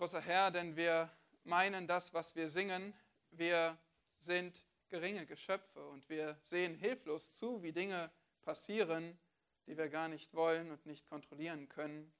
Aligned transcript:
Großer 0.00 0.22
Herr, 0.22 0.50
denn 0.50 0.76
wir 0.76 1.10
meinen 1.44 1.86
das, 1.86 2.14
was 2.14 2.34
wir 2.34 2.48
singen. 2.48 2.94
Wir 3.32 3.76
sind 4.18 4.64
geringe 4.88 5.26
Geschöpfe 5.26 5.86
und 5.88 6.08
wir 6.08 6.38
sehen 6.42 6.74
hilflos 6.74 7.36
zu, 7.36 7.62
wie 7.62 7.72
Dinge 7.72 8.10
passieren, 8.40 9.18
die 9.66 9.76
wir 9.76 9.90
gar 9.90 10.08
nicht 10.08 10.32
wollen 10.32 10.70
und 10.70 10.86
nicht 10.86 11.04
kontrollieren 11.04 11.68
können. 11.68 12.10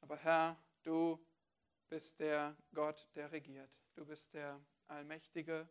Aber 0.00 0.16
Herr, 0.16 0.56
du 0.84 1.22
bist 1.90 2.18
der 2.18 2.56
Gott, 2.72 3.10
der 3.14 3.30
regiert. 3.30 3.78
Du 3.94 4.06
bist 4.06 4.32
der 4.32 4.58
Allmächtige, 4.88 5.68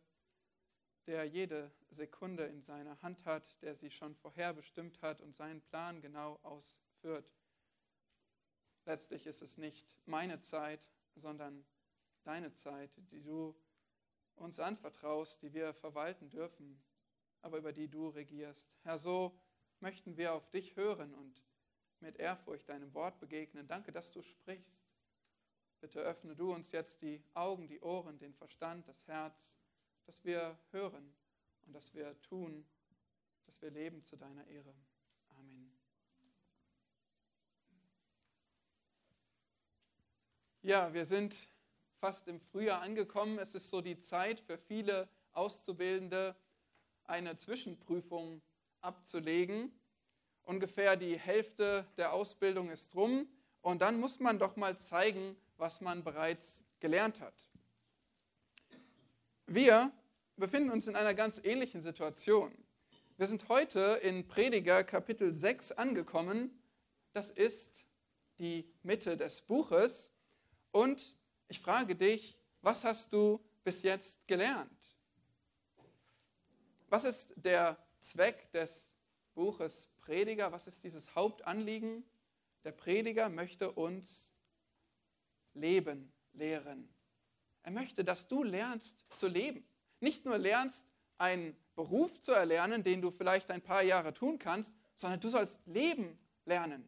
der 1.08 1.26
jede 1.26 1.72
Sekunde 1.90 2.46
in 2.46 2.62
seiner 2.62 3.02
Hand 3.02 3.26
hat, 3.26 3.60
der 3.64 3.74
sie 3.74 3.90
schon 3.90 4.14
vorherbestimmt 4.14 5.02
hat 5.02 5.22
und 5.22 5.36
seinen 5.36 5.64
Plan 5.64 6.02
genau 6.02 6.40
ausführt. 6.44 7.34
Letztlich 8.86 9.26
ist 9.26 9.42
es 9.42 9.58
nicht 9.58 9.88
meine 10.06 10.40
Zeit, 10.40 10.88
sondern 11.16 11.66
deine 12.24 12.54
Zeit, 12.54 12.92
die 13.12 13.22
du 13.22 13.56
uns 14.36 14.60
anvertraust, 14.60 15.42
die 15.42 15.54
wir 15.54 15.74
verwalten 15.74 16.30
dürfen, 16.30 16.82
aber 17.42 17.58
über 17.58 17.72
die 17.72 17.88
du 17.88 18.10
regierst. 18.10 18.72
Herr, 18.82 18.98
so 18.98 19.40
möchten 19.80 20.18
wir 20.18 20.34
auf 20.34 20.50
dich 20.50 20.76
hören 20.76 21.14
und 21.14 21.44
mit 22.00 22.18
Ehrfurcht 22.18 22.68
deinem 22.70 22.94
Wort 22.94 23.20
begegnen. 23.20 23.68
Danke, 23.68 23.92
dass 23.92 24.12
du 24.12 24.22
sprichst. 24.22 24.86
Bitte 25.80 26.00
öffne 26.00 26.36
du 26.36 26.54
uns 26.54 26.72
jetzt 26.72 27.02
die 27.02 27.24
Augen, 27.34 27.68
die 27.68 27.82
Ohren, 27.82 28.18
den 28.18 28.34
Verstand, 28.34 28.88
das 28.88 29.06
Herz, 29.08 29.60
dass 30.06 30.24
wir 30.24 30.58
hören 30.72 31.14
und 31.66 31.74
dass 31.74 31.94
wir 31.94 32.20
tun, 32.22 32.66
dass 33.46 33.62
wir 33.62 33.72
leben 33.72 34.04
zu 34.04 34.16
deiner 34.16 34.48
Ehre. 34.48 34.74
Amen. 35.38 35.78
Ja, 40.66 40.94
wir 40.94 41.06
sind 41.06 41.36
fast 42.00 42.30
im 42.30 42.40
Frühjahr 42.40 42.82
angekommen. 42.82 43.38
Es 43.38 43.54
ist 43.54 43.70
so 43.70 43.82
die 43.82 44.00
Zeit 44.00 44.40
für 44.40 44.58
viele 44.58 45.10
Auszubildende, 45.34 46.38
eine 47.04 47.36
Zwischenprüfung 47.36 48.42
abzulegen. 48.80 49.78
Ungefähr 50.44 50.96
die 50.96 51.20
Hälfte 51.20 51.86
der 51.98 52.14
Ausbildung 52.14 52.70
ist 52.70 52.96
rum 52.96 53.28
und 53.60 53.82
dann 53.82 54.00
muss 54.00 54.22
man 54.22 54.40
doch 54.40 54.56
mal 54.56 54.78
zeigen, 54.78 55.36
was 55.58 55.82
man 55.82 56.02
bereits 56.02 56.64
gelernt 56.80 57.20
hat. 57.20 57.50
Wir 59.46 59.92
befinden 60.38 60.70
uns 60.70 60.88
in 60.88 60.96
einer 60.96 61.14
ganz 61.14 61.42
ähnlichen 61.44 61.82
Situation. 61.82 62.54
Wir 63.18 63.28
sind 63.28 63.50
heute 63.50 64.00
in 64.02 64.30
Prediger 64.30 64.86
Kapitel 64.86 65.36
6 65.36 65.74
angekommen. 65.74 66.58
Das 67.12 67.32
ist 67.32 67.86
die 68.40 68.66
Mitte 68.82 69.18
des 69.18 69.42
Buches. 69.42 70.13
Und 70.74 71.16
ich 71.48 71.60
frage 71.60 71.96
dich, 71.96 72.36
was 72.62 72.84
hast 72.84 73.14
du 73.14 73.40
bis 73.64 73.84
jetzt 73.84 74.28
gelernt? 74.28 74.96
Was 76.90 77.04
ist 77.04 77.34
der 77.36 77.78
Zweck 78.00 78.52
des 78.52 78.98
Buches 79.36 79.92
Prediger? 80.02 80.52
Was 80.52 80.66
ist 80.66 80.84
dieses 80.84 81.16
Hauptanliegen? 81.16 82.04
Der 82.64 82.72
Prediger 82.72 83.30
möchte 83.30 83.72
uns 83.72 84.34
Leben 85.54 86.12
lehren. 86.34 86.92
Er 87.62 87.72
möchte, 87.72 88.04
dass 88.04 88.28
du 88.28 88.42
lernst 88.42 89.06
zu 89.16 89.28
leben. 89.28 89.64
Nicht 90.00 90.26
nur 90.26 90.40
lernst, 90.40 90.88
einen 91.20 91.56
Beruf 91.76 92.20
zu 92.20 92.32
erlernen, 92.32 92.84
den 92.84 93.00
du 93.00 93.12
vielleicht 93.12 93.52
ein 93.52 93.62
paar 93.62 93.84
Jahre 93.84 94.12
tun 94.12 94.40
kannst, 94.40 94.74
sondern 94.96 95.20
du 95.20 95.30
sollst 95.30 95.62
Leben 95.68 96.18
lernen. 96.46 96.88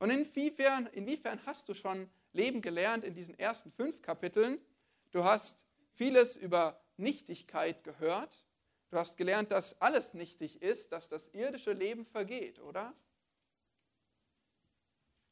Und 0.00 0.10
inwiefern, 0.10 0.86
inwiefern 0.88 1.38
hast 1.46 1.68
du 1.68 1.74
schon 1.74 2.10
Leben 2.34 2.60
gelernt 2.60 3.04
in 3.04 3.14
diesen 3.14 3.38
ersten 3.38 3.72
fünf 3.72 4.02
Kapiteln? 4.02 4.58
Du 5.12 5.24
hast 5.24 5.64
vieles 5.94 6.36
über 6.36 6.80
Nichtigkeit 6.96 7.82
gehört. 7.84 8.44
Du 8.90 8.98
hast 8.98 9.16
gelernt, 9.16 9.50
dass 9.50 9.80
alles 9.80 10.14
nichtig 10.14 10.62
ist, 10.62 10.92
dass 10.92 11.08
das 11.08 11.28
irdische 11.28 11.72
Leben 11.72 12.04
vergeht, 12.04 12.60
oder? 12.60 12.94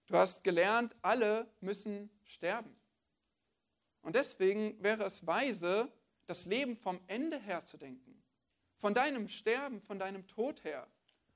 Du 0.06 0.16
hast 0.16 0.44
gelernt, 0.44 0.96
alle 1.02 1.46
müssen 1.60 2.10
sterben. 2.24 2.74
Und 4.02 4.14
deswegen 4.14 4.82
wäre 4.82 5.04
es 5.04 5.26
weise, 5.26 5.90
das 6.26 6.44
Leben 6.46 6.76
vom 6.76 7.00
Ende 7.06 7.38
her 7.38 7.64
zu 7.64 7.76
denken, 7.76 8.22
von 8.78 8.94
deinem 8.94 9.28
Sterben, 9.28 9.80
von 9.80 9.98
deinem 9.98 10.26
Tod 10.26 10.62
her 10.64 10.86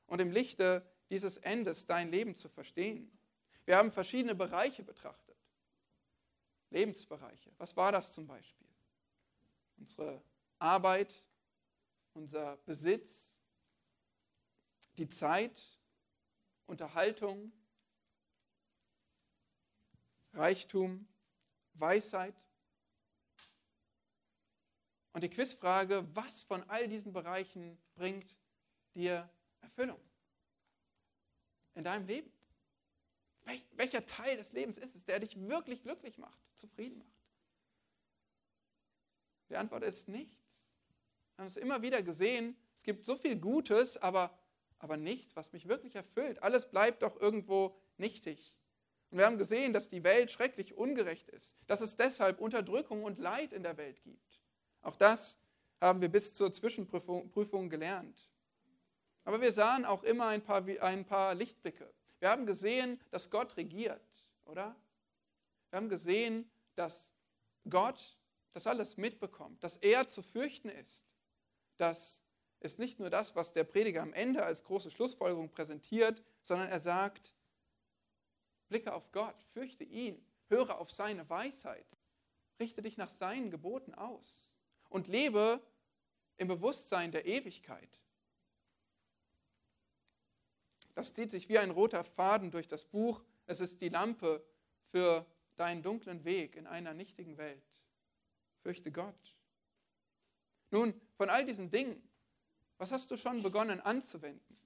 und 0.06 0.20
im 0.20 0.30
Lichte 0.30 0.84
dieses 1.10 1.36
Endes 1.38 1.86
dein 1.86 2.10
Leben 2.10 2.34
zu 2.34 2.48
verstehen. 2.48 3.10
Wir 3.64 3.76
haben 3.76 3.90
verschiedene 3.92 4.34
Bereiche 4.34 4.82
betrachtet. 4.82 5.25
Lebensbereiche. 6.70 7.52
Was 7.58 7.76
war 7.76 7.92
das 7.92 8.12
zum 8.12 8.26
Beispiel? 8.26 8.66
Unsere 9.76 10.22
Arbeit, 10.58 11.26
unser 12.12 12.56
Besitz, 12.58 13.38
die 14.96 15.08
Zeit, 15.08 15.78
Unterhaltung, 16.66 17.52
Reichtum, 20.32 21.06
Weisheit. 21.74 22.34
Und 25.12 25.22
die 25.22 25.30
Quizfrage, 25.30 26.06
was 26.14 26.42
von 26.42 26.62
all 26.68 26.88
diesen 26.88 27.12
Bereichen 27.12 27.78
bringt 27.94 28.38
dir 28.94 29.28
Erfüllung 29.60 30.00
in 31.74 31.84
deinem 31.84 32.06
Leben? 32.06 32.35
Welcher 33.72 34.04
Teil 34.04 34.36
des 34.36 34.52
Lebens 34.52 34.78
ist 34.78 34.96
es, 34.96 35.04
der 35.04 35.20
dich 35.20 35.48
wirklich 35.48 35.82
glücklich 35.82 36.18
macht, 36.18 36.38
zufrieden 36.56 36.98
macht? 36.98 37.08
Die 39.48 39.56
Antwort 39.56 39.84
ist 39.84 40.08
nichts. 40.08 40.72
Wir 41.36 41.42
haben 41.42 41.48
es 41.48 41.56
immer 41.56 41.82
wieder 41.82 42.02
gesehen, 42.02 42.56
es 42.74 42.82
gibt 42.82 43.04
so 43.04 43.14
viel 43.16 43.36
Gutes, 43.36 43.96
aber, 43.98 44.36
aber 44.78 44.96
nichts, 44.96 45.36
was 45.36 45.52
mich 45.52 45.68
wirklich 45.68 45.94
erfüllt. 45.94 46.42
Alles 46.42 46.70
bleibt 46.70 47.02
doch 47.02 47.20
irgendwo 47.20 47.76
nichtig. 47.98 48.54
Und 49.10 49.18
wir 49.18 49.26
haben 49.26 49.38
gesehen, 49.38 49.72
dass 49.72 49.88
die 49.88 50.02
Welt 50.02 50.30
schrecklich 50.30 50.74
ungerecht 50.74 51.28
ist, 51.28 51.56
dass 51.66 51.80
es 51.80 51.96
deshalb 51.96 52.40
Unterdrückung 52.40 53.04
und 53.04 53.18
Leid 53.18 53.52
in 53.52 53.62
der 53.62 53.76
Welt 53.76 54.02
gibt. 54.02 54.40
Auch 54.82 54.96
das 54.96 55.38
haben 55.80 56.00
wir 56.00 56.08
bis 56.08 56.34
zur 56.34 56.52
Zwischenprüfung 56.52 57.68
gelernt. 57.68 58.30
Aber 59.24 59.40
wir 59.40 59.52
sahen 59.52 59.84
auch 59.84 60.02
immer 60.02 60.28
ein 60.28 60.42
paar, 60.42 60.64
ein 60.82 61.04
paar 61.04 61.34
Lichtblicke. 61.34 61.92
Wir 62.18 62.30
haben 62.30 62.46
gesehen, 62.46 63.00
dass 63.10 63.30
Gott 63.30 63.56
regiert, 63.56 64.00
oder? 64.44 64.74
Wir 65.70 65.76
haben 65.76 65.88
gesehen, 65.88 66.50
dass 66.74 67.10
Gott 67.68 68.16
das 68.52 68.66
alles 68.66 68.96
mitbekommt, 68.96 69.62
dass 69.62 69.76
er 69.76 70.08
zu 70.08 70.22
fürchten 70.22 70.68
ist. 70.68 71.14
Das 71.76 72.22
ist 72.60 72.78
nicht 72.78 72.98
nur 72.98 73.10
das, 73.10 73.36
was 73.36 73.52
der 73.52 73.64
Prediger 73.64 74.02
am 74.02 74.14
Ende 74.14 74.44
als 74.44 74.64
große 74.64 74.90
Schlussfolgerung 74.90 75.50
präsentiert, 75.50 76.22
sondern 76.42 76.68
er 76.68 76.80
sagt, 76.80 77.34
Blicke 78.68 78.94
auf 78.94 79.12
Gott, 79.12 79.36
fürchte 79.52 79.84
ihn, 79.84 80.24
höre 80.48 80.78
auf 80.78 80.90
seine 80.90 81.28
Weisheit, 81.28 81.86
richte 82.58 82.82
dich 82.82 82.96
nach 82.96 83.10
seinen 83.10 83.50
Geboten 83.50 83.94
aus 83.94 84.56
und 84.88 85.08
lebe 85.08 85.60
im 86.38 86.48
Bewusstsein 86.48 87.12
der 87.12 87.26
Ewigkeit. 87.26 88.00
Das 90.96 91.12
zieht 91.12 91.30
sich 91.30 91.50
wie 91.50 91.58
ein 91.58 91.70
roter 91.70 92.02
Faden 92.02 92.50
durch 92.50 92.68
das 92.68 92.86
Buch. 92.86 93.22
Es 93.44 93.60
ist 93.60 93.82
die 93.82 93.90
Lampe 93.90 94.42
für 94.90 95.26
deinen 95.56 95.82
dunklen 95.82 96.24
Weg 96.24 96.56
in 96.56 96.66
einer 96.66 96.94
nichtigen 96.94 97.36
Welt. 97.36 97.84
Fürchte 98.62 98.90
Gott. 98.90 99.36
Nun, 100.70 100.98
von 101.18 101.28
all 101.28 101.44
diesen 101.44 101.70
Dingen, 101.70 102.02
was 102.78 102.92
hast 102.92 103.10
du 103.10 103.18
schon 103.18 103.42
begonnen 103.42 103.82
anzuwenden? 103.82 104.58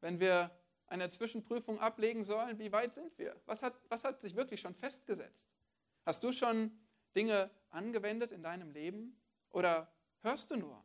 Wenn 0.00 0.18
wir 0.18 0.50
eine 0.88 1.08
Zwischenprüfung 1.08 1.78
ablegen 1.78 2.24
sollen, 2.24 2.58
wie 2.58 2.72
weit 2.72 2.96
sind 2.96 3.16
wir? 3.18 3.40
Was 3.46 3.62
hat, 3.62 3.80
was 3.88 4.02
hat 4.02 4.20
sich 4.20 4.34
wirklich 4.34 4.60
schon 4.60 4.74
festgesetzt? 4.74 5.46
Hast 6.04 6.24
du 6.24 6.32
schon 6.32 6.76
Dinge 7.14 7.48
angewendet 7.70 8.32
in 8.32 8.42
deinem 8.42 8.72
Leben 8.72 9.16
oder 9.50 9.92
hörst 10.22 10.50
du 10.50 10.56
nur? 10.56 10.84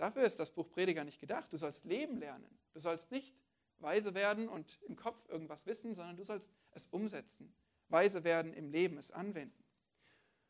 Dafür 0.00 0.22
ist 0.22 0.38
das 0.38 0.50
Buch 0.50 0.70
Prediger 0.70 1.04
nicht 1.04 1.20
gedacht. 1.20 1.52
Du 1.52 1.58
sollst 1.58 1.84
Leben 1.84 2.16
lernen. 2.16 2.48
Du 2.72 2.80
sollst 2.80 3.10
nicht 3.10 3.36
weise 3.80 4.14
werden 4.14 4.48
und 4.48 4.80
im 4.88 4.96
Kopf 4.96 5.28
irgendwas 5.28 5.66
wissen, 5.66 5.94
sondern 5.94 6.16
du 6.16 6.24
sollst 6.24 6.50
es 6.70 6.86
umsetzen. 6.86 7.52
Weise 7.90 8.24
werden 8.24 8.54
im 8.54 8.70
Leben, 8.70 8.96
es 8.96 9.10
anwenden. 9.10 9.62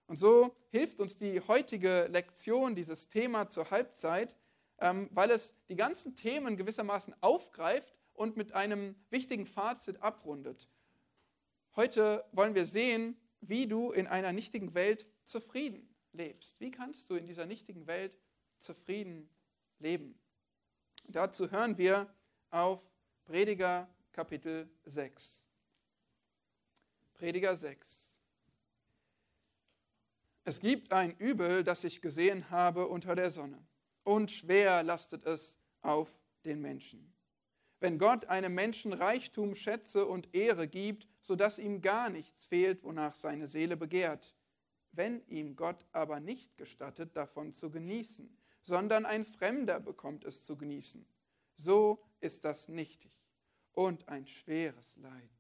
Und 0.07 0.21
so 0.21 0.55
hilft 0.71 1.01
uns 1.01 1.17
die 1.17 1.41
heutige 1.41 2.07
Lektion, 2.13 2.77
dieses 2.77 3.09
Thema 3.09 3.49
zur 3.49 3.73
Halbzeit, 3.73 4.37
ähm, 4.79 5.09
weil 5.11 5.33
es 5.33 5.57
die 5.69 5.75
ganzen 5.75 6.15
Themen 6.15 6.57
gewissermaßen 6.57 7.17
aufgreift 7.21 7.93
und 8.13 8.37
mit 8.37 8.53
einem 8.53 8.95
wichtigen 9.11 9.47
Fazit 9.47 10.01
abrundet. 10.01 10.69
Heute 11.75 12.25
wollen 12.31 12.55
wir 12.55 12.67
sehen, 12.67 13.17
wie 13.41 13.67
du 13.67 13.91
in 13.91 14.07
einer 14.07 14.33
nichtigen 14.33 14.75
Welt 14.75 15.07
zufrieden 15.25 15.93
lebst. 16.13 16.61
Wie 16.61 16.71
kannst 16.71 17.11
du 17.11 17.17
in 17.17 17.27
dieser 17.27 17.47
nichtigen 17.47 17.89
Welt 17.89 18.17
zufrieden 18.59 19.29
leben? 19.81 20.19
Dazu 21.05 21.51
hören 21.51 21.77
wir 21.77 22.13
auf 22.51 22.81
Prediger 23.25 23.89
Kapitel 24.13 24.69
6. 24.85 25.49
Prediger 27.15 27.57
6. 27.57 28.19
Es 30.45 30.61
gibt 30.61 30.93
ein 30.93 31.17
Übel, 31.19 31.65
das 31.65 31.85
ich 31.85 32.01
gesehen 32.01 32.51
habe 32.51 32.87
unter 32.87 33.15
der 33.15 33.31
Sonne, 33.31 33.63
und 34.05 34.31
schwer 34.31 34.83
lastet 34.83 35.27
es 35.27 35.59
auf 35.83 36.13
den 36.45 36.61
Menschen. 36.61 37.13
Wenn 37.79 37.99
Gott 37.99 38.27
einem 38.27 38.55
Menschen 38.55 38.93
Reichtum, 38.93 39.55
Schätze 39.55 40.07
und 40.07 40.35
Ehre 40.35 40.69
gibt, 40.69 41.09
sodass 41.23 41.59
ihm 41.59 41.81
gar 41.81 42.11
nichts 42.11 42.47
fehlt, 42.47 42.83
wonach 42.83 43.15
seine 43.15 43.47
Seele 43.47 43.77
begehrt, 43.77 44.35
wenn 44.93 45.25
ihm 45.29 45.57
Gott 45.57 45.85
aber 45.93 46.21
nicht 46.21 46.57
gestattet, 46.57 47.17
davon 47.17 47.53
zu 47.53 47.71
genießen, 47.71 48.37
sondern 48.63 49.07
ein 49.07 49.25
Fremder 49.25 49.81
bekommt 49.81 50.25
es 50.25 50.45
zu 50.45 50.57
genießen, 50.57 51.07
so 51.55 52.03
ist 52.21 52.45
das 52.45 52.69
nichtig 52.69 53.13
und 53.73 54.09
ein 54.09 54.27
schweres 54.27 54.97
Leid. 54.97 55.31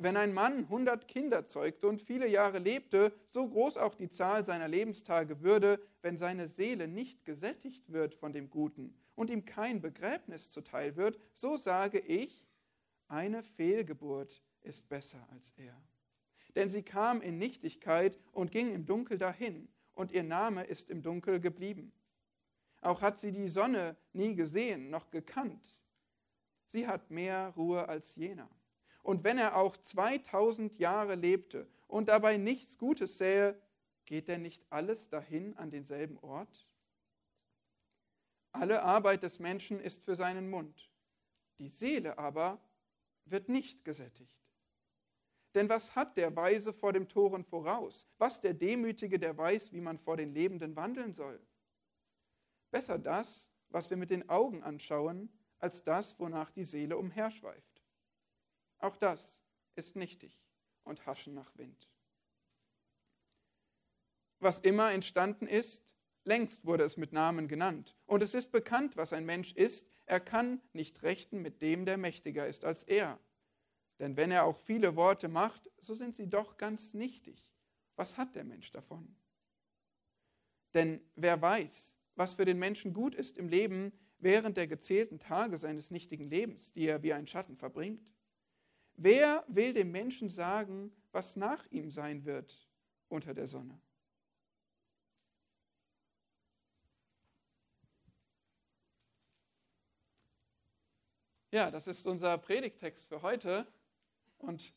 Wenn 0.00 0.16
ein 0.16 0.32
Mann 0.32 0.68
hundert 0.68 1.08
Kinder 1.08 1.44
zeugte 1.44 1.88
und 1.88 2.00
viele 2.00 2.28
Jahre 2.28 2.60
lebte, 2.60 3.12
so 3.26 3.48
groß 3.48 3.76
auch 3.78 3.96
die 3.96 4.08
Zahl 4.08 4.44
seiner 4.44 4.68
Lebenstage 4.68 5.42
würde, 5.42 5.80
wenn 6.02 6.16
seine 6.16 6.46
Seele 6.46 6.86
nicht 6.86 7.24
gesättigt 7.24 7.92
wird 7.92 8.14
von 8.14 8.32
dem 8.32 8.48
Guten 8.48 8.94
und 9.16 9.28
ihm 9.28 9.44
kein 9.44 9.80
Begräbnis 9.80 10.52
zuteil 10.52 10.94
wird, 10.94 11.18
so 11.32 11.56
sage 11.56 11.98
ich, 11.98 12.46
eine 13.08 13.42
Fehlgeburt 13.42 14.40
ist 14.62 14.88
besser 14.88 15.26
als 15.32 15.52
er. 15.56 15.74
Denn 16.54 16.68
sie 16.68 16.82
kam 16.82 17.20
in 17.20 17.36
Nichtigkeit 17.38 18.20
und 18.30 18.52
ging 18.52 18.72
im 18.72 18.86
Dunkel 18.86 19.18
dahin, 19.18 19.68
und 19.98 20.12
ihr 20.12 20.22
Name 20.22 20.62
ist 20.62 20.90
im 20.90 21.02
Dunkel 21.02 21.40
geblieben. 21.40 21.92
Auch 22.80 23.02
hat 23.02 23.18
sie 23.18 23.32
die 23.32 23.48
Sonne 23.48 23.96
nie 24.12 24.36
gesehen 24.36 24.90
noch 24.90 25.10
gekannt. 25.10 25.80
Sie 26.66 26.86
hat 26.86 27.10
mehr 27.10 27.52
Ruhe 27.56 27.88
als 27.88 28.14
jener. 28.14 28.48
Und 29.02 29.24
wenn 29.24 29.38
er 29.38 29.56
auch 29.56 29.76
2000 29.76 30.78
Jahre 30.78 31.16
lebte 31.16 31.68
und 31.88 32.08
dabei 32.08 32.36
nichts 32.36 32.78
Gutes 32.78 33.18
sähe, 33.18 33.60
geht 34.04 34.28
denn 34.28 34.42
nicht 34.42 34.64
alles 34.70 35.10
dahin 35.10 35.56
an 35.56 35.72
denselben 35.72 36.16
Ort? 36.18 36.68
Alle 38.52 38.84
Arbeit 38.84 39.24
des 39.24 39.40
Menschen 39.40 39.80
ist 39.80 40.04
für 40.04 40.14
seinen 40.14 40.48
Mund, 40.48 40.92
die 41.58 41.68
Seele 41.68 42.18
aber 42.18 42.60
wird 43.24 43.48
nicht 43.48 43.84
gesättigt. 43.84 44.38
Denn 45.54 45.68
was 45.68 45.94
hat 45.94 46.16
der 46.16 46.34
Weise 46.36 46.72
vor 46.72 46.92
dem 46.92 47.08
Toren 47.08 47.44
voraus? 47.44 48.06
Was 48.18 48.40
der 48.40 48.54
Demütige, 48.54 49.18
der 49.18 49.36
weiß, 49.36 49.72
wie 49.72 49.80
man 49.80 49.98
vor 49.98 50.16
den 50.16 50.30
Lebenden 50.30 50.76
wandeln 50.76 51.14
soll? 51.14 51.40
Besser 52.70 52.98
das, 52.98 53.50
was 53.70 53.88
wir 53.90 53.96
mit 53.96 54.10
den 54.10 54.28
Augen 54.28 54.62
anschauen, 54.62 55.32
als 55.58 55.82
das, 55.82 56.18
wonach 56.18 56.50
die 56.50 56.64
Seele 56.64 56.96
umherschweift. 56.96 57.82
Auch 58.78 58.96
das 58.96 59.42
ist 59.74 59.96
nichtig 59.96 60.38
und 60.84 61.06
haschen 61.06 61.34
nach 61.34 61.56
Wind. 61.56 61.88
Was 64.40 64.60
immer 64.60 64.92
entstanden 64.92 65.46
ist, 65.46 65.94
längst 66.24 66.64
wurde 66.64 66.84
es 66.84 66.96
mit 66.96 67.12
Namen 67.12 67.48
genannt. 67.48 67.96
Und 68.06 68.22
es 68.22 68.34
ist 68.34 68.52
bekannt, 68.52 68.96
was 68.96 69.12
ein 69.12 69.26
Mensch 69.26 69.52
ist. 69.52 69.88
Er 70.06 70.20
kann 70.20 70.60
nicht 70.72 71.02
rechten 71.02 71.42
mit 71.42 71.60
dem, 71.60 71.86
der 71.86 71.96
mächtiger 71.96 72.46
ist 72.46 72.64
als 72.64 72.84
er. 72.84 73.18
Denn 73.98 74.16
wenn 74.16 74.30
er 74.30 74.44
auch 74.44 74.56
viele 74.56 74.96
Worte 74.96 75.28
macht, 75.28 75.70
so 75.78 75.94
sind 75.94 76.14
sie 76.14 76.28
doch 76.28 76.56
ganz 76.56 76.94
nichtig. 76.94 77.50
Was 77.96 78.16
hat 78.16 78.34
der 78.34 78.44
Mensch 78.44 78.70
davon? 78.70 79.16
Denn 80.74 81.00
wer 81.16 81.40
weiß, 81.40 81.98
was 82.14 82.34
für 82.34 82.44
den 82.44 82.58
Menschen 82.58 82.92
gut 82.92 83.14
ist 83.14 83.36
im 83.38 83.48
Leben 83.48 83.92
während 84.18 84.56
der 84.56 84.66
gezählten 84.66 85.18
Tage 85.18 85.58
seines 85.58 85.90
nichtigen 85.90 86.28
Lebens, 86.28 86.72
die 86.72 86.86
er 86.86 87.02
wie 87.02 87.12
ein 87.12 87.26
Schatten 87.26 87.56
verbringt? 87.56 88.12
Wer 88.94 89.44
will 89.48 89.72
dem 89.72 89.90
Menschen 89.90 90.28
sagen, 90.28 90.92
was 91.12 91.36
nach 91.36 91.64
ihm 91.70 91.90
sein 91.90 92.24
wird 92.24 92.68
unter 93.08 93.34
der 93.34 93.46
Sonne? 93.46 93.80
Ja, 101.50 101.70
das 101.70 101.86
ist 101.86 102.06
unser 102.06 102.36
Predigtext 102.36 103.08
für 103.08 103.22
heute. 103.22 103.66
Und 104.38 104.72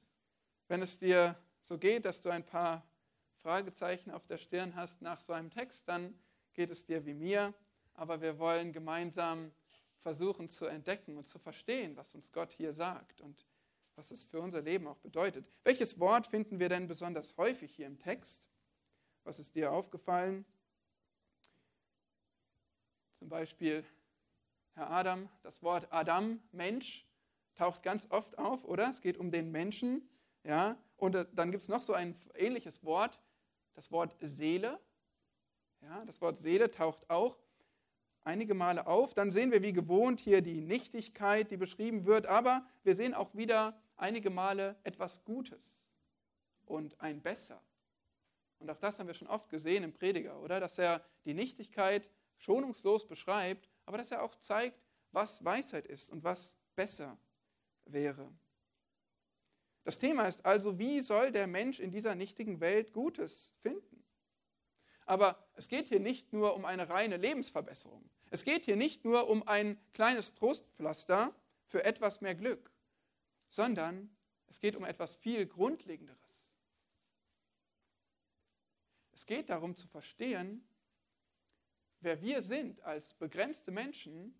wenn 0.68 0.82
es 0.82 1.00
dir 1.00 1.36
so 1.62 1.78
geht, 1.78 2.06
dass 2.06 2.22
du 2.22 2.30
ein 2.30 2.46
paar 2.46 2.86
Fragezeichen 3.38 4.12
auf 4.12 4.26
der 4.26 4.38
Stirn 4.38 4.76
hast 4.76 5.02
nach 5.02 5.22
so 5.22 5.34
einem 5.34 5.50
Text, 5.50 5.88
dann 5.88 6.18
geht 6.54 6.70
es 6.70 6.86
dir 6.86 7.06
wie 7.06 7.14
mir, 7.14 7.54
aber 7.94 8.22
wir 8.22 8.40
wollen 8.40 8.74
gemeinsam 8.74 9.52
versuchen 10.00 10.50
zu 10.50 10.66
entdecken 10.66 11.18
und 11.18 11.28
zu 11.28 11.40
verstehen, 11.40 11.96
was 11.96 12.16
uns 12.16 12.32
Gott 12.32 12.52
hier 12.52 12.74
sagt 12.74 13.22
und 13.22 13.46
was 13.96 14.12
es 14.12 14.26
für 14.26 14.40
unser 14.40 14.62
Leben 14.62 14.88
auch 14.88 14.98
bedeutet. 14.98 15.50
Welches 15.64 16.00
Wort 16.00 16.28
finden 16.28 16.60
wir 16.60 16.70
denn 16.70 16.88
besonders 16.88 17.38
häufig 17.38 17.74
hier 17.76 17.88
im 17.88 18.00
Text? 18.00 18.50
Was 19.24 19.40
ist 19.40 19.56
dir 19.56 19.72
aufgefallen? 19.72 20.46
Zum 23.20 23.30
Beispiel, 23.30 23.86
Herr 24.74 24.90
Adam, 24.90 25.30
das 25.44 25.62
Wort 25.62 25.88
Adam, 25.92 26.42
Mensch, 26.52 27.06
taucht 27.56 27.84
ganz 27.84 28.08
oft 28.10 28.38
auf, 28.38 28.64
oder? 28.64 28.90
Es 28.90 29.02
geht 29.02 29.18
um 29.18 29.32
den 29.32 29.52
Menschen. 29.52 30.10
Ja? 30.44 30.78
Und 30.98 31.16
äh, 31.16 31.26
dann 31.34 31.52
gibt 31.52 31.64
es 31.64 31.70
noch 31.70 31.82
so 31.82 31.94
ein 31.94 32.16
ähnliches 32.36 32.84
Wort, 32.84 33.20
das 33.74 33.92
Wort 33.92 34.16
Seele. 34.22 34.80
Ja, 35.82 36.06
das 36.06 36.22
Wort 36.22 36.38
Seele 36.38 36.70
taucht 36.70 37.10
auch 37.10 37.38
einige 38.24 38.54
Male 38.54 38.86
auf. 38.86 39.14
Dann 39.14 39.32
sehen 39.32 39.52
wir 39.52 39.62
wie 39.62 39.74
gewohnt 39.74 40.20
hier 40.20 40.42
die 40.42 40.62
Nichtigkeit, 40.62 41.50
die 41.50 41.58
beschrieben 41.58 42.06
wird, 42.06 42.28
aber 42.28 42.66
wir 42.84 42.96
sehen 42.96 43.14
auch 43.14 43.34
wieder 43.34 43.80
einige 43.96 44.30
Male 44.30 44.76
etwas 44.84 45.24
Gutes 45.24 45.88
und 46.66 47.00
ein 47.02 47.22
Besser. 47.22 47.62
Und 48.60 48.70
auch 48.70 48.80
das 48.80 49.00
haben 49.00 49.08
wir 49.08 49.16
schon 49.16 49.28
oft 49.28 49.50
gesehen 49.50 49.84
im 49.84 49.92
Prediger, 49.92 50.40
oder? 50.40 50.60
Dass 50.60 50.78
er 50.78 51.04
die 51.26 51.34
Nichtigkeit 51.34 52.08
schonungslos 52.38 53.08
beschreibt, 53.08 53.70
aber 53.86 53.98
dass 53.98 54.12
er 54.12 54.22
auch 54.22 54.36
zeigt, 54.36 54.80
was 55.12 55.44
Weisheit 55.44 55.88
ist 55.88 56.10
und 56.12 56.24
was 56.24 56.56
besser 56.76 57.18
wäre. 57.86 58.32
Das 59.84 59.98
Thema 59.98 60.28
ist 60.28 60.46
also, 60.46 60.78
wie 60.78 61.02
soll 61.02 61.32
der 61.32 61.48
Mensch 61.48 61.80
in 61.80 61.92
dieser 61.92 62.16
nichtigen 62.16 62.60
Welt 62.60 62.94
Gutes 62.94 63.54
finden? 63.62 64.04
Aber 65.06 65.44
es 65.56 65.68
geht 65.68 65.90
hier 65.90 66.00
nicht 66.00 66.34
nur 66.34 66.56
um 66.56 66.66
eine 66.66 66.90
reine 66.90 67.18
Lebensverbesserung. 67.18 68.10
Es 68.30 68.44
geht 68.44 68.66
hier 68.66 68.76
nicht 68.76 69.04
nur 69.04 69.28
um 69.28 69.46
ein 69.48 69.78
kleines 69.94 70.34
Trostpflaster 70.36 71.36
für 71.66 71.84
etwas 71.84 72.22
mehr 72.22 72.36
Glück, 72.36 72.72
sondern 73.50 74.16
es 74.48 74.60
geht 74.60 74.76
um 74.76 74.86
etwas 74.86 75.16
viel 75.16 75.46
Grundlegenderes. 75.46 76.58
Es 79.12 79.26
geht 79.26 79.50
darum 79.50 79.76
zu 79.76 79.88
verstehen, 79.88 80.68
wer 82.00 82.22
wir 82.22 82.42
sind 82.42 82.82
als 82.82 83.14
begrenzte 83.14 83.72
Menschen 83.72 84.34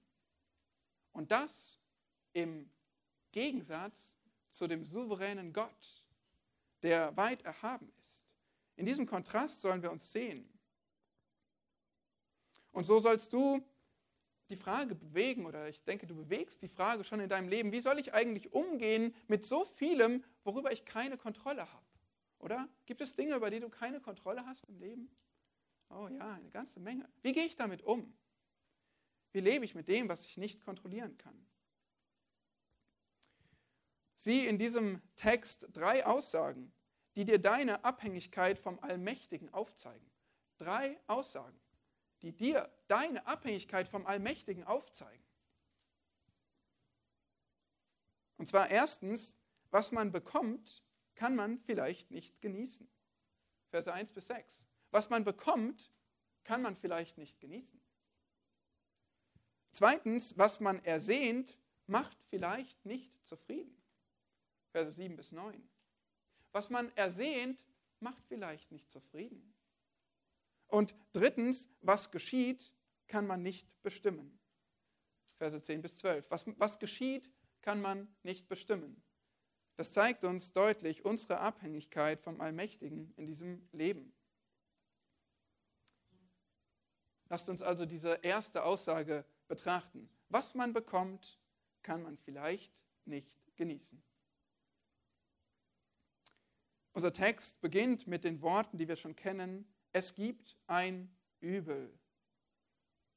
und 1.12 1.32
das 1.32 1.80
im 2.34 2.70
Gegensatz 3.32 4.16
zu 4.50 4.68
dem 4.68 4.86
souveränen 4.86 5.54
Gott, 5.54 6.06
der 6.84 7.16
weit 7.18 7.44
erhaben 7.44 7.92
ist. 8.00 8.36
In 8.76 8.86
diesem 8.86 9.06
Kontrast 9.06 9.62
sollen 9.62 9.82
wir 9.82 9.92
uns 9.92 10.12
sehen. 10.12 10.50
Und 12.72 12.86
so 12.86 13.00
sollst 13.00 13.34
du 13.34 13.64
die 14.50 14.56
Frage 14.56 14.96
bewegen, 14.96 15.46
oder 15.46 15.70
ich 15.70 15.84
denke, 15.84 16.08
du 16.08 16.16
bewegst 16.16 16.62
die 16.62 16.68
Frage 16.68 17.04
schon 17.04 17.20
in 17.20 17.30
deinem 17.30 17.48
Leben, 17.48 17.72
wie 17.72 17.80
soll 17.80 18.00
ich 18.00 18.14
eigentlich 18.14 18.54
umgehen 18.54 19.16
mit 19.28 19.46
so 19.46 19.66
vielem, 19.66 20.24
worüber 20.44 20.72
ich 20.72 20.84
keine 20.84 21.18
Kontrolle 21.18 21.72
habe? 21.72 21.86
Oder 22.40 22.68
gibt 22.86 23.02
es 23.02 23.16
Dinge, 23.16 23.36
über 23.36 23.50
die 23.50 23.60
du 23.60 23.70
keine 23.70 24.02
Kontrolle 24.02 24.46
hast 24.46 24.66
im 24.66 24.78
Leben? 24.78 25.10
Oh 25.90 26.08
ja, 26.10 26.34
eine 26.34 26.50
ganze 26.50 26.80
Menge. 26.80 27.08
Wie 27.22 27.34
gehe 27.34 27.46
ich 27.46 27.56
damit 27.56 27.84
um? 27.84 28.14
Wie 29.32 29.42
lebe 29.42 29.64
ich 29.64 29.76
mit 29.76 29.88
dem, 29.88 30.10
was 30.10 30.26
ich 30.26 30.38
nicht 30.38 30.62
kontrollieren 30.62 31.18
kann? 31.18 31.48
Sieh 34.22 34.46
in 34.46 34.58
diesem 34.58 35.02
Text 35.16 35.68
drei 35.74 36.06
Aussagen, 36.06 36.72
die 37.16 37.26
dir 37.26 37.40
deine 37.40 37.84
Abhängigkeit 37.84 38.60
vom 38.60 38.80
Allmächtigen 38.80 39.54
aufzeigen. 39.54 40.10
Drei 40.58 41.00
Aussagen 41.08 41.60
die 42.22 42.32
dir 42.32 42.70
deine 42.88 43.26
Abhängigkeit 43.26 43.88
vom 43.88 44.06
Allmächtigen 44.06 44.64
aufzeigen. 44.64 45.24
Und 48.38 48.48
zwar 48.48 48.70
erstens, 48.70 49.36
was 49.70 49.92
man 49.92 50.12
bekommt, 50.12 50.84
kann 51.16 51.36
man 51.36 51.60
vielleicht 51.60 52.12
nicht 52.12 52.42
genießen. 52.42 52.88
Verse 53.70 53.92
1 53.92 54.12
bis 54.12 54.28
6. 54.28 54.68
Was 54.92 55.10
man 55.10 55.24
bekommt, 55.24 55.92
kann 56.44 56.62
man 56.62 56.76
vielleicht 56.76 57.18
nicht 57.18 57.40
genießen. 57.40 57.80
Zweitens, 59.72 60.38
was 60.38 60.60
man 60.60 60.84
ersehnt, 60.84 61.58
macht 61.88 62.18
vielleicht 62.30 62.86
nicht 62.86 63.26
zufrieden. 63.26 63.81
Verse 64.72 64.92
7 64.92 65.16
bis 65.16 65.32
9. 65.32 65.70
Was 66.52 66.70
man 66.70 66.92
ersehnt, 66.96 67.66
macht 68.00 68.24
vielleicht 68.28 68.72
nicht 68.72 68.90
zufrieden. 68.90 69.54
Und 70.68 70.96
drittens, 71.12 71.70
was 71.82 72.12
geschieht, 72.12 72.74
kann 73.08 73.28
man 73.28 73.44
nicht 73.44 73.68
bestimmen. 73.84 74.40
Verse 75.38 75.62
10 75.62 75.82
bis 75.82 75.98
12. 75.98 76.32
Was, 76.32 76.46
was 76.58 76.80
geschieht, 76.80 77.30
kann 77.62 77.82
man 77.82 78.08
nicht 78.24 78.48
bestimmen. 78.48 79.02
Das 79.76 79.92
zeigt 79.92 80.24
uns 80.24 80.54
deutlich 80.54 81.06
unsere 81.06 81.40
Abhängigkeit 81.40 82.22
vom 82.22 82.40
Allmächtigen 82.40 83.14
in 83.16 83.26
diesem 83.26 83.68
Leben. 83.72 84.14
Lasst 87.30 87.50
uns 87.50 87.62
also 87.62 87.86
diese 87.86 88.20
erste 88.22 88.64
Aussage 88.64 89.26
betrachten. 89.48 90.10
Was 90.30 90.54
man 90.54 90.74
bekommt, 90.74 91.40
kann 91.82 92.04
man 92.04 92.18
vielleicht 92.18 92.84
nicht 93.06 93.38
genießen. 93.56 94.04
Unser 96.94 97.14
Text 97.14 97.62
beginnt 97.62 98.08
mit 98.08 98.24
den 98.24 98.42
Worten, 98.42 98.78
die 98.78 98.88
wir 98.88 98.96
schon 98.96 99.16
kennen. 99.16 99.66
Es 99.94 100.14
gibt 100.14 100.58
ein 100.68 101.16
Übel. 101.40 101.98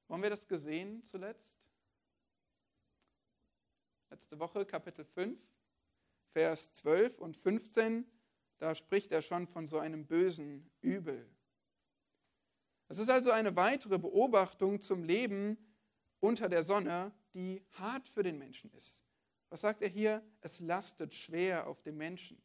Haben 0.09 0.23
wir 0.23 0.31
das 0.31 0.47
gesehen 0.47 1.03
zuletzt? 1.03 1.69
Letzte 4.11 4.39
Woche 4.39 4.65
Kapitel 4.65 5.05
5, 5.05 5.41
Vers 6.33 6.73
12 6.75 7.19
und 7.19 7.37
15. 7.37 8.07
Da 8.59 8.77
spricht 8.77 9.11
er 9.11 9.23
schon 9.23 9.49
von 9.49 9.67
so 9.67 9.79
einem 9.79 10.07
bösen 10.07 10.71
Übel. 10.81 11.29
Es 12.89 12.99
ist 12.99 13.11
also 13.11 13.33
eine 13.33 13.57
weitere 13.57 13.99
Beobachtung 13.99 14.81
zum 14.81 15.03
Leben 15.03 15.59
unter 16.21 16.49
der 16.49 16.63
Sonne, 16.63 17.13
die 17.33 17.61
hart 17.73 18.09
für 18.09 18.23
den 18.23 18.39
Menschen 18.39 18.71
ist. 18.73 19.05
Was 19.49 19.63
sagt 19.63 19.83
er 19.83 19.89
hier? 19.89 20.23
Es 20.41 20.61
lastet 20.61 21.13
schwer 21.13 21.67
auf 21.67 21.83
dem 21.83 21.97
Menschen. 21.97 22.41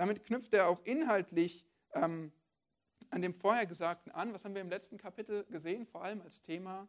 Damit 0.00 0.24
knüpft 0.24 0.54
er 0.54 0.66
auch 0.66 0.80
inhaltlich 0.84 1.62
ähm, 1.92 2.32
an 3.10 3.20
dem 3.20 3.34
Vorhergesagten 3.34 4.10
an. 4.10 4.32
Was 4.32 4.46
haben 4.46 4.54
wir 4.54 4.62
im 4.62 4.70
letzten 4.70 4.96
Kapitel 4.96 5.44
gesehen? 5.50 5.84
Vor 5.84 6.02
allem 6.02 6.22
als 6.22 6.40
Thema 6.40 6.88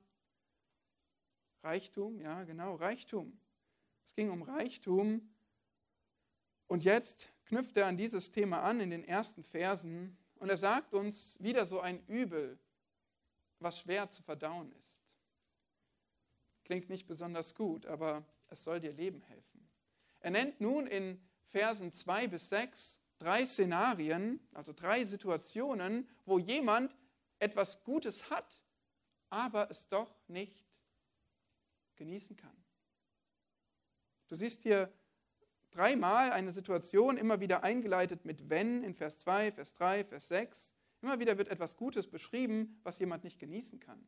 Reichtum. 1.61 2.21
Ja, 2.21 2.45
genau, 2.45 2.75
Reichtum. 2.75 3.37
Es 4.05 4.15
ging 4.15 4.29
um 4.29 4.43
Reichtum. 4.43 5.29
Und 6.67 6.85
jetzt 6.85 7.27
knüpft 7.47 7.75
er 7.75 7.87
an 7.87 7.97
dieses 7.97 8.31
Thema 8.31 8.63
an 8.63 8.79
in 8.79 8.91
den 8.91 9.03
ersten 9.03 9.43
Versen. 9.43 10.17
Und 10.35 10.47
er 10.47 10.55
sagt 10.55 10.93
uns 10.93 11.37
wieder 11.43 11.65
so 11.65 11.81
ein 11.81 12.01
Übel, 12.07 12.57
was 13.59 13.79
schwer 13.79 14.09
zu 14.09 14.23
verdauen 14.23 14.71
ist. 14.79 15.03
Klingt 16.63 16.87
nicht 16.87 17.07
besonders 17.07 17.55
gut, 17.55 17.85
aber 17.87 18.23
es 18.47 18.63
soll 18.63 18.79
dir 18.79 18.93
Leben 18.93 19.21
helfen. 19.23 19.69
Er 20.21 20.31
nennt 20.31 20.61
nun 20.61 20.87
in 20.87 21.21
Versen 21.47 21.91
2 21.91 22.29
bis 22.29 22.47
6 22.47 23.00
drei 23.21 23.45
Szenarien, 23.45 24.39
also 24.53 24.73
drei 24.73 25.05
Situationen, 25.05 26.09
wo 26.25 26.39
jemand 26.39 26.95
etwas 27.39 27.83
Gutes 27.83 28.29
hat, 28.29 28.63
aber 29.29 29.69
es 29.69 29.87
doch 29.87 30.15
nicht 30.27 30.65
genießen 31.95 32.35
kann. 32.35 32.55
Du 34.27 34.35
siehst 34.35 34.63
hier 34.63 34.91
dreimal 35.69 36.31
eine 36.31 36.51
Situation, 36.51 37.17
immer 37.17 37.39
wieder 37.39 37.63
eingeleitet 37.63 38.25
mit 38.25 38.49
wenn 38.49 38.83
in 38.83 38.95
Vers 38.95 39.19
2, 39.19 39.51
Vers 39.51 39.73
3, 39.75 40.05
Vers 40.05 40.27
6. 40.27 40.73
Immer 41.01 41.19
wieder 41.19 41.37
wird 41.37 41.49
etwas 41.49 41.77
Gutes 41.77 42.07
beschrieben, 42.07 42.79
was 42.83 42.97
jemand 42.97 43.23
nicht 43.23 43.39
genießen 43.39 43.79
kann. 43.79 44.07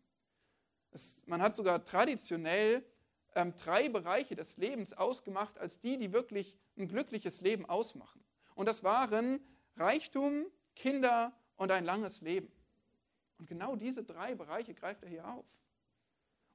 Es, 0.92 1.22
man 1.26 1.42
hat 1.42 1.56
sogar 1.56 1.86
traditionell 1.86 2.84
ähm, 3.36 3.54
drei 3.58 3.90
Bereiche 3.90 4.36
des 4.36 4.58
Lebens 4.58 4.94
ausgemacht 4.94 5.58
als 5.60 5.80
die, 5.80 5.98
die 5.98 6.14
wirklich 6.14 6.58
ein 6.78 6.88
glückliches 6.88 7.42
Leben 7.42 7.66
ausmachen. 7.68 8.23
Und 8.56 8.68
das 8.68 8.84
waren 8.84 9.40
Reichtum, 9.76 10.46
Kinder 10.76 11.34
und 11.56 11.72
ein 11.72 11.86
langes 11.86 12.22
Leben. 12.22 12.52
Und 13.38 13.48
genau 13.48 13.76
diese 13.76 14.04
drei 14.04 14.36
Bereiche 14.36 14.74
greift 14.74 15.04
er 15.04 15.10
hier 15.10 15.28
auf. 15.28 15.46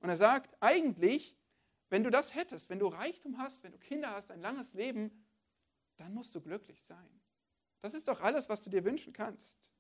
Und 0.00 0.09
er 0.09 0.17
sagt, 0.17 0.57
eigentlich, 0.61 1.37
wenn 1.90 2.05
du 2.05 2.11
das 2.11 2.35
hättest, 2.35 2.71
wenn 2.71 2.78
du 2.78 2.87
Reichtum 2.87 3.38
hast, 3.38 3.64
wenn 3.64 3.73
du 3.73 3.78
Kinder 3.78 4.11
hast, 4.11 4.31
ein 4.31 4.40
langes 4.40 4.75
Leben, 4.75 5.25
dann 5.97 6.14
musst 6.14 6.35
du 6.35 6.40
glücklich 6.40 6.83
sein. 6.83 7.21
Das 7.81 7.95
ist 7.95 8.09
doch 8.09 8.21
alles, 8.21 8.49
was 8.49 8.62
du 8.62 8.71
dir 8.71 8.85
wünschen 8.85 9.12
kannst. 9.12 9.71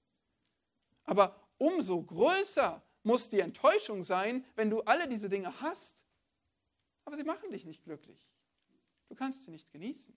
Aber 1.04 1.36
umso 1.58 2.02
größer 2.02 2.82
muss 3.02 3.28
die 3.28 3.40
Enttäuschung 3.40 4.02
sein, 4.04 4.44
wenn 4.54 4.70
du 4.70 4.80
alle 4.80 5.08
diese 5.08 5.28
Dinge 5.28 5.60
hast, 5.60 6.04
aber 7.04 7.16
sie 7.16 7.24
machen 7.24 7.50
dich 7.50 7.64
nicht 7.64 7.84
glücklich. 7.84 8.28
Du 9.08 9.14
kannst 9.14 9.44
sie 9.44 9.50
nicht 9.50 9.70
genießen. 9.70 10.14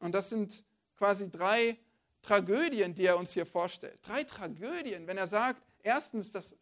Und 0.00 0.12
das 0.12 0.30
sind 0.30 0.64
quasi 0.96 1.30
drei 1.30 1.78
Tragödien, 2.22 2.94
die 2.94 3.04
er 3.04 3.18
uns 3.18 3.32
hier 3.32 3.46
vorstellt. 3.46 3.98
Drei 4.02 4.24
Tragödien, 4.24 5.06
wenn 5.06 5.18
er 5.18 5.26
sagt, 5.26 5.62
erstens, 5.82 6.32
das, 6.32 6.56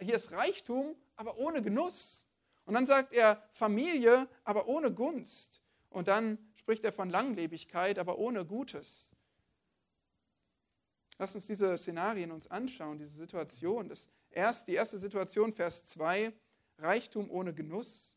hier 0.00 0.14
ist 0.14 0.32
Reichtum, 0.32 0.96
aber 1.16 1.36
ohne 1.38 1.62
Genuss. 1.62 2.26
Und 2.64 2.74
dann 2.74 2.86
sagt 2.86 3.12
er 3.12 3.42
Familie, 3.52 4.28
aber 4.44 4.68
ohne 4.68 4.92
Gunst. 4.92 5.62
Und 5.90 6.08
dann 6.08 6.38
spricht 6.56 6.84
er 6.84 6.92
von 6.92 7.10
Langlebigkeit, 7.10 7.98
aber 7.98 8.18
ohne 8.18 8.44
Gutes. 8.44 9.12
Lass 11.18 11.34
uns 11.34 11.46
diese 11.46 11.76
Szenarien 11.78 12.32
uns 12.32 12.50
anschauen, 12.50 12.98
diese 12.98 13.16
Situation. 13.16 13.88
Das 13.88 14.08
erst, 14.30 14.66
die 14.66 14.74
erste 14.74 14.98
Situation, 14.98 15.52
Vers 15.52 15.86
2, 15.86 16.32
Reichtum 16.78 17.30
ohne 17.30 17.54
Genuss. 17.54 18.16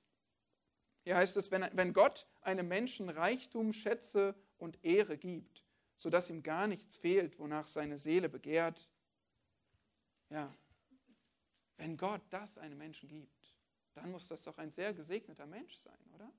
Hier 1.04 1.16
heißt 1.16 1.38
es, 1.38 1.52
wenn, 1.52 1.66
wenn 1.74 1.94
Gott 1.94 2.26
einem 2.42 2.68
Menschen 2.68 3.10
Reichtum, 3.10 3.72
Schätze 3.72 4.34
und 4.58 4.84
Ehre 4.84 5.18
gibt, 5.18 5.64
sodass 5.96 6.30
ihm 6.30 6.44
gar 6.44 6.68
nichts 6.68 6.98
fehlt, 6.98 7.40
wonach 7.40 7.68
seine 7.68 7.98
Seele 7.98 8.30
begehrt. 8.30 8.90
Ja, 10.30 10.54
wenn 11.78 11.98
Gott 11.98 12.22
das 12.30 12.58
einem 12.58 12.78
Menschen 12.78 13.08
gibt, 13.08 13.56
dann 13.94 14.12
muss 14.12 14.28
das 14.28 14.44
doch 14.44 14.58
ein 14.58 14.72
sehr 14.72 14.94
gesegneter 14.94 15.46
Mensch 15.46 15.76
sein, 15.76 16.00
oder? 16.14 16.32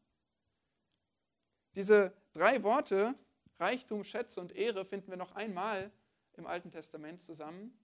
Diese 1.75 2.13
drei 2.33 2.63
Worte, 2.63 3.15
Reichtum, 3.59 4.05
Schätze 4.05 4.41
und 4.41 4.53
Ehre, 4.53 4.85
finden 4.85 5.11
wir 5.11 5.17
noch 5.17 5.33
einmal 5.33 5.91
im 6.35 6.47
Alten 6.47 6.71
Testament 6.71 7.21
zusammen. 7.21 7.77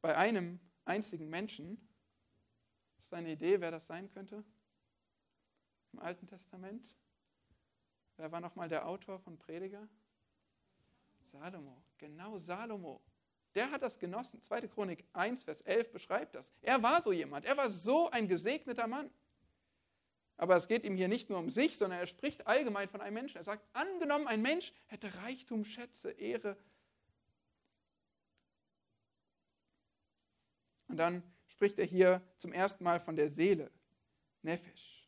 Bei 0.00 0.16
einem 0.16 0.60
einzigen 0.84 1.28
Menschen. 1.28 1.80
Ist 2.98 3.12
eine 3.12 3.32
Idee, 3.32 3.60
wer 3.60 3.70
das 3.70 3.86
sein 3.86 4.08
könnte? 4.10 4.44
Im 5.92 5.98
Alten 5.98 6.26
Testament? 6.26 6.96
Wer 8.16 8.32
war 8.32 8.40
nochmal 8.40 8.68
der 8.68 8.86
Autor 8.86 9.18
von 9.18 9.38
Prediger? 9.38 9.86
Salomo. 11.20 11.82
Genau 11.98 12.38
Salomo. 12.38 13.00
Der 13.54 13.70
hat 13.70 13.82
das 13.82 13.98
genossen. 13.98 14.42
2. 14.42 14.68
Chronik 14.68 15.04
1, 15.12 15.44
Vers 15.44 15.60
11 15.62 15.92
beschreibt 15.92 16.34
das. 16.34 16.52
Er 16.62 16.82
war 16.82 17.02
so 17.02 17.12
jemand. 17.12 17.46
Er 17.46 17.56
war 17.56 17.70
so 17.70 18.10
ein 18.10 18.28
gesegneter 18.28 18.86
Mann. 18.86 19.10
Aber 20.38 20.56
es 20.56 20.68
geht 20.68 20.84
ihm 20.84 20.96
hier 20.96 21.08
nicht 21.08 21.30
nur 21.30 21.38
um 21.38 21.48
sich, 21.48 21.78
sondern 21.78 22.00
er 22.00 22.06
spricht 22.06 22.46
allgemein 22.46 22.88
von 22.88 23.00
einem 23.00 23.14
Menschen. 23.14 23.38
Er 23.38 23.44
sagt, 23.44 23.64
angenommen, 23.74 24.26
ein 24.26 24.42
Mensch 24.42 24.72
hätte 24.86 25.14
Reichtum, 25.22 25.64
Schätze, 25.64 26.10
Ehre. 26.10 26.56
Und 30.88 30.98
dann 30.98 31.22
spricht 31.48 31.78
er 31.78 31.86
hier 31.86 32.22
zum 32.36 32.52
ersten 32.52 32.84
Mal 32.84 33.00
von 33.00 33.16
der 33.16 33.28
Seele, 33.28 33.70
Nefesh. 34.42 35.05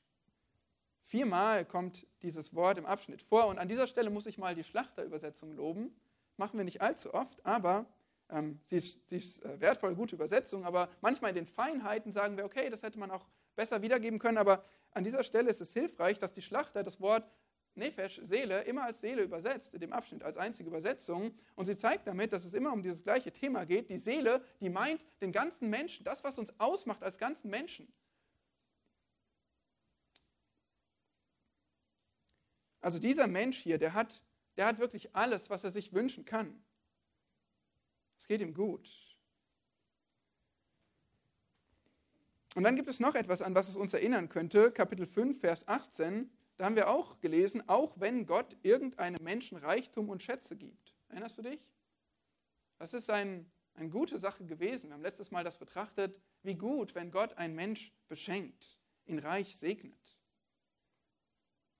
Viermal 1.08 1.64
kommt 1.64 2.06
dieses 2.20 2.54
Wort 2.54 2.76
im 2.76 2.84
Abschnitt 2.84 3.22
vor 3.22 3.46
und 3.46 3.58
an 3.58 3.66
dieser 3.66 3.86
Stelle 3.86 4.10
muss 4.10 4.26
ich 4.26 4.36
mal 4.36 4.54
die 4.54 4.62
Schlachterübersetzung 4.62 5.56
loben. 5.56 5.90
Machen 6.36 6.58
wir 6.58 6.66
nicht 6.66 6.82
allzu 6.82 7.14
oft, 7.14 7.46
aber 7.46 7.86
ähm, 8.28 8.60
sie 8.66 8.76
ist, 8.76 9.08
sie 9.08 9.16
ist 9.16 9.42
äh, 9.42 9.58
wertvoll, 9.58 9.94
gute 9.94 10.16
Übersetzung, 10.16 10.66
aber 10.66 10.90
manchmal 11.00 11.30
in 11.30 11.36
den 11.36 11.46
Feinheiten 11.46 12.12
sagen 12.12 12.36
wir, 12.36 12.44
okay, 12.44 12.68
das 12.68 12.82
hätte 12.82 12.98
man 12.98 13.10
auch 13.10 13.26
besser 13.56 13.80
wiedergeben 13.80 14.18
können, 14.18 14.36
aber 14.36 14.62
an 14.90 15.02
dieser 15.02 15.24
Stelle 15.24 15.48
ist 15.48 15.62
es 15.62 15.72
hilfreich, 15.72 16.18
dass 16.18 16.34
die 16.34 16.42
Schlachter 16.42 16.84
das 16.84 17.00
Wort 17.00 17.26
Nefesh, 17.74 18.20
Seele, 18.22 18.60
immer 18.64 18.84
als 18.84 19.00
Seele 19.00 19.22
übersetzt, 19.22 19.72
in 19.72 19.80
dem 19.80 19.94
Abschnitt 19.94 20.22
als 20.22 20.36
einzige 20.36 20.68
Übersetzung. 20.68 21.32
Und 21.54 21.64
sie 21.64 21.76
zeigt 21.76 22.06
damit, 22.06 22.34
dass 22.34 22.44
es 22.44 22.52
immer 22.52 22.72
um 22.72 22.82
dieses 22.82 23.02
gleiche 23.02 23.32
Thema 23.32 23.64
geht. 23.64 23.88
Die 23.88 23.98
Seele, 23.98 24.42
die 24.60 24.68
meint 24.68 25.06
den 25.22 25.32
ganzen 25.32 25.70
Menschen, 25.70 26.04
das, 26.04 26.22
was 26.22 26.38
uns 26.38 26.52
ausmacht 26.58 27.02
als 27.02 27.16
ganzen 27.16 27.50
Menschen. 27.50 27.90
Also 32.80 32.98
dieser 32.98 33.26
Mensch 33.26 33.58
hier, 33.58 33.78
der 33.78 33.94
hat, 33.94 34.22
der 34.56 34.66
hat 34.66 34.78
wirklich 34.78 35.14
alles, 35.14 35.50
was 35.50 35.64
er 35.64 35.70
sich 35.70 35.92
wünschen 35.92 36.24
kann. 36.24 36.62
Es 38.16 38.26
geht 38.26 38.40
ihm 38.40 38.54
gut. 38.54 38.88
Und 42.54 42.64
dann 42.64 42.74
gibt 42.74 42.88
es 42.88 42.98
noch 42.98 43.14
etwas, 43.14 43.40
an 43.40 43.54
was 43.54 43.68
es 43.68 43.76
uns 43.76 43.92
erinnern 43.92 44.28
könnte. 44.28 44.72
Kapitel 44.72 45.06
5, 45.06 45.40
Vers 45.40 45.66
18. 45.68 46.30
Da 46.56 46.64
haben 46.64 46.74
wir 46.74 46.88
auch 46.88 47.20
gelesen, 47.20 47.62
auch 47.68 48.00
wenn 48.00 48.26
Gott 48.26 48.56
irgendeinem 48.62 49.22
Menschen 49.22 49.58
Reichtum 49.58 50.08
und 50.08 50.24
Schätze 50.24 50.56
gibt. 50.56 50.92
Erinnerst 51.08 51.38
du 51.38 51.42
dich? 51.42 51.60
Das 52.78 52.94
ist 52.94 53.10
ein, 53.10 53.48
eine 53.74 53.90
gute 53.90 54.18
Sache 54.18 54.44
gewesen. 54.44 54.90
Wir 54.90 54.94
haben 54.94 55.02
letztes 55.02 55.30
Mal 55.30 55.44
das 55.44 55.58
betrachtet, 55.58 56.20
wie 56.42 56.56
gut, 56.56 56.96
wenn 56.96 57.12
Gott 57.12 57.38
einen 57.38 57.54
Mensch 57.54 57.92
beschenkt, 58.08 58.76
ihn 59.06 59.20
reich 59.20 59.56
segnet. 59.56 60.17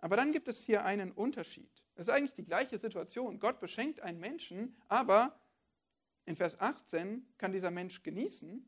Aber 0.00 0.17
dann 0.17 0.33
gibt 0.33 0.49
es 0.49 0.62
hier 0.62 0.85
einen 0.85 1.12
Unterschied. 1.12 1.71
Es 1.95 2.07
ist 2.07 2.14
eigentlich 2.14 2.35
die 2.35 2.45
gleiche 2.45 2.78
Situation. 2.78 3.40
Gott 3.40 3.59
beschenkt 3.61 4.00
einen 4.00 4.21
Menschen, 4.21 4.76
aber 4.88 5.40
in 6.25 6.37
Vers 6.37 6.61
18 6.61 7.26
kann 7.37 7.52
dieser 7.52 7.71
Mensch 7.71 8.02
genießen. 8.02 8.64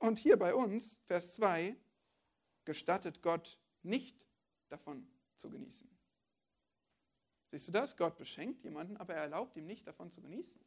Und 0.00 0.18
hier 0.18 0.36
bei 0.36 0.54
uns, 0.54 1.00
Vers 1.04 1.34
2, 1.36 1.76
gestattet 2.64 3.22
Gott 3.22 3.58
nicht 3.82 4.26
davon 4.68 5.06
zu 5.36 5.50
genießen. 5.50 5.88
Siehst 7.50 7.68
du 7.68 7.72
das? 7.72 7.96
Gott 7.96 8.16
beschenkt 8.16 8.64
jemanden, 8.64 8.96
aber 8.96 9.14
er 9.14 9.22
erlaubt 9.22 9.56
ihm 9.56 9.66
nicht 9.66 9.86
davon 9.86 10.10
zu 10.10 10.20
genießen. 10.20 10.60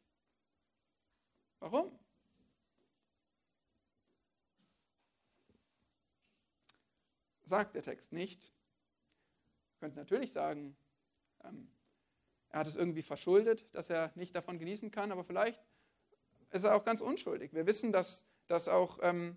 Warum? 1.58 1.98
Sagt 7.44 7.74
der 7.74 7.82
Text 7.82 8.12
nicht. 8.12 8.52
Könnt 9.78 9.96
natürlich 9.96 10.32
sagen, 10.32 10.76
ähm, 11.44 11.70
er 12.50 12.60
hat 12.60 12.66
es 12.66 12.76
irgendwie 12.76 13.02
verschuldet, 13.02 13.66
dass 13.74 13.90
er 13.90 14.12
nicht 14.14 14.34
davon 14.34 14.58
genießen 14.58 14.90
kann, 14.90 15.12
aber 15.12 15.24
vielleicht 15.24 15.62
ist 16.50 16.64
er 16.64 16.74
auch 16.74 16.82
ganz 16.82 17.00
unschuldig. 17.00 17.52
Wir 17.52 17.66
wissen, 17.66 17.92
dass, 17.92 18.24
dass 18.46 18.68
auch 18.68 18.98
ähm, 19.02 19.36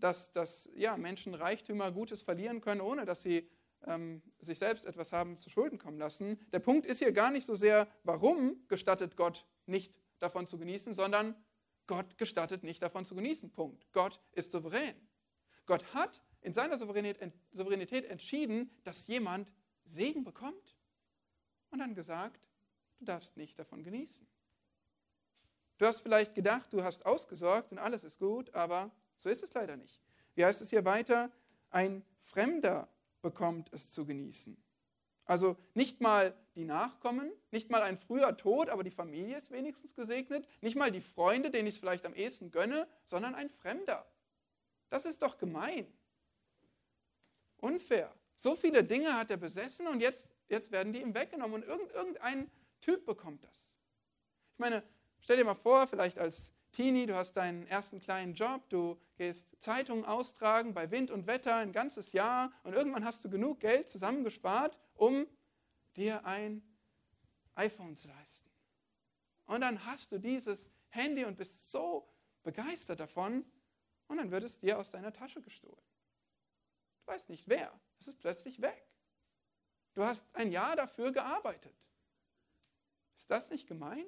dass, 0.00 0.32
dass 0.32 0.68
ja, 0.74 0.96
Menschen 0.96 1.34
Reichtümer 1.34 1.92
Gutes 1.92 2.22
verlieren 2.22 2.60
können, 2.60 2.80
ohne 2.80 3.04
dass 3.04 3.22
sie 3.22 3.48
ähm, 3.86 4.22
sich 4.38 4.58
selbst 4.58 4.86
etwas 4.86 5.12
haben 5.12 5.38
zu 5.38 5.50
Schulden 5.50 5.78
kommen 5.78 5.98
lassen. 5.98 6.38
Der 6.52 6.58
Punkt 6.58 6.86
ist 6.86 6.98
hier 6.98 7.12
gar 7.12 7.30
nicht 7.30 7.46
so 7.46 7.54
sehr, 7.54 7.88
warum 8.04 8.66
gestattet 8.68 9.16
Gott 9.16 9.46
nicht 9.66 10.00
davon 10.18 10.46
zu 10.46 10.58
genießen, 10.58 10.94
sondern 10.94 11.34
Gott 11.86 12.18
gestattet 12.18 12.64
nicht 12.64 12.82
davon 12.82 13.04
zu 13.04 13.14
genießen. 13.14 13.50
Punkt. 13.50 13.86
Gott 13.92 14.20
ist 14.32 14.52
souverän. 14.52 14.94
Gott 15.66 15.84
hat 15.94 16.22
in 16.40 16.54
seiner 16.54 16.78
Souveränität 16.78 18.04
entschieden, 18.06 18.70
dass 18.84 19.06
jemand 19.06 19.52
Segen 19.88 20.24
bekommt 20.24 20.76
und 21.70 21.78
dann 21.78 21.94
gesagt, 21.94 22.48
du 22.98 23.04
darfst 23.04 23.36
nicht 23.36 23.58
davon 23.58 23.82
genießen. 23.82 24.26
Du 25.78 25.86
hast 25.86 26.00
vielleicht 26.00 26.34
gedacht, 26.34 26.72
du 26.72 26.82
hast 26.82 27.06
ausgesorgt 27.06 27.72
und 27.72 27.78
alles 27.78 28.04
ist 28.04 28.18
gut, 28.18 28.52
aber 28.54 28.90
so 29.16 29.28
ist 29.28 29.42
es 29.42 29.54
leider 29.54 29.76
nicht. 29.76 30.00
Wie 30.34 30.44
heißt 30.44 30.60
es 30.60 30.70
hier 30.70 30.84
weiter? 30.84 31.30
Ein 31.70 32.04
Fremder 32.18 32.88
bekommt 33.22 33.72
es 33.72 33.92
zu 33.92 34.04
genießen. 34.04 34.56
Also 35.24 35.56
nicht 35.74 36.00
mal 36.00 36.34
die 36.54 36.64
Nachkommen, 36.64 37.30
nicht 37.50 37.70
mal 37.70 37.82
ein 37.82 37.98
früher 37.98 38.36
Tod, 38.36 38.70
aber 38.70 38.82
die 38.82 38.90
Familie 38.90 39.36
ist 39.36 39.50
wenigstens 39.50 39.94
gesegnet, 39.94 40.48
nicht 40.62 40.74
mal 40.74 40.90
die 40.90 41.02
Freunde, 41.02 41.50
denen 41.50 41.68
ich 41.68 41.74
es 41.74 41.80
vielleicht 41.80 42.06
am 42.06 42.14
ehesten 42.14 42.50
gönne, 42.50 42.88
sondern 43.04 43.34
ein 43.34 43.50
Fremder. 43.50 44.06
Das 44.88 45.04
ist 45.04 45.22
doch 45.22 45.36
gemein. 45.36 45.86
Unfair. 47.58 48.12
So 48.40 48.54
viele 48.54 48.84
Dinge 48.84 49.18
hat 49.18 49.32
er 49.32 49.36
besessen 49.36 49.88
und 49.88 49.98
jetzt, 49.98 50.30
jetzt 50.48 50.70
werden 50.70 50.92
die 50.92 51.02
ihm 51.02 51.12
weggenommen 51.12 51.60
und 51.60 51.92
irgendein 51.92 52.48
Typ 52.80 53.04
bekommt 53.04 53.42
das. 53.42 53.80
Ich 54.52 54.60
meine, 54.60 54.84
stell 55.18 55.38
dir 55.38 55.44
mal 55.44 55.56
vor, 55.56 55.88
vielleicht 55.88 56.20
als 56.20 56.52
Teenie, 56.70 57.06
du 57.06 57.16
hast 57.16 57.32
deinen 57.32 57.66
ersten 57.66 57.98
kleinen 57.98 58.34
Job, 58.34 58.68
du 58.68 58.96
gehst 59.16 59.60
Zeitungen 59.60 60.04
austragen 60.04 60.72
bei 60.72 60.88
Wind 60.92 61.10
und 61.10 61.26
Wetter 61.26 61.56
ein 61.56 61.72
ganzes 61.72 62.12
Jahr 62.12 62.52
und 62.62 62.74
irgendwann 62.74 63.04
hast 63.04 63.24
du 63.24 63.28
genug 63.28 63.58
Geld 63.58 63.88
zusammengespart, 63.88 64.78
um 64.94 65.26
dir 65.96 66.24
ein 66.24 66.62
iPhone 67.56 67.96
zu 67.96 68.06
leisten. 68.06 68.48
Und 69.46 69.62
dann 69.62 69.84
hast 69.84 70.12
du 70.12 70.20
dieses 70.20 70.70
Handy 70.90 71.24
und 71.24 71.36
bist 71.36 71.72
so 71.72 72.08
begeistert 72.44 73.00
davon 73.00 73.44
und 74.06 74.18
dann 74.18 74.30
wird 74.30 74.44
es 74.44 74.60
dir 74.60 74.78
aus 74.78 74.92
deiner 74.92 75.12
Tasche 75.12 75.42
gestohlen. 75.42 75.82
Du 77.00 77.12
weißt 77.12 77.30
nicht 77.30 77.48
wer, 77.48 77.72
es 78.00 78.08
ist 78.08 78.20
plötzlich 78.20 78.60
weg. 78.60 78.86
Du 79.94 80.04
hast 80.04 80.26
ein 80.34 80.52
Jahr 80.52 80.76
dafür 80.76 81.12
gearbeitet. 81.12 81.74
Ist 83.16 83.30
das 83.30 83.50
nicht 83.50 83.66
gemein? 83.66 84.04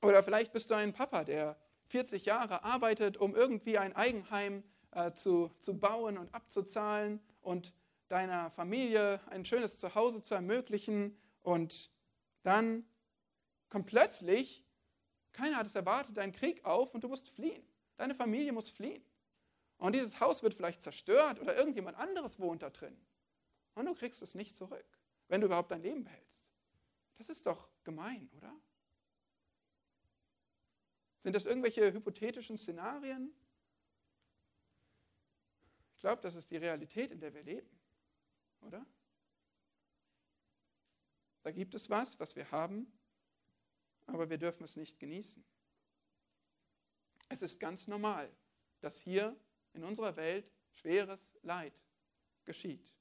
Oder 0.00 0.22
vielleicht 0.22 0.52
bist 0.52 0.70
du 0.70 0.74
ein 0.74 0.92
Papa, 0.92 1.24
der 1.24 1.56
40 1.86 2.24
Jahre 2.24 2.64
arbeitet, 2.64 3.18
um 3.18 3.34
irgendwie 3.34 3.78
ein 3.78 3.94
Eigenheim 3.94 4.64
äh, 4.92 5.12
zu, 5.12 5.50
zu 5.60 5.78
bauen 5.78 6.18
und 6.18 6.34
abzuzahlen 6.34 7.20
und 7.40 7.74
deiner 8.08 8.50
Familie 8.50 9.20
ein 9.26 9.44
schönes 9.44 9.78
Zuhause 9.78 10.22
zu 10.22 10.34
ermöglichen. 10.34 11.16
Und 11.42 11.90
dann 12.42 12.84
kommt 13.68 13.86
plötzlich, 13.86 14.64
keiner 15.32 15.56
hat 15.56 15.66
es 15.66 15.74
erwartet, 15.74 16.18
ein 16.18 16.32
Krieg 16.32 16.64
auf 16.64 16.94
und 16.94 17.04
du 17.04 17.08
musst 17.08 17.28
fliehen. 17.28 17.62
Deine 17.96 18.14
Familie 18.14 18.52
muss 18.52 18.70
fliehen. 18.70 19.04
Und 19.82 19.94
dieses 19.94 20.20
Haus 20.20 20.44
wird 20.44 20.54
vielleicht 20.54 20.80
zerstört 20.80 21.40
oder 21.40 21.56
irgendjemand 21.56 21.96
anderes 21.96 22.38
wohnt 22.38 22.62
da 22.62 22.70
drin. 22.70 22.96
Und 23.74 23.86
du 23.86 23.94
kriegst 23.94 24.22
es 24.22 24.36
nicht 24.36 24.54
zurück, 24.54 24.86
wenn 25.26 25.40
du 25.40 25.48
überhaupt 25.48 25.72
dein 25.72 25.82
Leben 25.82 26.04
behältst. 26.04 26.46
Das 27.18 27.28
ist 27.28 27.46
doch 27.46 27.68
gemein, 27.82 28.30
oder? 28.36 28.54
Sind 31.18 31.34
das 31.34 31.46
irgendwelche 31.46 31.92
hypothetischen 31.92 32.56
Szenarien? 32.58 33.34
Ich 35.96 36.00
glaube, 36.00 36.22
das 36.22 36.36
ist 36.36 36.52
die 36.52 36.58
Realität, 36.58 37.10
in 37.10 37.18
der 37.18 37.34
wir 37.34 37.42
leben, 37.42 37.80
oder? 38.60 38.86
Da 41.42 41.50
gibt 41.50 41.74
es 41.74 41.90
was, 41.90 42.20
was 42.20 42.36
wir 42.36 42.48
haben, 42.52 42.86
aber 44.06 44.30
wir 44.30 44.38
dürfen 44.38 44.62
es 44.62 44.76
nicht 44.76 45.00
genießen. 45.00 45.44
Es 47.30 47.42
ist 47.42 47.58
ganz 47.58 47.88
normal, 47.88 48.32
dass 48.80 49.00
hier 49.00 49.36
in 49.72 49.84
unserer 49.84 50.16
Welt 50.16 50.52
schweres 50.70 51.34
Leid 51.42 51.84
geschieht. 52.44 52.92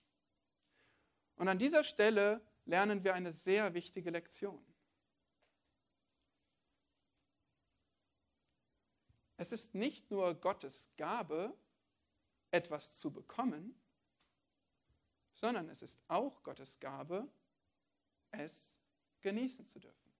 Und 1.35 1.47
an 1.47 1.57
dieser 1.57 1.83
Stelle 1.83 2.41
lernen 2.65 3.03
wir 3.03 3.13
eine 3.13 3.33
sehr 3.33 3.73
wichtige 3.73 4.11
Lektion. 4.11 4.63
Es 9.37 9.51
ist 9.51 9.73
nicht 9.73 10.11
nur 10.11 10.35
Gottes 10.35 10.91
Gabe, 10.97 11.57
etwas 12.51 12.93
zu 12.97 13.11
bekommen, 13.11 13.75
sondern 15.33 15.69
es 15.69 15.81
ist 15.81 15.99
auch 16.07 16.43
Gottes 16.43 16.79
Gabe, 16.79 17.27
es 18.29 18.79
genießen 19.21 19.65
zu 19.65 19.79
dürfen, 19.79 20.11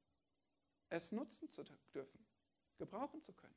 es 0.90 1.12
nutzen 1.12 1.48
zu 1.50 1.64
dürfen, 1.94 2.26
gebrauchen 2.78 3.22
zu 3.22 3.34
können. 3.34 3.56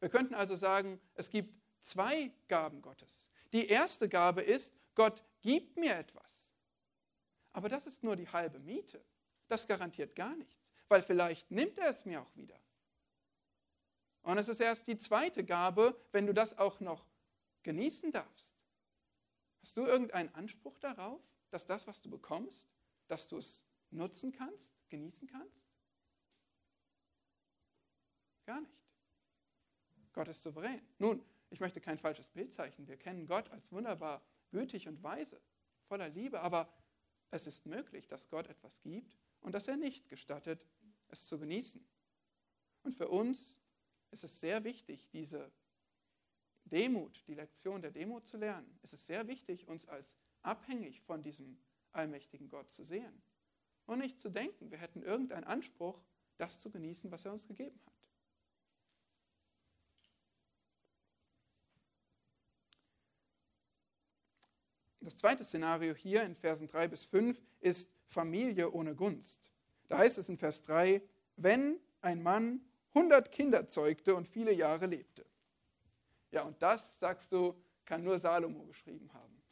Wir 0.00 0.08
könnten 0.08 0.34
also 0.34 0.56
sagen, 0.56 1.00
es 1.14 1.28
gibt 1.28 1.52
zwei 1.80 2.30
Gaben 2.48 2.82
Gottes. 2.82 3.30
Die 3.52 3.68
erste 3.68 4.08
Gabe 4.08 4.42
ist, 4.42 4.72
Gott 4.94 5.24
gibt 5.40 5.76
mir 5.76 5.94
etwas. 5.96 6.54
Aber 7.52 7.68
das 7.68 7.86
ist 7.86 8.02
nur 8.02 8.16
die 8.16 8.28
halbe 8.28 8.58
Miete. 8.58 9.04
Das 9.48 9.66
garantiert 9.66 10.14
gar 10.14 10.36
nichts, 10.36 10.72
weil 10.88 11.02
vielleicht 11.02 11.50
nimmt 11.50 11.78
er 11.78 11.90
es 11.90 12.04
mir 12.04 12.20
auch 12.20 12.36
wieder. 12.36 12.58
Und 14.22 14.38
es 14.38 14.48
ist 14.48 14.60
erst 14.60 14.86
die 14.86 14.98
zweite 14.98 15.44
Gabe, 15.44 15.98
wenn 16.12 16.26
du 16.26 16.34
das 16.34 16.58
auch 16.58 16.80
noch 16.80 17.06
genießen 17.62 18.12
darfst. 18.12 18.56
Hast 19.62 19.76
du 19.76 19.86
irgendeinen 19.86 20.34
Anspruch 20.34 20.78
darauf, 20.78 21.20
dass 21.50 21.66
das, 21.66 21.86
was 21.86 22.00
du 22.02 22.10
bekommst, 22.10 22.68
dass 23.06 23.26
du 23.26 23.38
es 23.38 23.64
nutzen 23.90 24.32
kannst, 24.32 24.74
genießen 24.90 25.28
kannst? 25.28 25.66
Gar 28.44 28.60
nicht. 28.60 28.78
Gott 30.12 30.28
ist 30.28 30.42
souverän. 30.42 30.80
Nun, 30.98 31.24
ich 31.50 31.60
möchte 31.60 31.80
kein 31.80 31.98
falsches 31.98 32.30
Bild 32.30 32.52
zeichnen. 32.52 32.88
Wir 32.88 32.96
kennen 32.96 33.26
Gott 33.26 33.50
als 33.50 33.72
wunderbar 33.72 34.22
gütig 34.50 34.88
und 34.88 35.02
weise, 35.02 35.40
voller 35.86 36.08
Liebe, 36.08 36.40
aber 36.40 36.72
es 37.30 37.46
ist 37.46 37.66
möglich, 37.66 38.06
dass 38.08 38.28
Gott 38.28 38.48
etwas 38.48 38.80
gibt 38.82 39.16
und 39.40 39.52
dass 39.52 39.68
er 39.68 39.76
nicht 39.76 40.08
gestattet, 40.08 40.66
es 41.08 41.26
zu 41.26 41.38
genießen. 41.38 41.86
Und 42.82 42.94
für 42.94 43.08
uns 43.08 43.60
es 44.10 44.24
ist 44.24 44.40
sehr 44.40 44.64
wichtig, 44.64 45.08
diese 45.10 45.50
Demut, 46.64 47.22
die 47.26 47.34
Lektion 47.34 47.82
der 47.82 47.90
Demut 47.90 48.26
zu 48.26 48.36
lernen. 48.36 48.78
Es 48.82 48.92
ist 48.92 49.06
sehr 49.06 49.26
wichtig, 49.26 49.68
uns 49.68 49.86
als 49.86 50.18
abhängig 50.42 51.00
von 51.02 51.22
diesem 51.22 51.58
allmächtigen 51.92 52.48
Gott 52.48 52.70
zu 52.70 52.84
sehen. 52.84 53.22
Und 53.86 53.98
nicht 54.00 54.18
zu 54.18 54.30
denken, 54.30 54.70
wir 54.70 54.78
hätten 54.78 55.02
irgendeinen 55.02 55.44
Anspruch, 55.44 56.02
das 56.36 56.60
zu 56.60 56.70
genießen, 56.70 57.10
was 57.10 57.24
er 57.24 57.32
uns 57.32 57.46
gegeben 57.48 57.80
hat. 57.86 57.97
Das 65.08 65.16
zweite 65.16 65.42
Szenario 65.42 65.94
hier 65.94 66.22
in 66.22 66.36
Versen 66.36 66.66
3 66.66 66.88
bis 66.88 67.06
5 67.06 67.40
ist 67.60 67.90
Familie 68.04 68.70
ohne 68.70 68.94
Gunst. 68.94 69.50
Da 69.88 69.96
heißt 69.96 70.18
es 70.18 70.28
in 70.28 70.36
Vers 70.36 70.64
3, 70.64 71.00
wenn 71.36 71.80
ein 72.02 72.22
Mann 72.22 72.60
100 72.92 73.32
Kinder 73.32 73.70
zeugte 73.70 74.14
und 74.14 74.28
viele 74.28 74.52
Jahre 74.52 74.84
lebte. 74.84 75.24
Ja, 76.30 76.42
und 76.42 76.60
das, 76.60 77.00
sagst 77.00 77.32
du, 77.32 77.54
kann 77.86 78.04
nur 78.04 78.18
Salomo 78.18 78.66
geschrieben 78.66 79.10
haben. 79.14 79.42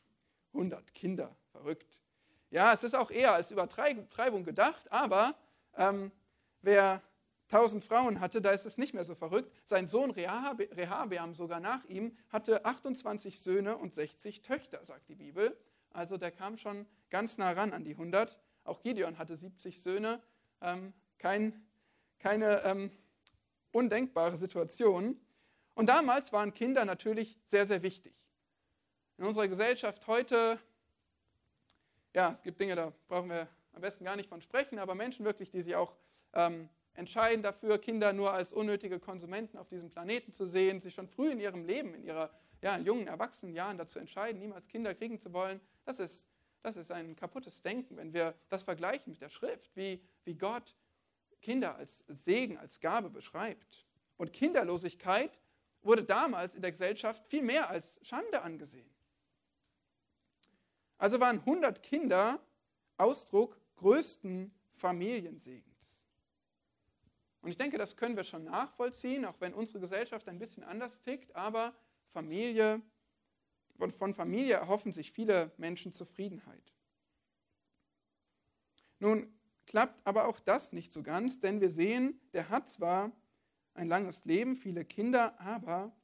100 0.53 0.93
Kinder, 0.93 1.35
verrückt. 1.53 2.03
Ja, 2.51 2.75
es 2.75 2.83
ist 2.85 2.95
auch 2.95 3.11
eher 3.11 3.33
als 3.33 3.51
Übertreibung 3.51 4.45
gedacht, 4.45 4.93
aber 4.93 5.35
ähm, 5.75 6.13
wer 6.61 7.01
1000 7.51 7.85
Frauen 7.85 8.21
hatte, 8.21 8.41
da 8.41 8.51
ist 8.51 8.67
es 8.67 8.77
nicht 8.77 8.93
mehr 8.93 9.05
so 9.05 9.15
verrückt. 9.15 9.53
Sein 9.65 9.87
Sohn 9.87 10.11
Rehabeam, 10.11 11.35
sogar 11.35 11.61
nach 11.61 11.85
ihm, 11.85 12.17
hatte 12.31 12.65
28 12.65 13.41
Söhne 13.41 13.77
und 13.77 13.95
60 13.95 14.43
Töchter, 14.43 14.85
sagt 14.85 15.09
die 15.09 15.15
Bibel. 15.15 15.57
Also 15.91 16.17
der 16.17 16.33
kam 16.33 16.59
schon 16.59 16.87
ganz 17.11 17.39
nah 17.39 17.53
ran 17.53 17.73
an 17.73 17.85
die 17.85 17.93
100. 17.93 18.39
Auch 18.65 18.83
Gideon 18.83 19.19
hatte 19.19 19.37
70 19.37 19.81
Söhne. 19.81 20.21
Ähm, 20.61 20.93
kein, 21.19 21.65
keine 22.19 22.63
ähm, 22.65 22.91
undenkbare 23.73 24.37
Situation. 24.37 25.21
Und 25.75 25.87
damals 25.87 26.33
waren 26.33 26.53
Kinder 26.53 26.85
natürlich 26.85 27.39
sehr, 27.45 27.67
sehr 27.67 27.83
wichtig. 27.83 28.15
In 29.19 29.25
unserer 29.25 29.49
Gesellschaft 29.49 30.07
heute, 30.07 30.59
ja, 32.15 32.33
es 32.33 32.43
gibt 32.43 32.61
Dinge, 32.61 32.75
da 32.75 32.93
brauchen 33.09 33.31
wir 33.31 33.49
am 33.73 33.83
besten 33.83 34.05
gar 34.05 34.17
nicht 34.17 34.29
von 34.29 34.41
sprechen, 34.41 34.79
aber 34.79 34.95
Menschen 34.95 35.25
wirklich, 35.25 35.51
die 35.51 35.63
sich 35.63 35.77
auch 35.77 35.95
ähm, 36.33 36.69
entscheiden 36.97 37.43
dafür, 37.43 37.79
Kinder 37.79 38.13
nur 38.13 38.33
als 38.33 38.53
unnötige 38.53 38.99
Konsumenten 38.99 39.59
auf 39.59 39.69
diesem 39.69 39.91
Planeten 39.91 40.33
zu 40.33 40.47
sehen, 40.47 40.81
sich 40.81 40.95
schon 40.95 41.09
früh 41.09 41.31
in 41.31 41.41
ihrem 41.41 41.65
Leben, 41.65 41.95
in 41.95 42.05
ihrer 42.05 42.31
ja, 42.63 42.79
jungen 42.79 43.07
Erwachsenenjahren 43.07 43.79
dazu 43.79 43.99
entscheiden, 43.99 44.41
niemals 44.41 44.69
Kinder 44.69 44.95
kriegen 44.95 45.21
zu 45.21 45.33
wollen, 45.33 45.61
das 45.85 46.01
ist, 46.01 46.29
das 46.63 46.77
ist 46.77 46.91
ein 46.91 47.15
kaputtes 47.15 47.63
Denken, 47.63 47.97
wenn 47.97 48.13
wir 48.13 48.35
das 48.49 48.63
vergleichen 48.63 49.13
mit 49.13 49.21
der 49.21 49.29
Schrift, 49.29 49.77
wie, 49.77 50.03
wie 50.25 50.35
Gott 50.35 50.75
Kinder 51.41 51.77
als 51.77 52.05
Segen, 52.09 52.59
als 52.59 52.81
Gabe 52.81 53.11
beschreibt. 53.11 53.87
Und 54.17 54.33
Kinderlosigkeit 54.33 55.41
wurde 55.83 56.03
damals 56.03 56.55
in 56.55 56.63
der 56.63 56.73
Gesellschaft 56.73 57.25
viel 57.27 57.43
mehr 57.43 57.71
als 57.71 58.01
Schande 58.03 58.43
angesehen. 58.43 58.91
Also 60.99 61.21
waren 61.21 61.41
100 61.41 61.83
Kinder 61.83 62.41
Ausdruck 62.97 63.61
größten 63.77 64.53
Familiensegens. 64.69 65.76
Und 67.47 67.51
ich 67.51 67.59
denke, 67.59 67.79
das 67.79 67.97
können 67.97 68.17
wir 68.17 68.25
schon 68.25 68.43
nachvollziehen, 68.43 69.25
auch 69.25 69.37
wenn 69.39 69.55
unsere 69.55 69.79
Gesellschaft 69.79 70.29
ein 70.29 70.41
bisschen 70.41 70.65
anders 70.65 71.01
tickt, 71.01 71.37
aber 71.37 71.77
Familie, 72.09 72.83
und 73.79 73.93
von 73.93 74.15
Familie 74.15 74.55
erhoffen 74.55 74.93
sich 74.93 75.13
viele 75.13 75.53
Menschen 75.57 75.93
Zufriedenheit. 75.93 76.73
Nun 78.99 79.33
klappt 79.65 80.05
aber 80.05 80.27
auch 80.27 80.41
das 80.41 80.73
nicht 80.73 80.93
so 80.93 81.05
ganz, 81.05 81.39
denn 81.39 81.61
wir 81.61 81.71
sehen, 81.71 82.21
der 82.33 82.49
hat 82.49 82.69
zwar 82.69 83.13
ein 83.75 83.87
langes 83.87 84.25
Leben, 84.25 84.57
viele 84.57 84.85
Kinder, 84.85 85.41
aber 85.41 85.97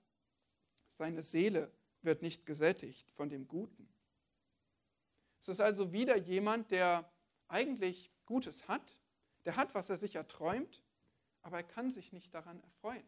seine 0.91 1.23
Seele 1.23 1.73
wird 2.03 2.23
nicht 2.23 2.47
gesättigt 2.47 3.11
von 3.11 3.29
dem 3.29 3.49
Guten. 3.49 3.93
Es 5.41 5.49
ist 5.49 5.61
also 5.61 5.91
wieder 5.91 6.17
jemand, 6.17 6.71
der 6.71 7.11
eigentlich 7.49 8.13
Gutes 8.27 8.69
hat, 8.69 8.97
der 9.45 9.57
hat, 9.57 9.75
was 9.75 9.91
er 9.91 9.97
sich 9.97 10.15
erträumt, 10.15 10.82
aber 11.43 11.59
er 11.59 11.63
kann 11.63 11.91
sich 11.91 12.13
nicht 12.13 12.33
daran 12.35 12.61
erfreuen. 12.63 13.05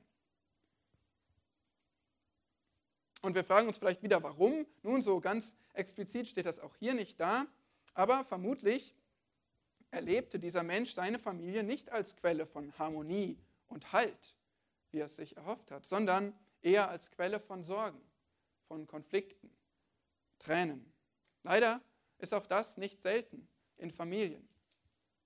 Und 3.23 3.35
wir 3.35 3.45
fragen 3.45 3.69
uns 3.69 3.79
vielleicht 3.79 4.03
wieder, 4.03 4.23
warum? 4.23 4.67
Nun, 4.83 5.01
so 5.01 5.21
ganz 5.21 5.57
explizit 5.73 6.29
steht 6.29 6.47
das 6.47 6.61
auch 6.61 6.77
hier 6.77 6.93
nicht 6.93 7.19
da, 7.19 7.47
aber 7.95 8.25
vermutlich 8.25 8.95
erlebte 9.91 10.39
dieser 10.39 10.63
Mensch 10.63 10.93
seine 10.93 11.19
Familie 11.19 11.63
nicht 11.63 11.91
als 11.91 12.17
Quelle 12.17 12.45
von 12.45 12.77
Harmonie 12.79 13.39
und 13.69 13.93
Halt, 13.93 14.37
wie 14.91 14.99
er 14.99 15.07
es 15.07 15.17
sich 15.17 15.37
erhofft 15.37 15.71
hat, 15.71 15.87
sondern 15.87 16.39
eher 16.61 16.91
als 16.91 17.11
Quelle 17.11 17.41
von 17.41 17.65
Sorgen, 17.65 18.01
von 18.67 18.87
Konflikten, 18.87 19.51
Tränen. 20.39 20.93
Leider 21.45 21.81
ist 22.19 22.35
auch 22.35 22.47
das 22.47 22.77
nicht 22.77 23.03
selten 23.03 23.49
in 23.77 23.91
Familien, 23.91 24.47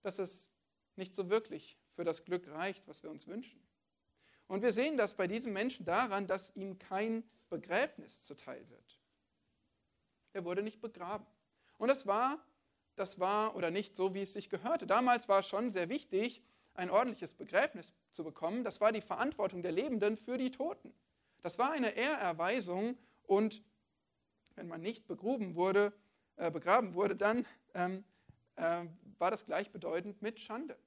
dass 0.02 0.18
es 0.18 0.50
nicht 0.96 1.14
so 1.14 1.30
wirklich 1.30 1.77
für 1.98 2.04
das 2.04 2.24
Glück 2.24 2.46
reicht, 2.52 2.86
was 2.86 3.02
wir 3.02 3.10
uns 3.10 3.26
wünschen. 3.26 3.60
Und 4.46 4.62
wir 4.62 4.72
sehen 4.72 4.96
das 4.96 5.16
bei 5.16 5.26
diesem 5.26 5.52
Menschen 5.52 5.84
daran, 5.84 6.28
dass 6.28 6.54
ihm 6.54 6.78
kein 6.78 7.24
Begräbnis 7.50 8.22
zuteil 8.22 8.64
wird. 8.70 9.00
Er 10.32 10.44
wurde 10.44 10.62
nicht 10.62 10.80
begraben. 10.80 11.26
Und 11.76 11.88
das 11.88 12.06
war, 12.06 12.38
das 12.94 13.18
war 13.18 13.56
oder 13.56 13.72
nicht 13.72 13.96
so, 13.96 14.14
wie 14.14 14.22
es 14.22 14.32
sich 14.32 14.48
gehörte. 14.48 14.86
Damals 14.86 15.28
war 15.28 15.40
es 15.40 15.48
schon 15.48 15.72
sehr 15.72 15.88
wichtig, 15.88 16.40
ein 16.74 16.88
ordentliches 16.88 17.34
Begräbnis 17.34 17.92
zu 18.12 18.22
bekommen. 18.22 18.62
Das 18.62 18.80
war 18.80 18.92
die 18.92 19.00
Verantwortung 19.00 19.62
der 19.62 19.72
Lebenden 19.72 20.16
für 20.16 20.38
die 20.38 20.52
Toten. 20.52 20.94
Das 21.42 21.58
war 21.58 21.72
eine 21.72 21.96
Ehrerweisung 21.96 22.96
und 23.24 23.60
wenn 24.54 24.68
man 24.68 24.82
nicht 24.82 25.08
begruben 25.08 25.56
wurde, 25.56 25.92
äh, 26.36 26.48
begraben 26.48 26.94
wurde, 26.94 27.16
dann 27.16 27.44
ähm, 27.74 28.04
äh, 28.54 28.84
war 29.18 29.32
das 29.32 29.44
gleichbedeutend 29.46 30.22
mit 30.22 30.38
Schande. 30.38 30.78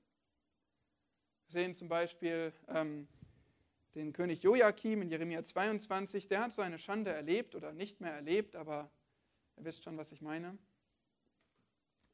Sehen 1.52 1.76
zum 1.76 1.90
Beispiel 1.90 2.54
ähm, 2.70 3.08
den 3.94 4.14
König 4.14 4.42
Joachim 4.42 5.02
in 5.02 5.10
Jeremia 5.10 5.44
22, 5.44 6.28
der 6.28 6.42
hat 6.42 6.54
so 6.54 6.62
eine 6.62 6.80
Schande 6.80 7.12
erlebt 7.12 7.56
oder 7.56 7.74
nicht 7.74 8.00
mehr 8.00 8.14
erlebt, 8.14 8.56
aber 8.56 8.90
ihr 9.58 9.66
wisst 9.66 9.84
schon, 9.84 9.98
was 9.98 10.14
ich 10.14 10.22
meine. 10.22 10.58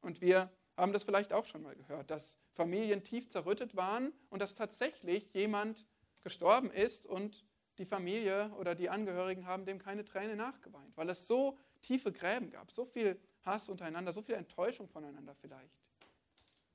Und 0.02 0.22
wir 0.22 0.50
haben 0.76 0.92
das 0.92 1.04
vielleicht 1.04 1.34
auch 1.34 1.46
schon 1.46 1.62
mal 1.62 1.76
gehört, 1.76 2.10
dass 2.10 2.40
Familien 2.54 3.04
tief 3.04 3.30
zerrüttet 3.30 3.76
waren 3.76 4.12
und 4.30 4.42
dass 4.42 4.56
tatsächlich 4.56 5.34
jemand 5.34 5.86
gestorben 6.22 6.72
ist 6.72 7.06
und 7.06 7.46
die 7.78 7.86
Familie 7.86 8.52
oder 8.58 8.74
die 8.74 8.90
Angehörigen 8.90 9.46
haben 9.46 9.66
dem 9.66 9.78
keine 9.78 10.04
Träne 10.04 10.36
nachgeweint, 10.36 10.98
weil 10.98 11.10
es 11.10 11.28
so 11.28 11.58
tiefe 11.84 12.12
Gräben 12.12 12.50
gab, 12.50 12.72
so 12.72 12.86
viel 12.86 13.20
Hass 13.44 13.70
untereinander, 13.70 14.12
so 14.12 14.24
viel 14.24 14.36
Enttäuschung 14.36 14.88
voneinander 14.88 15.36
vielleicht. 15.36 15.78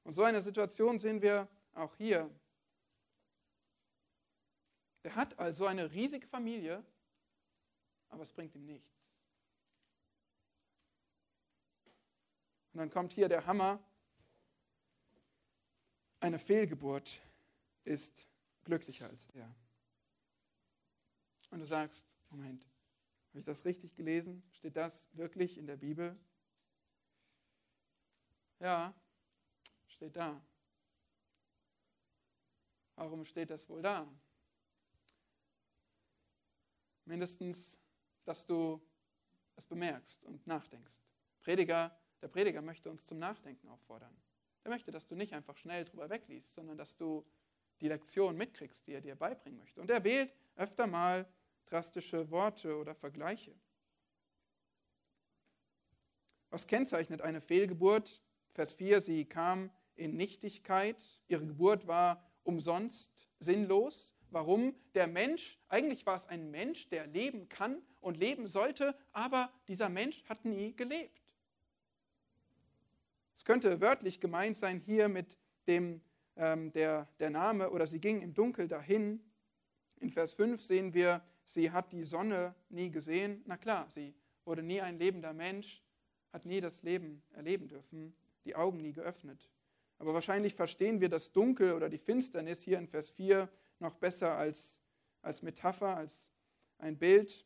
Und 0.05 0.13
so 0.13 0.23
eine 0.23 0.43
Situation 0.43 0.99
sehen 1.01 1.23
wir 1.23 1.49
auch 1.75 1.97
hier. 1.97 2.31
Der 5.05 5.17
hat 5.17 5.39
also 5.39 5.67
eine 5.67 5.91
riesige 5.91 6.27
Familie, 6.27 6.85
aber 8.09 8.23
es 8.23 8.33
bringt 8.33 8.55
ihm 8.55 8.65
nichts. 8.65 9.19
Und 12.73 12.79
dann 12.79 12.91
kommt 12.91 13.13
hier 13.13 13.29
der 13.29 13.47
Hammer. 13.47 13.83
Eine 16.21 16.39
Fehlgeburt 16.39 17.21
ist 17.85 18.27
glücklicher 18.65 19.09
als 19.09 19.29
er. 19.31 19.53
Und 21.51 21.61
du 21.61 21.67
sagst, 21.67 22.07
Moment, 22.31 22.67
habe 23.31 23.41
ich 23.41 23.45
das 23.45 23.65
richtig 23.65 23.95
gelesen? 23.95 24.43
Steht 24.53 24.77
das 24.77 25.09
wirklich 25.17 25.59
in 25.59 25.67
der 25.67 25.77
Bibel? 25.77 26.17
Ja, 28.61 28.95
steht 29.89 30.17
da. 30.17 30.41
Warum 32.95 33.25
steht 33.25 33.51
das 33.51 33.69
wohl 33.69 33.83
da? 33.83 34.07
Mindestens, 37.05 37.79
dass 38.25 38.47
du 38.47 38.81
es 39.57 39.67
bemerkst 39.67 40.25
und 40.25 40.47
nachdenkst. 40.47 41.01
Prediger, 41.41 41.97
der 42.21 42.29
Prediger 42.29 42.63
möchte 42.63 42.91
uns 42.91 43.05
zum 43.05 43.19
Nachdenken 43.19 43.69
auffordern. 43.69 44.17
Er 44.65 44.71
möchte, 44.71 44.91
dass 44.91 45.07
du 45.07 45.17
nicht 45.17 45.33
einfach 45.35 45.57
schnell 45.57 45.85
drüber 45.85 46.09
wegliest, 46.09 46.55
sondern 46.55 46.79
dass 46.79 46.97
du 46.97 47.27
die 47.81 47.89
Lektion 47.89 48.37
mitkriegst, 48.37 48.87
die 48.87 48.93
er 48.93 49.01
dir 49.01 49.17
beibringen 49.17 49.59
möchte. 49.59 49.81
Und 49.81 49.91
er 49.91 50.05
wählt 50.05 50.33
öfter 50.57 50.87
mal 50.87 51.27
drastische 51.67 52.31
Worte 52.31 52.77
oder 52.77 52.95
Vergleiche. 52.95 53.55
Was 56.51 56.67
kennzeichnet 56.67 57.23
eine 57.23 57.41
Fehlgeburt? 57.41 58.23
Vers 58.53 58.75
4, 58.75 59.01
sie 59.01 59.25
kam 59.25 59.71
in 59.95 60.17
Nichtigkeit, 60.17 61.21
ihre 61.27 61.47
Geburt 61.47 61.87
war 61.87 62.31
umsonst, 62.45 63.27
sinnlos. 63.41 64.15
Warum? 64.33 64.75
Der 64.95 65.07
Mensch, 65.07 65.59
eigentlich 65.69 66.07
war 66.07 66.17
es 66.17 66.27
ein 66.27 66.51
Mensch, 66.51 66.89
der 66.89 67.07
leben 67.07 67.51
kann 67.51 67.83
und 68.01 68.17
leben 68.17 68.47
sollte, 68.47 68.97
aber 69.13 69.53
dieser 69.69 69.91
Mensch 69.91 70.25
hat 70.25 70.45
nie 70.47 70.75
gelebt. 70.75 71.21
Es 73.35 73.45
könnte 73.45 73.81
wörtlich 73.81 74.21
gemeint 74.21 74.57
sein 74.57 74.81
hier 74.81 75.09
mit 75.09 75.37
dem 75.67 76.01
ähm, 76.37 76.73
der, 76.73 77.09
der 77.21 77.29
Name 77.29 77.71
oder 77.71 77.87
sie 77.87 78.01
ging 78.01 78.23
im 78.23 78.33
Dunkel 78.33 78.69
dahin. 78.69 79.21
In 80.01 80.11
Vers 80.11 80.33
5 80.33 80.63
sehen 80.63 80.95
wir, 80.95 81.23
sie 81.45 81.71
hat 81.71 81.93
die 81.93 82.05
Sonne 82.05 82.55
nie 82.71 82.91
gesehen. 82.91 83.43
Na 83.47 83.59
klar, 83.59 83.87
sie 83.91 84.15
wurde 84.45 84.63
nie 84.63 84.81
ein 84.81 84.99
lebender 84.99 85.35
Mensch, 85.35 85.83
hat 86.33 86.47
nie 86.47 86.61
das 86.61 86.83
Leben 86.83 87.23
erleben 87.33 87.69
dürfen, 87.69 88.15
die 88.45 88.57
Augen 88.57 88.79
nie 88.79 88.93
geöffnet. 88.93 89.51
Aber 89.99 90.15
wahrscheinlich 90.15 90.55
verstehen 90.55 91.01
wir 91.01 91.11
das 91.11 91.33
Dunkel 91.33 91.75
oder 91.75 91.89
die 91.89 91.99
Finsternis 91.99 92.63
hier 92.63 92.79
in 92.79 92.89
Vers 92.89 93.11
4 93.11 93.49
noch 93.83 93.97
besser 93.97 94.37
als, 94.37 94.81
als 95.21 95.43
Metapher, 95.43 95.97
als 95.97 96.31
ein 96.79 96.97
Bild. 96.97 97.45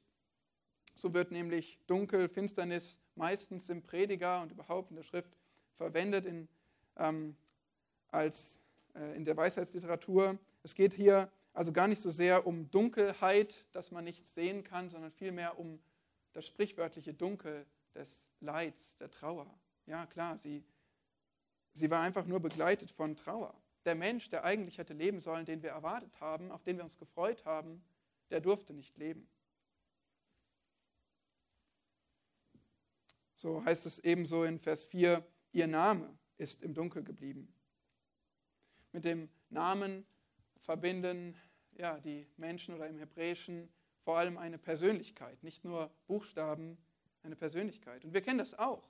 So 0.94 1.12
wird 1.12 1.32
nämlich 1.32 1.80
Dunkel, 1.86 2.28
Finsternis 2.28 3.00
meistens 3.16 3.68
im 3.68 3.82
Prediger 3.82 4.42
und 4.42 4.52
überhaupt 4.52 4.90
in 4.90 4.96
der 4.96 5.02
Schrift 5.02 5.36
verwendet 5.74 6.26
in, 6.26 6.48
ähm, 6.96 7.36
als 8.08 8.60
äh, 8.94 9.16
in 9.16 9.24
der 9.24 9.36
Weisheitsliteratur. 9.36 10.38
Es 10.62 10.74
geht 10.74 10.94
hier 10.94 11.30
also 11.52 11.72
gar 11.72 11.88
nicht 11.88 12.00
so 12.00 12.10
sehr 12.10 12.46
um 12.46 12.70
Dunkelheit, 12.70 13.64
dass 13.72 13.90
man 13.90 14.04
nichts 14.04 14.34
sehen 14.34 14.62
kann, 14.62 14.90
sondern 14.90 15.10
vielmehr 15.10 15.58
um 15.58 15.80
das 16.32 16.46
sprichwörtliche 16.46 17.14
Dunkel 17.14 17.66
des 17.94 18.28
Leids, 18.40 18.96
der 18.98 19.10
Trauer. 19.10 19.46
Ja, 19.86 20.04
klar, 20.06 20.36
sie, 20.36 20.62
sie 21.72 21.90
war 21.90 22.02
einfach 22.02 22.26
nur 22.26 22.40
begleitet 22.40 22.90
von 22.90 23.16
Trauer 23.16 23.54
der 23.86 23.94
Mensch, 23.94 24.28
der 24.28 24.44
eigentlich 24.44 24.78
hätte 24.78 24.94
leben 24.94 25.20
sollen, 25.20 25.46
den 25.46 25.62
wir 25.62 25.70
erwartet 25.70 26.20
haben, 26.20 26.50
auf 26.50 26.62
den 26.62 26.76
wir 26.76 26.84
uns 26.84 26.98
gefreut 26.98 27.44
haben, 27.44 27.82
der 28.30 28.40
durfte 28.40 28.74
nicht 28.74 28.96
leben. 28.98 29.28
So 33.36 33.64
heißt 33.64 33.86
es 33.86 33.98
ebenso 34.00 34.44
in 34.44 34.58
Vers 34.58 34.84
4, 34.84 35.24
ihr 35.52 35.66
Name 35.66 36.18
ist 36.38 36.62
im 36.62 36.74
Dunkel 36.74 37.04
geblieben. 37.04 37.52
Mit 38.92 39.04
dem 39.04 39.28
Namen 39.50 40.06
verbinden 40.62 41.36
ja, 41.72 42.00
die 42.00 42.26
Menschen 42.36 42.74
oder 42.74 42.88
im 42.88 42.98
Hebräischen 42.98 43.68
vor 44.02 44.18
allem 44.18 44.38
eine 44.38 44.58
Persönlichkeit, 44.58 45.42
nicht 45.42 45.64
nur 45.64 45.90
Buchstaben, 46.06 46.78
eine 47.22 47.36
Persönlichkeit. 47.36 48.04
Und 48.04 48.14
wir 48.14 48.22
kennen 48.22 48.38
das 48.38 48.58
auch. 48.58 48.88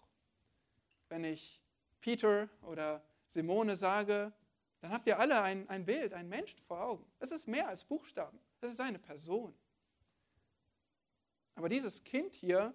Wenn 1.09 1.25
ich 1.25 1.63
Peter 2.01 2.49
oder 2.63 3.05
Simone 3.29 3.77
sage, 3.77 4.33
dann 4.81 4.93
habt 4.93 5.07
ihr 5.07 5.19
alle 5.19 5.43
ein, 5.43 5.69
ein 5.69 5.85
Bild, 5.85 6.13
einen 6.13 6.29
Menschen 6.29 6.61
vor 6.63 6.81
Augen. 6.81 7.11
Es 7.19 7.31
ist 7.31 7.49
mehr 7.49 7.69
als 7.69 7.85
Buchstaben. 7.85 8.39
Es 8.61 8.73
ist 8.73 8.81
eine 8.81 8.99
Person. 8.99 9.57
Aber 11.55 11.69
dieses 11.69 12.05
Kind 12.05 12.35
hier 12.35 12.75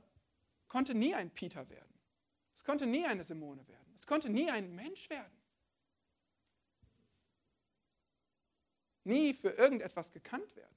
konnte 0.67 0.95
nie 0.95 1.13
ein 1.13 1.29
Peter 1.29 1.69
werden. 1.69 1.93
Es 2.53 2.63
konnte 2.63 2.85
nie 2.85 3.05
eine 3.05 3.23
Simone 3.23 3.67
werden. 3.67 3.93
Es 3.95 4.07
konnte 4.07 4.29
nie 4.29 4.49
ein 4.49 4.73
Mensch 4.75 5.09
werden. 5.09 5.37
Nie 9.03 9.33
für 9.33 9.49
irgendetwas 9.49 10.11
gekannt 10.11 10.55
werden. 10.55 10.75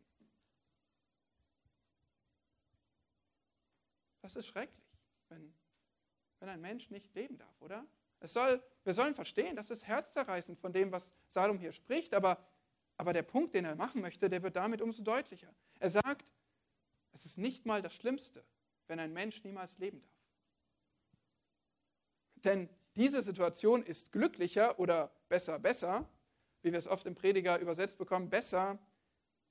Das 4.22 4.36
ist 4.36 4.46
schrecklich, 4.46 4.98
wenn, 5.28 5.54
wenn 6.40 6.48
ein 6.48 6.60
Mensch 6.60 6.90
nicht 6.90 7.14
leben 7.14 7.36
darf, 7.36 7.60
oder? 7.60 7.86
Es 8.20 8.32
soll, 8.32 8.62
wir 8.84 8.94
sollen 8.94 9.14
verstehen, 9.14 9.56
das 9.56 9.70
ist 9.70 9.86
herzzerreißend 9.86 10.58
von 10.58 10.72
dem, 10.72 10.92
was 10.92 11.14
Salom 11.26 11.58
hier 11.58 11.72
spricht, 11.72 12.14
aber, 12.14 12.38
aber 12.96 13.12
der 13.12 13.22
Punkt, 13.22 13.54
den 13.54 13.64
er 13.64 13.74
machen 13.74 14.00
möchte, 14.00 14.28
der 14.28 14.42
wird 14.42 14.56
damit 14.56 14.80
umso 14.80 15.02
deutlicher. 15.02 15.52
Er 15.78 15.90
sagt, 15.90 16.32
es 17.12 17.24
ist 17.26 17.38
nicht 17.38 17.66
mal 17.66 17.82
das 17.82 17.94
Schlimmste, 17.94 18.44
wenn 18.86 18.98
ein 18.98 19.12
Mensch 19.12 19.44
niemals 19.44 19.78
leben 19.78 20.00
darf. 20.00 20.10
Denn 22.36 22.68
diese 22.96 23.22
Situation 23.22 23.82
ist 23.82 24.12
glücklicher 24.12 24.78
oder 24.78 25.10
besser, 25.28 25.58
besser, 25.58 26.08
wie 26.62 26.72
wir 26.72 26.78
es 26.78 26.86
oft 26.86 27.06
im 27.06 27.14
Prediger 27.14 27.58
übersetzt 27.58 27.98
bekommen, 27.98 28.30
besser, 28.30 28.78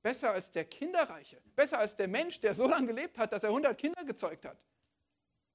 besser 0.02 0.32
als 0.32 0.52
der 0.52 0.66
Kinderreiche, 0.66 1.42
besser 1.56 1.80
als 1.80 1.96
der 1.96 2.08
Mensch, 2.08 2.40
der 2.40 2.54
so 2.54 2.68
lange 2.68 2.88
gelebt 2.88 3.18
hat, 3.18 3.32
dass 3.32 3.44
er 3.44 3.50
100 3.50 3.78
Kinder 3.78 4.04
gezeugt 4.04 4.46
hat. 4.46 4.58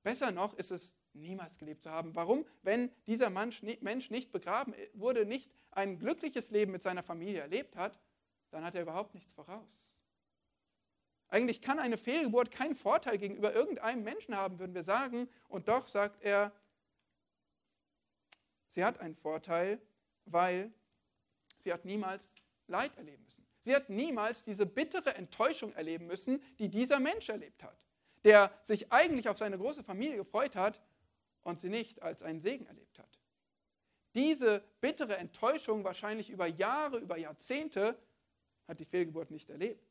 Besser 0.03 0.31
noch 0.31 0.55
ist 0.55 0.71
es, 0.71 0.97
niemals 1.15 1.59
gelebt 1.59 1.83
zu 1.83 1.91
haben. 1.91 2.15
Warum? 2.15 2.47
Wenn 2.63 2.91
dieser 3.07 3.31
Mensch 3.31 3.63
nicht 3.63 4.33
begraben 4.33 4.75
wurde, 4.95 5.27
nicht 5.27 5.51
ein 5.71 5.99
glückliches 5.99 6.51
Leben 6.51 6.73
mit 6.73 6.83
seiner 6.83 7.03
Familie 7.03 7.41
erlebt 7.41 7.77
hat, 7.77 7.99
dann 8.51 8.65
hat 8.65 8.75
er 8.75 8.83
überhaupt 8.83 9.15
nichts 9.15 9.33
voraus. 9.33 9.95
Eigentlich 11.29 11.61
kann 11.61 11.79
eine 11.79 11.99
Fehlgeburt 11.99 12.51
keinen 12.51 12.75
Vorteil 12.75 13.19
gegenüber 13.19 13.53
irgendeinem 13.53 14.03
Menschen 14.03 14.35
haben, 14.35 14.59
würden 14.59 14.75
wir 14.75 14.85
sagen. 14.85 15.29
Und 15.49 15.69
doch 15.69 15.87
sagt 15.87 16.23
er, 16.25 16.53
sie 18.71 18.83
hat 18.83 19.01
einen 19.01 19.15
Vorteil, 19.15 19.81
weil 20.25 20.73
sie 21.59 21.73
hat 21.73 21.85
niemals 21.85 22.35
Leid 22.67 22.97
erleben 22.97 23.23
müssen. 23.25 23.47
Sie 23.61 23.75
hat 23.75 23.91
niemals 23.91 24.43
diese 24.43 24.65
bittere 24.65 25.15
Enttäuschung 25.17 25.75
erleben 25.75 26.07
müssen, 26.07 26.43
die 26.59 26.69
dieser 26.71 27.01
Mensch 27.01 27.29
erlebt 27.29 27.63
hat, 27.63 27.77
der 28.25 28.51
sich 28.63 28.91
eigentlich 28.91 29.29
auf 29.29 29.37
seine 29.37 29.59
große 29.59 29.85
Familie 29.85 30.17
gefreut 30.17 30.57
hat 30.57 30.81
und 31.49 31.59
sie 31.61 31.71
nicht 31.71 32.03
als 32.03 32.23
einen 32.23 32.41
Segen 32.41 32.67
erlebt 32.67 32.99
hat. 32.99 33.19
Diese 34.15 34.63
bittere 34.81 35.17
Enttäuschung 35.17 35.83
wahrscheinlich 35.83 36.29
über 36.31 36.47
Jahre, 36.47 36.99
über 36.99 37.17
Jahrzehnte 37.17 37.99
hat 38.67 38.81
die 38.81 38.85
Fehlgeburt 38.85 39.31
nicht 39.31 39.49
erlebt. 39.49 39.89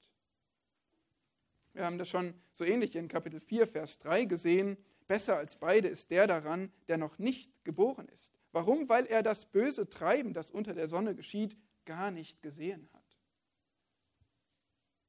Wir 1.74 1.86
haben 1.86 1.98
das 1.98 2.10
schon 2.10 2.34
so 2.54 2.64
ähnlich 2.64 2.96
in 2.96 3.08
Kapitel 3.08 3.40
4, 3.40 3.68
Vers 3.68 3.98
3 4.00 4.26
gesehen. 4.26 4.78
Besser 5.08 5.38
als 5.38 5.56
beide 5.56 5.88
ist 5.88 6.12
der 6.12 6.28
daran, 6.28 6.72
der 6.88 6.98
noch 6.98 7.18
nicht 7.18 7.52
geboren 7.64 8.08
ist. 8.10 8.34
Warum? 8.52 8.88
Weil 8.90 9.06
er 9.06 9.24
das 9.24 9.46
böse 9.46 9.90
Treiben, 9.90 10.34
das 10.34 10.52
unter 10.52 10.74
der 10.74 10.88
Sonne 10.88 11.16
geschieht, 11.16 11.58
gar 11.86 12.12
nicht 12.12 12.42
gesehen 12.42 12.90
hat. 12.94 13.18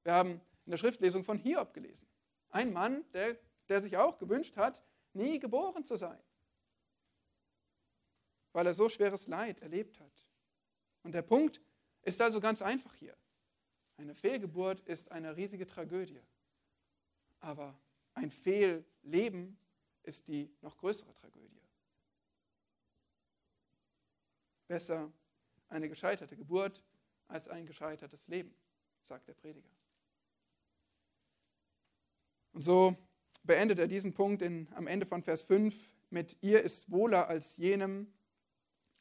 Wir 0.04 0.14
haben 0.14 0.40
in 0.64 0.70
der 0.70 0.78
Schriftlesung 0.78 1.24
von 1.24 1.38
Hiob 1.38 1.74
gelesen. 1.74 2.08
Ein 2.50 2.72
Mann, 2.72 3.04
der, 3.12 3.36
der 3.68 3.80
sich 3.82 3.96
auch 3.96 4.18
gewünscht 4.18 4.56
hat, 4.56 4.82
nie 5.12 5.38
geboren 5.38 5.84
zu 5.84 5.96
sein, 5.96 6.18
weil 8.58 8.66
er 8.66 8.74
so 8.74 8.88
schweres 8.88 9.28
Leid 9.28 9.60
erlebt 9.60 10.00
hat. 10.00 10.26
Und 11.04 11.12
der 11.12 11.22
Punkt 11.22 11.60
ist 12.02 12.20
also 12.20 12.40
ganz 12.40 12.60
einfach 12.60 12.92
hier. 12.96 13.16
Eine 13.98 14.16
Fehlgeburt 14.16 14.80
ist 14.80 15.12
eine 15.12 15.36
riesige 15.36 15.64
Tragödie. 15.64 16.20
Aber 17.38 17.78
ein 18.14 18.32
Fehlleben 18.32 19.56
ist 20.02 20.26
die 20.26 20.50
noch 20.60 20.76
größere 20.76 21.14
Tragödie. 21.14 21.62
Besser 24.66 25.12
eine 25.68 25.88
gescheiterte 25.88 26.36
Geburt 26.36 26.82
als 27.28 27.46
ein 27.46 27.64
gescheitertes 27.64 28.26
Leben, 28.26 28.52
sagt 29.04 29.28
der 29.28 29.34
Prediger. 29.34 29.70
Und 32.50 32.62
so 32.62 32.96
beendet 33.44 33.78
er 33.78 33.86
diesen 33.86 34.14
Punkt 34.14 34.42
in, 34.42 34.66
am 34.72 34.88
Ende 34.88 35.06
von 35.06 35.22
Vers 35.22 35.44
5 35.44 35.92
mit 36.10 36.36
ihr 36.40 36.60
ist 36.60 36.90
wohler 36.90 37.28
als 37.28 37.56
jenem 37.56 38.12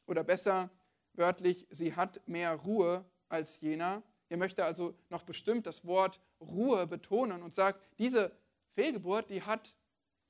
oder 0.08 0.24
besser 0.24 0.70
wörtlich, 1.12 1.66
sie 1.70 1.94
hat 1.94 2.20
mehr 2.26 2.54
Ruhe 2.54 3.04
als 3.28 3.60
jener. 3.60 4.02
Er 4.28 4.36
möchte 4.36 4.64
also 4.64 4.94
noch 5.10 5.22
bestimmt 5.22 5.66
das 5.66 5.84
Wort 5.84 6.20
Ruhe 6.40 6.86
betonen 6.86 7.42
und 7.42 7.54
sagt, 7.54 7.80
diese 7.98 8.32
Fehlgeburt, 8.74 9.30
die 9.30 9.42
hat, 9.42 9.76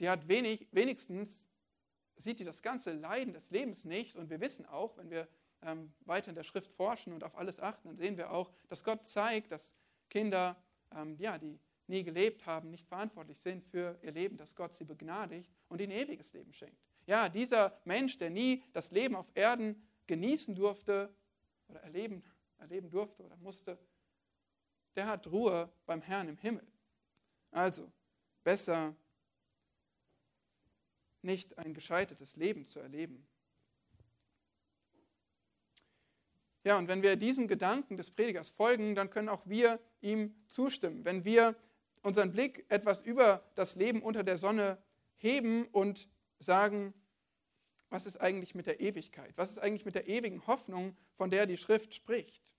die 0.01 0.09
hat 0.09 0.29
wenig, 0.29 0.67
wenigstens, 0.73 1.49
sieht 2.17 2.41
die 2.41 2.45
das 2.45 2.62
ganze 2.62 2.93
Leiden 2.93 3.33
des 3.33 3.51
Lebens 3.51 3.85
nicht. 3.85 4.17
Und 4.17 4.31
wir 4.31 4.41
wissen 4.41 4.67
auch, 4.67 4.97
wenn 4.97 5.11
wir 5.11 5.29
ähm, 5.62 5.93
weiter 6.05 6.31
in 6.31 6.35
der 6.35 6.45
Schrift 6.45 6.73
forschen 6.73 7.12
und 7.12 7.25
auf 7.25 7.37
alles 7.37 7.61
achten, 7.61 7.88
dann 7.88 7.97
sehen 7.97 8.17
wir 8.17 8.33
auch, 8.33 8.51
dass 8.69 8.85
Gott 8.85 9.07
zeigt, 9.07 9.53
dass 9.53 9.75
Kinder, 10.09 10.57
ähm, 10.95 11.17
ja, 11.19 11.38
die 11.38 11.61
nie 11.87 12.03
gelebt 12.03 12.47
haben, 12.47 12.71
nicht 12.71 12.87
verantwortlich 12.87 13.38
sind 13.38 13.64
für 13.64 13.99
ihr 14.03 14.12
Leben, 14.12 14.37
dass 14.37 14.55
Gott 14.55 14.75
sie 14.75 14.85
begnadigt 14.85 15.51
und 15.69 15.81
ihnen 15.81 15.93
ewiges 15.93 16.33
Leben 16.33 16.53
schenkt. 16.53 16.88
Ja, 17.09 17.31
dieser 17.31 17.75
Mensch, 17.87 18.18
der 18.18 18.29
nie 18.29 18.62
das 18.75 18.90
Leben 18.90 19.16
auf 19.16 19.31
Erden 19.35 19.83
genießen 20.07 20.55
durfte 20.55 21.11
oder 21.66 21.81
erleben, 21.81 22.23
erleben 22.59 22.90
durfte 22.90 23.23
oder 23.23 23.35
musste, 23.38 23.79
der 24.94 25.07
hat 25.07 25.27
Ruhe 25.27 25.73
beim 25.87 26.03
Herrn 26.03 26.29
im 26.29 26.37
Himmel. 26.37 26.66
Also, 27.51 27.90
besser 28.44 28.94
nicht 31.23 31.57
ein 31.57 31.73
gescheitertes 31.73 32.37
Leben 32.37 32.66
zu 32.66 32.79
erleben. 32.79 33.27
Ja, 36.62 36.77
und 36.77 36.88
wenn 36.88 37.01
wir 37.01 37.16
diesem 37.16 37.49
Gedanken 37.49 37.97
des 37.97 38.11
Predigers 38.11 38.51
folgen, 38.51 38.94
dann 38.94 39.09
können 39.09 39.31
auch 39.31 39.47
wir 39.47 39.81
ihm 40.03 40.35
zustimmen. 40.47 41.07
Wenn 41.07 41.25
wir 41.25 41.57
unseren 42.03 42.33
Blick 42.33 42.66
etwas 42.68 43.01
über 43.01 43.51
das 43.55 43.77
Leben 43.77 44.03
unter 44.03 44.25
der 44.25 44.37
Sonne 44.37 44.77
heben 45.16 45.64
und 45.68 46.07
sagen, 46.38 46.94
was 47.90 48.07
ist 48.07 48.20
eigentlich 48.20 48.55
mit 48.55 48.66
der 48.66 48.81
Ewigkeit? 48.81 49.33
Was 49.37 49.51
ist 49.51 49.59
eigentlich 49.59 49.85
mit 49.85 49.94
der 49.94 50.09
ewigen 50.09 50.46
Hoffnung, 50.46 50.96
von 51.12 51.31
der 51.31 51.46
die 51.46 51.57
Schrift 51.57 51.94
spricht? 51.94 52.55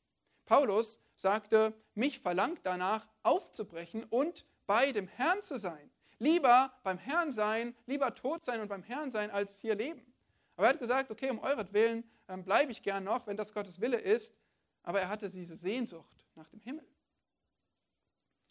Paulus 0.46 1.00
sagte, 1.16 1.74
mich 1.94 2.20
verlangt 2.20 2.62
danach 2.64 3.08
aufzubrechen 3.24 4.04
und 4.06 4.46
bei 4.66 4.92
dem 4.92 5.08
Herrn 5.08 5.44
zu 5.44 5.60
sein. 5.60 5.92
Lieber 6.18 6.74
beim 6.84 6.98
Herrn 6.98 7.32
sein, 7.32 7.76
lieber 7.86 8.14
tot 8.16 8.44
sein 8.44 8.60
und 8.62 8.68
beim 8.68 8.84
Herrn 8.84 9.12
sein, 9.12 9.32
als 9.32 9.60
hier 9.60 9.76
leben. 9.76 10.02
Aber 10.56 10.68
er 10.68 10.74
hat 10.74 10.80
gesagt, 10.80 11.12
okay, 11.12 11.30
um 11.30 11.40
euretwillen 11.40 12.04
ähm, 12.28 12.44
bleibe 12.44 12.72
ich 12.72 12.82
gern 12.82 13.04
noch, 13.04 13.28
wenn 13.28 13.38
das 13.38 13.54
Gottes 13.54 13.80
Wille 13.80 13.98
ist. 13.98 14.34
Aber 14.84 15.00
er 15.00 15.10
hatte 15.10 15.30
diese 15.30 15.56
Sehnsucht 15.56 16.26
nach 16.36 16.48
dem 16.50 16.60
Himmel. 16.60 16.86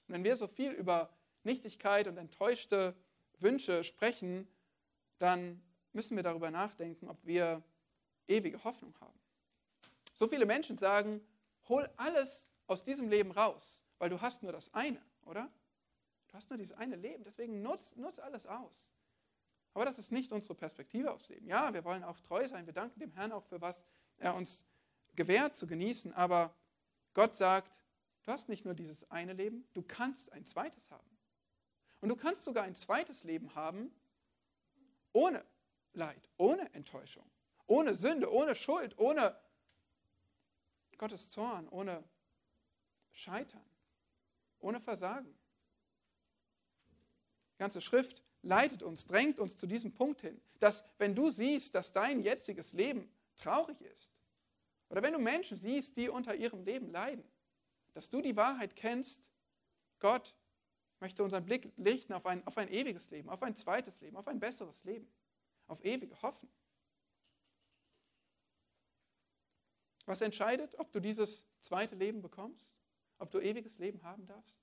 Und 0.06 0.14
wenn 0.14 0.24
wir 0.24 0.36
so 0.36 0.46
viel 0.46 0.70
über 0.72 1.10
Nichtigkeit 1.42 2.06
und 2.06 2.16
enttäuschte 2.16 2.94
Wünsche 3.40 3.84
sprechen, 3.84 4.48
dann 5.18 5.62
müssen 5.92 6.16
wir 6.16 6.22
darüber 6.22 6.50
nachdenken, 6.50 7.08
ob 7.08 7.24
wir 7.24 7.62
ewige 8.26 8.62
Hoffnung 8.64 8.94
haben. 9.00 9.18
So 10.14 10.28
viele 10.28 10.46
Menschen 10.46 10.76
sagen, 10.76 11.20
hol 11.68 11.88
alles 11.96 12.48
aus 12.66 12.84
diesem 12.84 13.08
Leben 13.08 13.30
raus, 13.30 13.84
weil 13.98 14.10
du 14.10 14.20
hast 14.20 14.42
nur 14.42 14.52
das 14.52 14.72
eine, 14.74 15.00
oder? 15.24 15.50
Du 16.28 16.34
hast 16.34 16.50
nur 16.50 16.58
dieses 16.58 16.76
eine 16.76 16.96
Leben, 16.96 17.24
deswegen 17.24 17.62
nutz, 17.62 17.96
nutz 17.96 18.18
alles 18.18 18.46
aus. 18.46 18.92
Aber 19.74 19.84
das 19.84 19.98
ist 19.98 20.12
nicht 20.12 20.32
unsere 20.32 20.54
Perspektive 20.54 21.12
aufs 21.12 21.28
Leben. 21.28 21.46
Ja, 21.46 21.72
wir 21.72 21.84
wollen 21.84 22.04
auch 22.04 22.20
treu 22.20 22.46
sein, 22.48 22.66
wir 22.66 22.72
danken 22.72 23.00
dem 23.00 23.12
Herrn 23.12 23.32
auch 23.32 23.44
für 23.44 23.60
was 23.60 23.86
er 24.18 24.34
uns 24.34 24.66
gewährt 25.14 25.56
zu 25.56 25.66
genießen, 25.66 26.12
aber 26.12 26.54
Gott 27.14 27.36
sagt, 27.36 27.84
Du 28.28 28.34
hast 28.34 28.50
nicht 28.50 28.66
nur 28.66 28.74
dieses 28.74 29.10
eine 29.10 29.32
Leben, 29.32 29.66
du 29.72 29.80
kannst 29.80 30.30
ein 30.32 30.44
zweites 30.44 30.90
haben. 30.90 31.16
Und 32.02 32.10
du 32.10 32.14
kannst 32.14 32.44
sogar 32.44 32.64
ein 32.64 32.74
zweites 32.74 33.24
Leben 33.24 33.54
haben 33.54 33.90
ohne 35.18 35.44
Leid, 35.94 36.30
ohne 36.36 36.72
Enttäuschung, 36.74 37.28
ohne 37.66 37.94
Sünde, 37.96 38.32
ohne 38.32 38.54
Schuld, 38.54 38.96
ohne 38.98 39.36
Gottes 40.96 41.28
Zorn, 41.30 41.68
ohne 41.68 42.04
Scheitern, 43.10 43.68
ohne 44.60 44.80
Versagen. 44.80 45.36
Die 47.54 47.58
ganze 47.58 47.80
Schrift 47.80 48.22
leitet 48.42 48.84
uns, 48.84 49.06
drängt 49.06 49.40
uns 49.40 49.56
zu 49.56 49.66
diesem 49.66 49.92
Punkt 49.92 50.20
hin, 50.20 50.40
dass 50.60 50.84
wenn 50.98 51.16
du 51.16 51.30
siehst, 51.30 51.74
dass 51.74 51.92
dein 51.92 52.22
jetziges 52.22 52.72
Leben 52.72 53.10
traurig 53.36 53.80
ist, 53.80 54.12
oder 54.88 55.02
wenn 55.02 55.12
du 55.12 55.18
Menschen 55.18 55.56
siehst, 55.56 55.96
die 55.96 56.08
unter 56.08 56.36
ihrem 56.36 56.62
Leben 56.62 56.92
leiden, 56.92 57.24
dass 57.92 58.08
du 58.08 58.22
die 58.22 58.36
Wahrheit 58.36 58.76
kennst, 58.76 59.30
Gott 59.98 60.36
möchte 61.00 61.22
unseren 61.22 61.44
Blick 61.44 61.72
lichten 61.76 62.12
auf 62.12 62.26
ein, 62.26 62.46
auf 62.46 62.58
ein 62.58 62.68
ewiges 62.68 63.10
Leben, 63.10 63.28
auf 63.28 63.42
ein 63.42 63.56
zweites 63.56 64.00
Leben, 64.00 64.16
auf 64.16 64.28
ein 64.28 64.40
besseres 64.40 64.84
Leben, 64.84 65.08
auf 65.66 65.84
ewige 65.84 66.20
Hoffnung. 66.22 66.52
Was 70.06 70.22
entscheidet, 70.22 70.78
ob 70.78 70.90
du 70.90 71.00
dieses 71.00 71.44
zweite 71.60 71.94
Leben 71.94 72.22
bekommst? 72.22 72.74
Ob 73.18 73.30
du 73.30 73.40
ewiges 73.40 73.78
Leben 73.78 74.02
haben 74.02 74.26
darfst? 74.26 74.60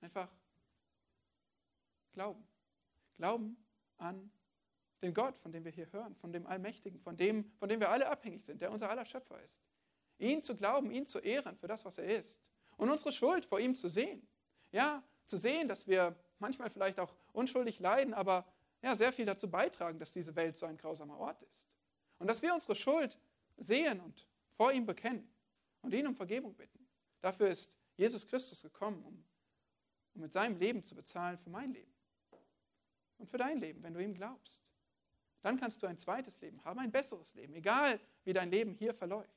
Einfach 0.00 0.30
glauben. 2.12 2.46
Glauben 3.16 3.56
an 3.96 4.30
den 5.02 5.14
Gott, 5.14 5.38
von 5.38 5.52
dem 5.52 5.64
wir 5.64 5.72
hier 5.72 5.90
hören, 5.92 6.14
von 6.16 6.32
dem 6.32 6.46
Allmächtigen, 6.46 7.00
von 7.00 7.16
dem, 7.16 7.50
von 7.56 7.68
dem 7.68 7.80
wir 7.80 7.88
alle 7.88 8.08
abhängig 8.08 8.44
sind, 8.44 8.60
der 8.60 8.70
unser 8.70 8.90
aller 8.90 9.04
Schöpfer 9.04 9.40
ist. 9.42 9.62
Ihn 10.18 10.42
zu 10.42 10.56
glauben, 10.56 10.90
ihn 10.90 11.06
zu 11.06 11.18
ehren 11.18 11.56
für 11.56 11.68
das, 11.68 11.84
was 11.84 11.98
er 11.98 12.16
ist. 12.16 12.50
Und 12.76 12.90
unsere 12.90 13.12
Schuld 13.12 13.44
vor 13.44 13.60
ihm 13.60 13.74
zu 13.74 13.88
sehen. 13.88 14.26
Ja, 14.72 15.02
zu 15.26 15.36
sehen, 15.36 15.68
dass 15.68 15.86
wir 15.86 16.16
manchmal 16.38 16.70
vielleicht 16.70 17.00
auch 17.00 17.14
unschuldig 17.32 17.80
leiden, 17.80 18.14
aber 18.14 18.46
ja, 18.82 18.96
sehr 18.96 19.12
viel 19.12 19.26
dazu 19.26 19.50
beitragen, 19.50 19.98
dass 19.98 20.12
diese 20.12 20.34
Welt 20.36 20.56
so 20.56 20.66
ein 20.66 20.76
grausamer 20.76 21.18
Ort 21.18 21.42
ist. 21.42 21.68
Und 22.18 22.26
dass 22.26 22.42
wir 22.42 22.54
unsere 22.54 22.74
Schuld 22.74 23.18
sehen 23.56 24.00
und 24.00 24.26
vor 24.56 24.72
ihm 24.72 24.86
bekennen 24.86 25.28
und 25.82 25.94
ihn 25.94 26.06
um 26.06 26.14
Vergebung 26.14 26.54
bitten. 26.54 26.86
Dafür 27.20 27.48
ist 27.48 27.78
Jesus 27.96 28.26
Christus 28.26 28.62
gekommen, 28.62 29.02
um, 29.04 29.24
um 30.14 30.20
mit 30.20 30.32
seinem 30.32 30.56
Leben 30.56 30.82
zu 30.82 30.94
bezahlen 30.94 31.38
für 31.38 31.50
mein 31.50 31.72
Leben 31.72 31.92
und 33.18 33.28
für 33.28 33.38
dein 33.38 33.58
Leben, 33.58 33.82
wenn 33.82 33.94
du 33.94 34.02
ihm 34.02 34.14
glaubst. 34.14 34.64
Dann 35.42 35.58
kannst 35.58 35.82
du 35.82 35.86
ein 35.86 35.98
zweites 35.98 36.40
Leben 36.40 36.62
haben, 36.64 36.78
ein 36.80 36.90
besseres 36.90 37.34
Leben, 37.34 37.54
egal 37.54 38.00
wie 38.24 38.32
dein 38.32 38.50
Leben 38.50 38.74
hier 38.74 38.94
verläuft. 38.94 39.28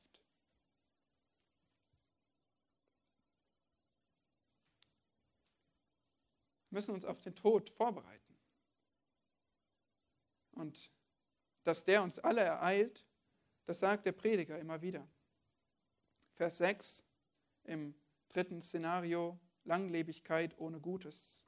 Wir 6.60 6.61
müssen 6.72 6.94
uns 6.94 7.06
auf 7.06 7.22
den 7.22 7.36
Tod 7.36 7.70
vorbereiten. 7.70 8.36
Und 10.54 10.92
dass 11.64 11.86
der 11.86 12.04
uns 12.04 12.20
alle 12.20 12.42
ereilt, 12.42 13.06
das 13.66 13.80
sagt 13.80 14.06
der 14.06 14.12
Prediger 14.12 14.60
immer 14.60 14.82
wieder. 14.82 15.08
Vers 16.34 16.58
6 16.58 17.04
im 17.64 17.94
dritten 18.30 18.62
Szenario, 18.62 19.40
Langlebigkeit 19.66 20.58
ohne 20.58 20.80
Gutes. 20.80 21.46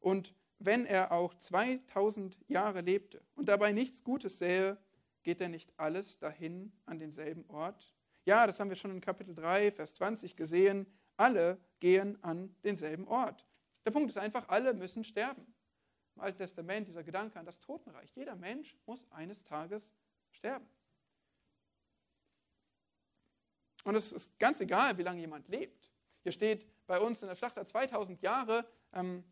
Und 0.00 0.34
wenn 0.58 0.84
er 0.84 1.12
auch 1.12 1.34
2000 1.34 2.38
Jahre 2.48 2.80
lebte 2.80 3.22
und 3.34 3.48
dabei 3.48 3.72
nichts 3.72 4.04
Gutes 4.04 4.38
sähe, 4.38 4.78
geht 5.22 5.40
er 5.40 5.48
nicht 5.48 5.72
alles 5.76 6.18
dahin 6.18 6.72
an 6.84 6.98
denselben 6.98 7.48
Ort? 7.48 7.94
Ja, 8.24 8.46
das 8.46 8.60
haben 8.60 8.68
wir 8.68 8.76
schon 8.76 8.90
in 8.90 9.00
Kapitel 9.00 9.34
3, 9.34 9.70
Vers 9.70 9.94
20 9.94 10.36
gesehen. 10.36 10.86
Alle 11.16 11.58
gehen 11.80 12.22
an 12.22 12.54
denselben 12.64 13.06
Ort. 13.06 13.46
Der 13.86 13.92
Punkt 13.92 14.10
ist 14.10 14.18
einfach, 14.18 14.48
alle 14.48 14.74
müssen 14.74 15.04
sterben. 15.04 15.46
Im 16.16 16.22
Alten 16.22 16.38
Testament 16.38 16.88
dieser 16.88 17.04
Gedanke 17.04 17.38
an 17.38 17.46
das 17.46 17.60
Totenreich. 17.60 18.10
Jeder 18.16 18.34
Mensch 18.34 18.76
muss 18.84 19.06
eines 19.12 19.44
Tages 19.44 19.94
sterben. 20.30 20.68
Und 23.84 23.94
es 23.94 24.12
ist 24.12 24.36
ganz 24.40 24.60
egal, 24.60 24.98
wie 24.98 25.02
lange 25.02 25.20
jemand 25.20 25.46
lebt. 25.48 25.92
Hier 26.22 26.32
steht 26.32 26.66
bei 26.88 26.98
uns 26.98 27.22
in 27.22 27.28
der 27.28 27.36
Schlachter 27.36 27.64
2000 27.64 28.20
Jahre. 28.22 28.66
Ähm, 28.92 29.22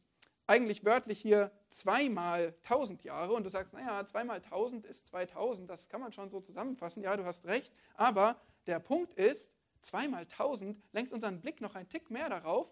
eigentlich 0.47 0.85
wörtlich 0.85 1.21
hier 1.21 1.51
zweimal 1.71 2.55
1000 2.63 3.03
Jahre 3.03 3.33
und 3.33 3.43
du 3.43 3.51
sagst, 3.51 3.73
naja, 3.73 4.07
zweimal 4.07 4.37
1000 4.37 4.87
ist 4.87 5.09
2000, 5.09 5.69
das 5.69 5.89
kann 5.89 6.01
man 6.01 6.13
schon 6.13 6.29
so 6.29 6.41
zusammenfassen, 6.41 7.03
ja, 7.03 7.17
du 7.17 7.25
hast 7.25 7.47
recht, 7.47 7.73
aber 7.95 8.39
der 8.67 8.79
Punkt 8.79 9.15
ist, 9.15 9.51
zweimal 9.81 10.23
1000 10.25 10.79
lenkt 10.93 11.13
unseren 11.13 11.41
Blick 11.41 11.63
noch 11.63 11.75
ein 11.75 11.89
Tick 11.89 12.11
mehr 12.11 12.29
darauf, 12.29 12.71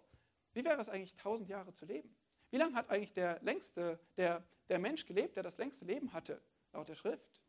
wie 0.53 0.65
wäre 0.65 0.81
es 0.81 0.88
eigentlich 0.88 1.12
1000 1.12 1.49
Jahre 1.49 1.73
zu 1.73 1.87
leben? 1.87 2.15
Wie 2.51 2.59
lange 2.59 2.75
hat 2.75 2.91
eigentlich 2.91 3.12
der 3.12 3.41
längste, 3.43 3.99
der, 4.17 4.45
der 4.69 4.79
Mensch 4.79 5.07
gelebt, 5.07 5.37
der 5.37 5.43
das 5.43 5.59
längste 5.59 5.85
Leben 5.85 6.12
hatte, 6.12 6.41
laut 6.73 6.88
der 6.88 6.95
Schrift? 6.95 7.43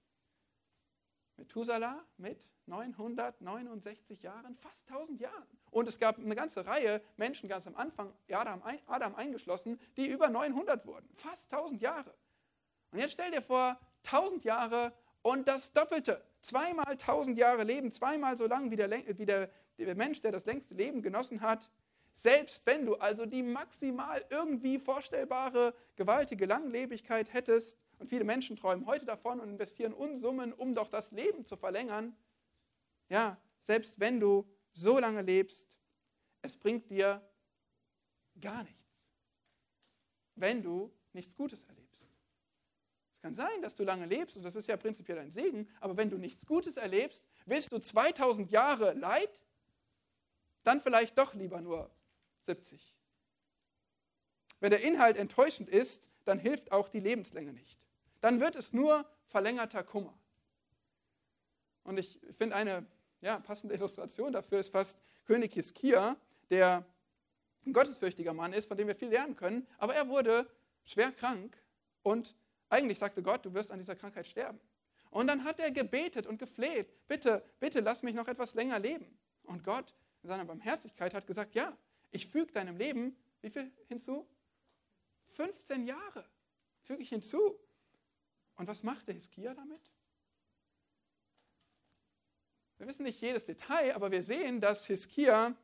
Methuselah 1.37 2.05
mit 2.17 2.49
969 2.67 4.21
Jahren, 4.21 4.55
fast 4.55 4.87
1000 4.89 5.19
Jahren. 5.19 5.47
Und 5.71 5.87
es 5.87 5.99
gab 5.99 6.17
eine 6.19 6.35
ganze 6.35 6.65
Reihe 6.65 7.01
Menschen 7.17 7.49
ganz 7.49 7.65
am 7.67 7.75
Anfang, 7.75 8.13
Adam, 8.29 8.61
Adam 8.85 9.15
eingeschlossen, 9.15 9.79
die 9.97 10.07
über 10.07 10.29
900 10.29 10.85
wurden. 10.85 11.09
Fast 11.15 11.51
1000 11.51 11.81
Jahre. 11.81 12.13
Und 12.91 12.99
jetzt 12.99 13.13
stell 13.13 13.31
dir 13.31 13.41
vor, 13.41 13.79
1000 14.05 14.43
Jahre 14.43 14.93
und 15.21 15.47
das 15.47 15.73
Doppelte. 15.73 16.23
Zweimal 16.41 16.85
1000 16.87 17.37
Jahre 17.37 17.63
Leben, 17.63 17.91
zweimal 17.91 18.37
so 18.37 18.45
lang 18.45 18.69
wie 18.69 18.75
der, 18.75 18.89
wie 19.17 19.25
der, 19.25 19.49
der 19.77 19.95
Mensch, 19.95 20.21
der 20.21 20.31
das 20.31 20.45
längste 20.45 20.75
Leben 20.75 21.01
genossen 21.01 21.41
hat. 21.41 21.69
Selbst 22.13 22.65
wenn 22.65 22.85
du 22.85 22.95
also 22.95 23.25
die 23.25 23.43
maximal 23.43 24.23
irgendwie 24.29 24.79
vorstellbare 24.79 25.73
gewaltige 25.95 26.45
Langlebigkeit 26.45 27.33
hättest, 27.33 27.77
und 27.99 28.09
viele 28.09 28.23
Menschen 28.23 28.57
träumen 28.57 28.85
heute 28.85 29.05
davon 29.05 29.39
und 29.39 29.49
investieren 29.49 29.93
Unsummen, 29.93 30.51
um 30.51 30.73
doch 30.73 30.89
das 30.89 31.11
Leben 31.11 31.45
zu 31.45 31.55
verlängern, 31.55 32.15
ja, 33.09 33.37
selbst 33.59 33.99
wenn 33.99 34.19
du 34.19 34.45
so 34.73 34.99
lange 34.99 35.21
lebst, 35.21 35.77
es 36.41 36.57
bringt 36.57 36.89
dir 36.89 37.21
gar 38.39 38.63
nichts, 38.63 39.07
wenn 40.35 40.61
du 40.61 40.91
nichts 41.13 41.35
Gutes 41.35 41.63
erlebst. 41.63 42.09
Es 43.11 43.21
kann 43.21 43.35
sein, 43.35 43.61
dass 43.61 43.75
du 43.75 43.83
lange 43.83 44.05
lebst 44.05 44.35
und 44.35 44.43
das 44.43 44.55
ist 44.55 44.67
ja 44.67 44.75
prinzipiell 44.75 45.19
ein 45.19 45.31
Segen, 45.31 45.69
aber 45.79 45.95
wenn 45.95 46.09
du 46.09 46.17
nichts 46.17 46.45
Gutes 46.45 46.75
erlebst, 46.75 47.25
willst 47.45 47.71
du 47.71 47.79
2000 47.79 48.51
Jahre 48.51 48.93
Leid, 48.93 49.45
dann 50.63 50.81
vielleicht 50.81 51.17
doch 51.17 51.33
lieber 51.33 51.61
nur 51.61 51.89
70. 52.45 52.95
Wenn 54.59 54.71
der 54.71 54.81
Inhalt 54.81 55.17
enttäuschend 55.17 55.69
ist, 55.69 56.07
dann 56.25 56.39
hilft 56.39 56.71
auch 56.71 56.89
die 56.89 56.99
Lebenslänge 56.99 57.53
nicht. 57.53 57.79
Dann 58.21 58.39
wird 58.39 58.55
es 58.55 58.71
nur 58.73 59.05
verlängerter 59.27 59.83
Kummer. 59.83 60.17
Und 61.83 61.97
ich 61.97 62.19
finde 62.37 62.55
eine 62.55 62.85
ja, 63.21 63.39
passende 63.39 63.75
Illustration 63.75 64.31
dafür 64.31 64.59
ist 64.59 64.71
fast 64.71 64.97
König 65.25 65.53
Hiskia, 65.53 66.17
der 66.49 66.85
ein 67.65 67.73
gottesfürchtiger 67.73 68.33
Mann 68.33 68.53
ist, 68.53 68.67
von 68.67 68.77
dem 68.77 68.87
wir 68.87 68.95
viel 68.95 69.09
lernen 69.09 69.35
können, 69.35 69.67
aber 69.77 69.95
er 69.95 70.07
wurde 70.09 70.49
schwer 70.83 71.11
krank 71.11 71.57
und 72.01 72.35
eigentlich 72.69 72.99
sagte 72.99 73.21
Gott, 73.21 73.45
du 73.45 73.53
wirst 73.53 73.71
an 73.71 73.79
dieser 73.79 73.95
Krankheit 73.95 74.27
sterben. 74.27 74.59
Und 75.11 75.27
dann 75.27 75.43
hat 75.43 75.59
er 75.59 75.71
gebetet 75.71 76.25
und 76.25 76.39
gefleht, 76.39 77.07
bitte, 77.07 77.43
bitte 77.59 77.79
lass 77.81 78.01
mich 78.01 78.15
noch 78.15 78.27
etwas 78.27 78.55
länger 78.55 78.79
leben. 78.79 79.17
Und 79.43 79.63
Gott 79.63 79.93
in 80.23 80.29
seiner 80.29 80.45
Barmherzigkeit 80.45 81.13
hat 81.13 81.27
gesagt, 81.27 81.53
ja, 81.53 81.77
ich 82.13 82.27
füge 82.27 82.51
deinem 82.51 82.77
Leben, 82.77 83.17
wie 83.41 83.49
viel 83.49 83.71
hinzu? 83.87 84.27
15 85.35 85.85
Jahre 85.87 86.29
füge 86.81 87.01
ich 87.01 87.09
hinzu. 87.09 87.59
Und 88.55 88.67
was 88.67 88.83
machte 88.83 89.11
Hiskia 89.11 89.53
damit? 89.53 89.91
Wir 92.77 92.87
wissen 92.87 93.03
nicht 93.03 93.19
jedes 93.19 93.45
Detail, 93.45 93.95
aber 93.95 94.11
wir 94.11 94.23
sehen, 94.23 94.61
dass 94.61 94.85
Hiskia 94.85 95.55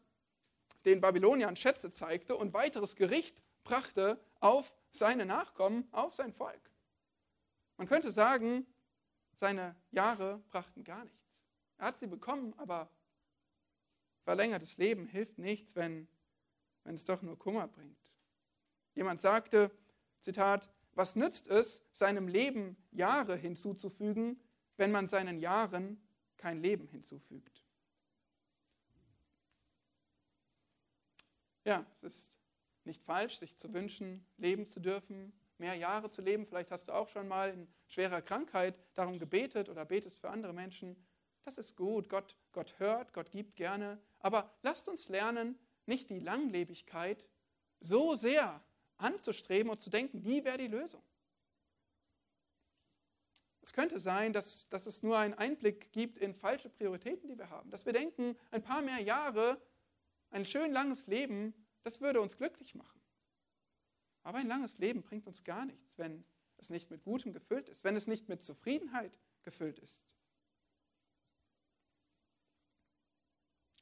den 0.85 1.01
Babyloniern 1.01 1.55
Schätze 1.55 1.91
zeigte 1.91 2.35
und 2.35 2.53
weiteres 2.53 2.95
Gericht 2.95 3.41
brachte 3.63 4.19
auf 4.39 4.73
seine 4.91 5.25
Nachkommen, 5.25 5.87
auf 5.91 6.13
sein 6.13 6.33
Volk. 6.33 6.71
Man 7.77 7.87
könnte 7.87 8.11
sagen, 8.11 8.65
seine 9.35 9.75
Jahre 9.91 10.39
brachten 10.49 10.83
gar 10.83 11.05
nichts. 11.05 11.45
Er 11.77 11.87
hat 11.87 11.99
sie 11.99 12.07
bekommen, 12.07 12.53
aber 12.57 12.89
verlängertes 14.23 14.77
Leben 14.77 15.05
hilft 15.07 15.37
nichts, 15.37 15.75
wenn 15.75 16.07
wenn 16.89 16.95
es 16.95 17.05
doch 17.05 17.21
nur 17.21 17.37
Kummer 17.37 17.67
bringt. 17.67 18.03
Jemand 18.95 19.21
sagte, 19.21 19.69
Zitat, 20.21 20.67
was 20.93 21.15
nützt 21.15 21.45
es, 21.45 21.83
seinem 21.91 22.27
Leben 22.27 22.77
Jahre 22.89 23.35
hinzuzufügen, 23.35 24.41
wenn 24.75 24.91
man 24.91 25.07
seinen 25.07 25.37
Jahren 25.37 26.01
kein 26.35 26.63
Leben 26.63 26.87
hinzufügt? 26.87 27.63
Ja, 31.63 31.85
es 31.93 32.01
ist 32.01 32.39
nicht 32.85 33.03
falsch, 33.03 33.37
sich 33.37 33.55
zu 33.55 33.71
wünschen, 33.71 34.25
leben 34.37 34.65
zu 34.65 34.79
dürfen, 34.79 35.31
mehr 35.59 35.75
Jahre 35.75 36.09
zu 36.09 36.23
leben. 36.23 36.47
Vielleicht 36.47 36.71
hast 36.71 36.87
du 36.87 36.93
auch 36.93 37.09
schon 37.09 37.27
mal 37.27 37.51
in 37.51 37.67
schwerer 37.85 38.23
Krankheit 38.23 38.73
darum 38.95 39.19
gebetet 39.19 39.69
oder 39.69 39.85
betest 39.85 40.17
für 40.17 40.31
andere 40.31 40.53
Menschen. 40.53 40.95
Das 41.45 41.59
ist 41.59 41.75
gut. 41.75 42.09
Gott, 42.09 42.35
Gott 42.51 42.79
hört, 42.79 43.13
Gott 43.13 43.29
gibt 43.29 43.57
gerne. 43.57 44.01
Aber 44.21 44.51
lasst 44.63 44.89
uns 44.89 45.07
lernen, 45.07 45.55
nicht 45.89 46.09
die 46.09 46.19
Langlebigkeit 46.19 47.27
so 47.81 48.15
sehr 48.15 48.63
anzustreben 48.97 49.69
und 49.69 49.81
zu 49.81 49.89
denken, 49.89 50.23
die 50.23 50.45
wäre 50.45 50.57
die 50.57 50.67
Lösung. 50.67 51.03
Es 53.61 53.73
könnte 53.73 53.99
sein, 53.99 54.31
dass, 54.31 54.67
dass 54.69 54.87
es 54.87 55.03
nur 55.03 55.17
einen 55.17 55.33
Einblick 55.33 55.91
gibt 55.91 56.17
in 56.17 56.33
falsche 56.33 56.69
Prioritäten, 56.69 57.27
die 57.27 57.37
wir 57.37 57.49
haben. 57.49 57.69
Dass 57.69 57.85
wir 57.85 57.93
denken, 57.93 58.37
ein 58.51 58.63
paar 58.63 58.81
mehr 58.81 58.99
Jahre, 58.99 59.61
ein 60.31 60.45
schön 60.45 60.71
langes 60.71 61.07
Leben, 61.07 61.53
das 61.83 62.01
würde 62.01 62.21
uns 62.21 62.37
glücklich 62.37 62.73
machen. 62.75 63.01
Aber 64.23 64.37
ein 64.37 64.47
langes 64.47 64.77
Leben 64.77 65.01
bringt 65.01 65.27
uns 65.27 65.43
gar 65.43 65.65
nichts, 65.65 65.97
wenn 65.97 66.23
es 66.57 66.69
nicht 66.69 66.89
mit 66.89 67.03
Gutem 67.03 67.33
gefüllt 67.33 67.69
ist, 67.69 67.83
wenn 67.83 67.95
es 67.95 68.07
nicht 68.07 68.29
mit 68.29 68.43
Zufriedenheit 68.43 69.17
gefüllt 69.43 69.79
ist. 69.79 70.03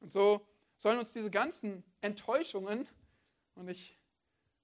Und 0.00 0.12
so 0.12 0.46
sollen 0.78 0.98
uns 0.98 1.12
diese 1.12 1.30
ganzen 1.30 1.84
Enttäuschungen, 2.00 2.88
und 3.54 3.68
ich 3.68 3.98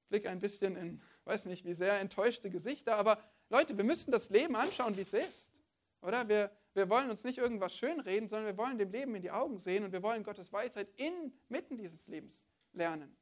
blicke 0.08 0.30
ein 0.30 0.40
bisschen 0.40 0.76
in, 0.76 1.02
weiß 1.24 1.44
nicht, 1.46 1.64
wie 1.64 1.74
sehr 1.74 2.00
enttäuschte 2.00 2.50
Gesichter, 2.50 2.96
aber 2.96 3.22
Leute, 3.50 3.76
wir 3.76 3.84
müssen 3.84 4.10
das 4.10 4.30
Leben 4.30 4.56
anschauen, 4.56 4.96
wie 4.96 5.02
es 5.02 5.12
ist. 5.12 5.60
Oder? 6.00 6.28
Wir, 6.28 6.50
wir 6.74 6.88
wollen 6.88 7.10
uns 7.10 7.24
nicht 7.24 7.38
irgendwas 7.38 7.76
schönreden, 7.76 8.28
sondern 8.28 8.46
wir 8.46 8.56
wollen 8.56 8.78
dem 8.78 8.90
Leben 8.90 9.14
in 9.14 9.22
die 9.22 9.30
Augen 9.30 9.58
sehen 9.58 9.84
und 9.84 9.92
wir 9.92 10.02
wollen 10.02 10.22
Gottes 10.22 10.52
Weisheit 10.52 10.88
inmitten 10.96 11.76
dieses 11.76 12.08
Lebens 12.08 12.46
lernen. 12.72 13.16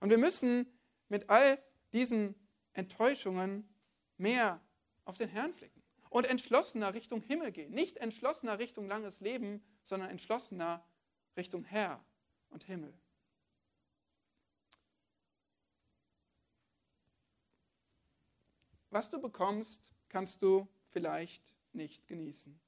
Und 0.00 0.10
wir 0.10 0.18
müssen 0.18 0.66
mit 1.08 1.28
all 1.28 1.62
diesen 1.92 2.34
Enttäuschungen 2.72 3.68
mehr 4.16 4.60
auf 5.04 5.16
den 5.16 5.28
Herrn 5.28 5.54
blicken 5.54 5.82
und 6.10 6.26
entschlossener 6.26 6.94
Richtung 6.94 7.20
Himmel 7.22 7.50
gehen. 7.50 7.72
Nicht 7.72 7.96
entschlossener 7.96 8.58
Richtung 8.58 8.86
langes 8.86 9.20
Leben, 9.20 9.62
sondern 9.82 10.10
entschlossener 10.10 10.84
Richtung 11.36 11.64
Herr 11.64 12.04
und 12.50 12.64
Himmel. 12.64 12.92
Was 18.90 19.10
du 19.10 19.20
bekommst, 19.20 19.92
kannst 20.08 20.42
du 20.42 20.66
vielleicht 20.86 21.54
nicht 21.72 22.06
genießen. 22.06 22.58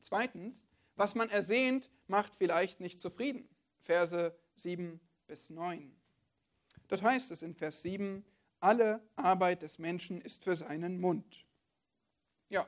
Zweitens, 0.00 0.66
was 0.96 1.14
man 1.14 1.30
ersehnt, 1.30 1.90
macht 2.06 2.34
vielleicht 2.34 2.80
nicht 2.80 3.00
zufrieden. 3.00 3.48
Verse 3.80 4.36
7 4.56 5.00
bis 5.26 5.48
9. 5.48 5.96
Dort 6.88 7.02
heißt 7.02 7.30
es 7.30 7.42
in 7.42 7.54
Vers 7.54 7.82
7, 7.82 8.24
alle 8.60 9.02
Arbeit 9.16 9.62
des 9.62 9.78
Menschen 9.78 10.20
ist 10.20 10.44
für 10.44 10.54
seinen 10.54 11.00
Mund. 11.00 11.46
Ja, 12.48 12.66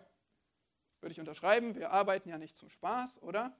würde 1.05 1.13
ich 1.13 1.21
unterschreiben, 1.21 1.75
wir 1.75 1.91
arbeiten 1.91 2.31
ja 2.31 2.39
nicht 2.39 2.57
zum 2.57 2.71
Spaß, 2.71 3.21
oder? 3.23 3.55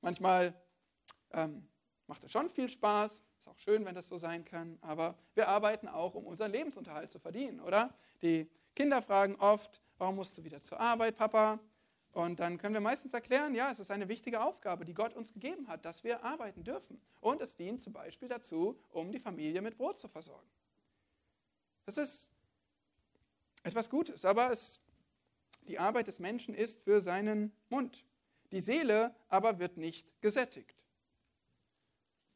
Manchmal 0.00 0.54
ähm, 1.30 1.68
macht 2.06 2.24
es 2.24 2.32
schon 2.32 2.48
viel 2.48 2.70
Spaß, 2.70 3.22
ist 3.38 3.48
auch 3.48 3.58
schön, 3.58 3.84
wenn 3.84 3.94
das 3.94 4.08
so 4.08 4.16
sein 4.16 4.46
kann, 4.46 4.78
aber 4.80 5.14
wir 5.34 5.48
arbeiten 5.48 5.88
auch, 5.88 6.14
um 6.14 6.26
unseren 6.26 6.52
Lebensunterhalt 6.52 7.10
zu 7.10 7.18
verdienen, 7.18 7.60
oder? 7.60 7.94
Die 8.22 8.50
Kinder 8.74 9.02
fragen 9.02 9.36
oft, 9.36 9.82
warum 9.98 10.16
musst 10.16 10.38
du 10.38 10.42
wieder 10.42 10.62
zur 10.62 10.80
Arbeit, 10.80 11.16
Papa? 11.16 11.60
Und 12.12 12.40
dann 12.40 12.56
können 12.56 12.72
wir 12.72 12.80
meistens 12.80 13.12
erklären, 13.12 13.54
ja, 13.54 13.70
es 13.70 13.78
ist 13.78 13.90
eine 13.90 14.08
wichtige 14.08 14.42
Aufgabe, 14.42 14.86
die 14.86 14.94
Gott 14.94 15.12
uns 15.12 15.34
gegeben 15.34 15.68
hat, 15.68 15.84
dass 15.84 16.02
wir 16.02 16.24
arbeiten 16.24 16.64
dürfen. 16.64 16.98
Und 17.20 17.42
es 17.42 17.56
dient 17.56 17.82
zum 17.82 17.92
Beispiel 17.92 18.28
dazu, 18.28 18.78
um 18.90 19.12
die 19.12 19.20
Familie 19.20 19.60
mit 19.60 19.76
Brot 19.76 19.98
zu 19.98 20.08
versorgen. 20.08 20.48
Das 21.84 21.98
ist 21.98 22.30
etwas 23.62 23.90
Gutes, 23.90 24.24
aber 24.24 24.50
es, 24.50 24.80
die 25.68 25.78
Arbeit 25.78 26.06
des 26.06 26.18
Menschen 26.18 26.54
ist 26.54 26.82
für 26.82 27.00
seinen 27.00 27.52
Mund. 27.68 28.04
Die 28.50 28.60
Seele 28.60 29.14
aber 29.28 29.58
wird 29.58 29.76
nicht 29.76 30.20
gesättigt. 30.20 30.76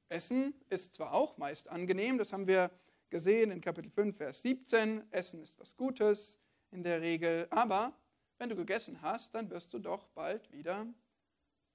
Essen 0.08 0.54
ist 0.68 0.94
zwar 0.94 1.12
auch 1.12 1.36
meist 1.36 1.68
angenehm, 1.68 2.18
das 2.18 2.32
haben 2.32 2.46
wir 2.46 2.70
gesehen 3.10 3.50
in 3.50 3.60
Kapitel 3.60 3.90
5, 3.90 4.16
Vers 4.16 4.42
17. 4.42 5.12
Essen 5.12 5.42
ist 5.42 5.58
was 5.58 5.76
Gutes 5.76 6.38
in 6.70 6.82
der 6.82 7.00
Regel, 7.00 7.46
aber 7.50 7.96
wenn 8.38 8.48
du 8.48 8.56
gegessen 8.56 9.00
hast, 9.02 9.34
dann 9.34 9.50
wirst 9.50 9.72
du 9.72 9.78
doch 9.78 10.08
bald 10.08 10.50
wieder 10.52 10.86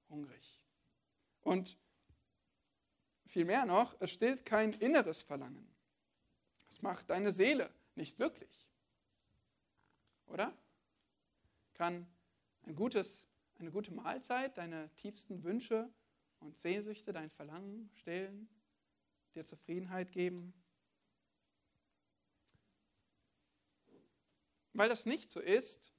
hungrig. 0.10 0.62
Und 1.41 1.78
viel 3.26 3.45
mehr 3.45 3.66
noch, 3.66 3.95
es 3.99 4.12
stillt 4.12 4.45
kein 4.45 4.74
inneres 4.74 5.24
Verlangen. 5.24 5.68
Es 6.70 6.82
macht 6.82 7.10
deine 7.10 7.32
Seele 7.32 7.70
nicht 7.95 8.18
glücklich. 8.18 8.68
Oder? 10.28 10.54
Kann 11.82 12.06
ein 12.68 12.76
gutes, 12.76 13.28
eine 13.58 13.72
gute 13.72 13.92
Mahlzeit 13.92 14.56
deine 14.56 14.94
tiefsten 14.98 15.44
Wünsche 15.44 15.92
und 16.40 16.56
Sehnsüchte, 16.56 17.12
dein 17.12 17.32
Verlangen 17.32 17.90
stillen, 17.96 18.48
dir 19.34 19.44
Zufriedenheit 19.46 20.12
geben? 20.12 20.54
Weil 24.74 24.90
das 24.90 25.08
nicht 25.08 25.32
so 25.32 25.40
ist, 25.40 25.96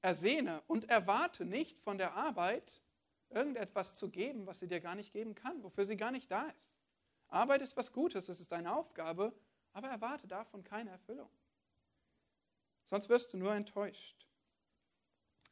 ersehne 0.00 0.62
und 0.68 0.88
erwarte 0.88 1.44
nicht 1.44 1.78
von 1.82 1.98
der 1.98 2.14
Arbeit 2.14 2.80
irgendetwas 3.28 3.96
zu 3.96 4.10
geben, 4.10 4.46
was 4.46 4.60
sie 4.60 4.68
dir 4.68 4.80
gar 4.80 4.94
nicht 4.94 5.12
geben 5.12 5.34
kann, 5.34 5.62
wofür 5.62 5.84
sie 5.84 5.98
gar 5.98 6.12
nicht 6.12 6.30
da 6.30 6.48
ist. 6.48 6.74
Arbeit 7.28 7.60
ist 7.60 7.76
was 7.76 7.92
Gutes, 7.92 8.30
es 8.30 8.40
ist 8.40 8.52
deine 8.52 8.74
Aufgabe, 8.74 9.38
aber 9.74 9.88
erwarte 9.88 10.26
davon 10.26 10.64
keine 10.64 10.92
Erfüllung. 10.92 11.28
Sonst 12.86 13.10
wirst 13.10 13.34
du 13.34 13.36
nur 13.36 13.54
enttäuscht. 13.54 14.26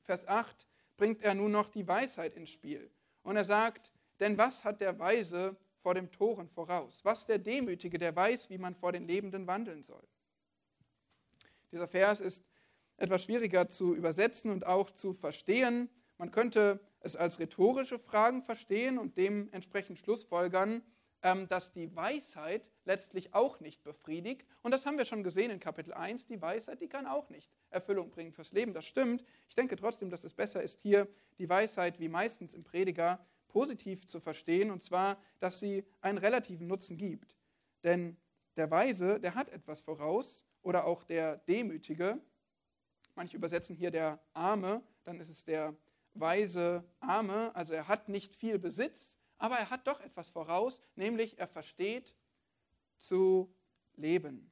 Vers 0.04 0.28
8 0.28 0.68
bringt 0.96 1.22
er 1.22 1.34
nun 1.34 1.50
noch 1.50 1.70
die 1.70 1.86
Weisheit 1.86 2.36
ins 2.36 2.50
Spiel. 2.50 2.90
Und 3.22 3.36
er 3.36 3.44
sagt, 3.44 3.92
denn 4.20 4.38
was 4.38 4.64
hat 4.64 4.80
der 4.80 4.98
Weise 4.98 5.56
vor 5.82 5.94
dem 5.94 6.10
Toren 6.12 6.48
voraus? 6.48 7.00
Was 7.04 7.26
der 7.26 7.38
Demütige, 7.38 7.98
der 7.98 8.14
weiß, 8.14 8.50
wie 8.50 8.58
man 8.58 8.74
vor 8.74 8.92
den 8.92 9.08
Lebenden 9.08 9.46
wandeln 9.46 9.82
soll? 9.82 10.06
Dieser 11.72 11.88
Vers 11.88 12.20
ist 12.20 12.44
etwas 12.96 13.24
schwieriger 13.24 13.68
zu 13.68 13.94
übersetzen 13.94 14.50
und 14.50 14.66
auch 14.66 14.90
zu 14.90 15.14
verstehen. 15.14 15.88
Man 16.18 16.30
könnte 16.30 16.78
es 17.00 17.16
als 17.16 17.38
rhetorische 17.40 17.98
Fragen 17.98 18.42
verstehen 18.42 18.98
und 18.98 19.16
dementsprechend 19.16 19.98
schlussfolgern, 19.98 20.82
ähm, 21.22 21.48
dass 21.48 21.72
die 21.72 21.94
Weisheit 21.96 22.70
letztlich 22.84 23.34
auch 23.34 23.58
nicht 23.58 23.82
befriedigt. 23.82 24.46
Und 24.62 24.70
das 24.70 24.86
haben 24.86 24.98
wir 24.98 25.04
schon 25.06 25.24
gesehen 25.24 25.50
in 25.50 25.58
Kapitel 25.58 25.92
1. 25.92 26.26
Die 26.26 26.40
Weisheit, 26.40 26.80
die 26.80 26.88
kann 26.88 27.06
auch 27.06 27.30
nicht 27.30 27.50
Erfüllung 27.74 28.10
bringen 28.10 28.32
fürs 28.32 28.52
Leben. 28.52 28.72
Das 28.72 28.86
stimmt. 28.86 29.24
Ich 29.48 29.54
denke 29.54 29.76
trotzdem, 29.76 30.10
dass 30.10 30.24
es 30.24 30.34
besser 30.34 30.62
ist, 30.62 30.80
hier 30.80 31.08
die 31.38 31.48
Weisheit 31.48 32.00
wie 32.00 32.08
meistens 32.08 32.54
im 32.54 32.64
Prediger 32.64 33.24
positiv 33.48 34.06
zu 34.06 34.20
verstehen. 34.20 34.70
Und 34.70 34.82
zwar, 34.82 35.18
dass 35.40 35.60
sie 35.60 35.84
einen 36.00 36.18
relativen 36.18 36.66
Nutzen 36.66 36.96
gibt. 36.96 37.36
Denn 37.82 38.16
der 38.56 38.70
Weise, 38.70 39.20
der 39.20 39.34
hat 39.34 39.48
etwas 39.48 39.82
voraus 39.82 40.46
oder 40.62 40.86
auch 40.86 41.02
der 41.02 41.36
Demütige, 41.38 42.20
Manche 43.16 43.36
übersetzen 43.36 43.76
hier 43.76 43.90
der 43.92 44.18
Arme, 44.32 44.82
dann 45.04 45.20
ist 45.20 45.28
es 45.28 45.44
der 45.44 45.76
weise 46.14 46.84
Arme. 47.00 47.54
Also 47.54 47.72
er 47.72 47.86
hat 47.86 48.08
nicht 48.08 48.34
viel 48.34 48.58
Besitz, 48.58 49.16
aber 49.38 49.56
er 49.56 49.70
hat 49.70 49.86
doch 49.86 50.00
etwas 50.00 50.30
voraus, 50.30 50.80
nämlich 50.96 51.38
er 51.38 51.46
versteht 51.46 52.16
zu 52.98 53.54
leben. 53.96 54.50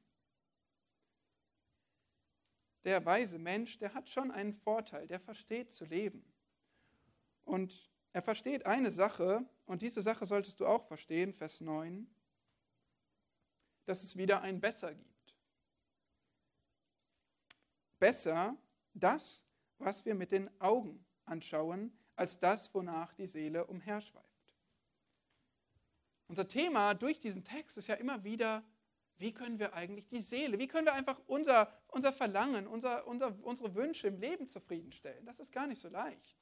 Der 2.83 3.05
weise 3.05 3.39
Mensch, 3.39 3.77
der 3.77 3.93
hat 3.93 4.09
schon 4.09 4.31
einen 4.31 4.53
Vorteil, 4.53 5.07
der 5.07 5.19
versteht 5.19 5.71
zu 5.71 5.85
leben. 5.85 6.25
Und 7.45 7.89
er 8.11 8.21
versteht 8.21 8.65
eine 8.65 8.91
Sache, 8.91 9.45
und 9.65 9.81
diese 9.81 10.01
Sache 10.01 10.25
solltest 10.25 10.59
du 10.59 10.67
auch 10.67 10.85
verstehen, 10.85 11.33
Vers 11.33 11.61
9, 11.61 12.07
dass 13.85 14.03
es 14.03 14.17
wieder 14.17 14.41
ein 14.41 14.59
Besser 14.59 14.93
gibt 14.93 15.13
besser 18.03 18.57
das, 18.93 19.45
was 19.77 20.03
wir 20.03 20.13
mit 20.13 20.33
den 20.33 20.49
Augen 20.59 21.05
anschauen, 21.23 21.97
als 22.17 22.37
das, 22.37 22.73
wonach 22.73 23.13
die 23.13 23.27
Seele 23.27 23.65
umherschweift. 23.65 24.27
Unser 26.27 26.45
Thema 26.45 26.95
durch 26.95 27.21
diesen 27.21 27.45
Text 27.45 27.77
ist 27.77 27.87
ja 27.87 27.95
immer 27.95 28.21
wieder, 28.25 28.61
wie 29.17 29.33
können 29.33 29.59
wir 29.59 29.73
eigentlich 29.73 30.07
die 30.07 30.21
Seele, 30.21 30.59
wie 30.59 30.67
können 30.67 30.85
wir 30.85 30.93
einfach 30.93 31.19
unser, 31.27 31.71
unser 31.87 32.11
Verlangen, 32.11 32.67
unser, 32.67 33.07
unser, 33.07 33.35
unsere 33.43 33.75
Wünsche 33.75 34.07
im 34.07 34.19
Leben 34.19 34.47
zufriedenstellen. 34.47 35.25
Das 35.25 35.39
ist 35.39 35.51
gar 35.51 35.67
nicht 35.67 35.79
so 35.79 35.89
leicht. 35.89 36.37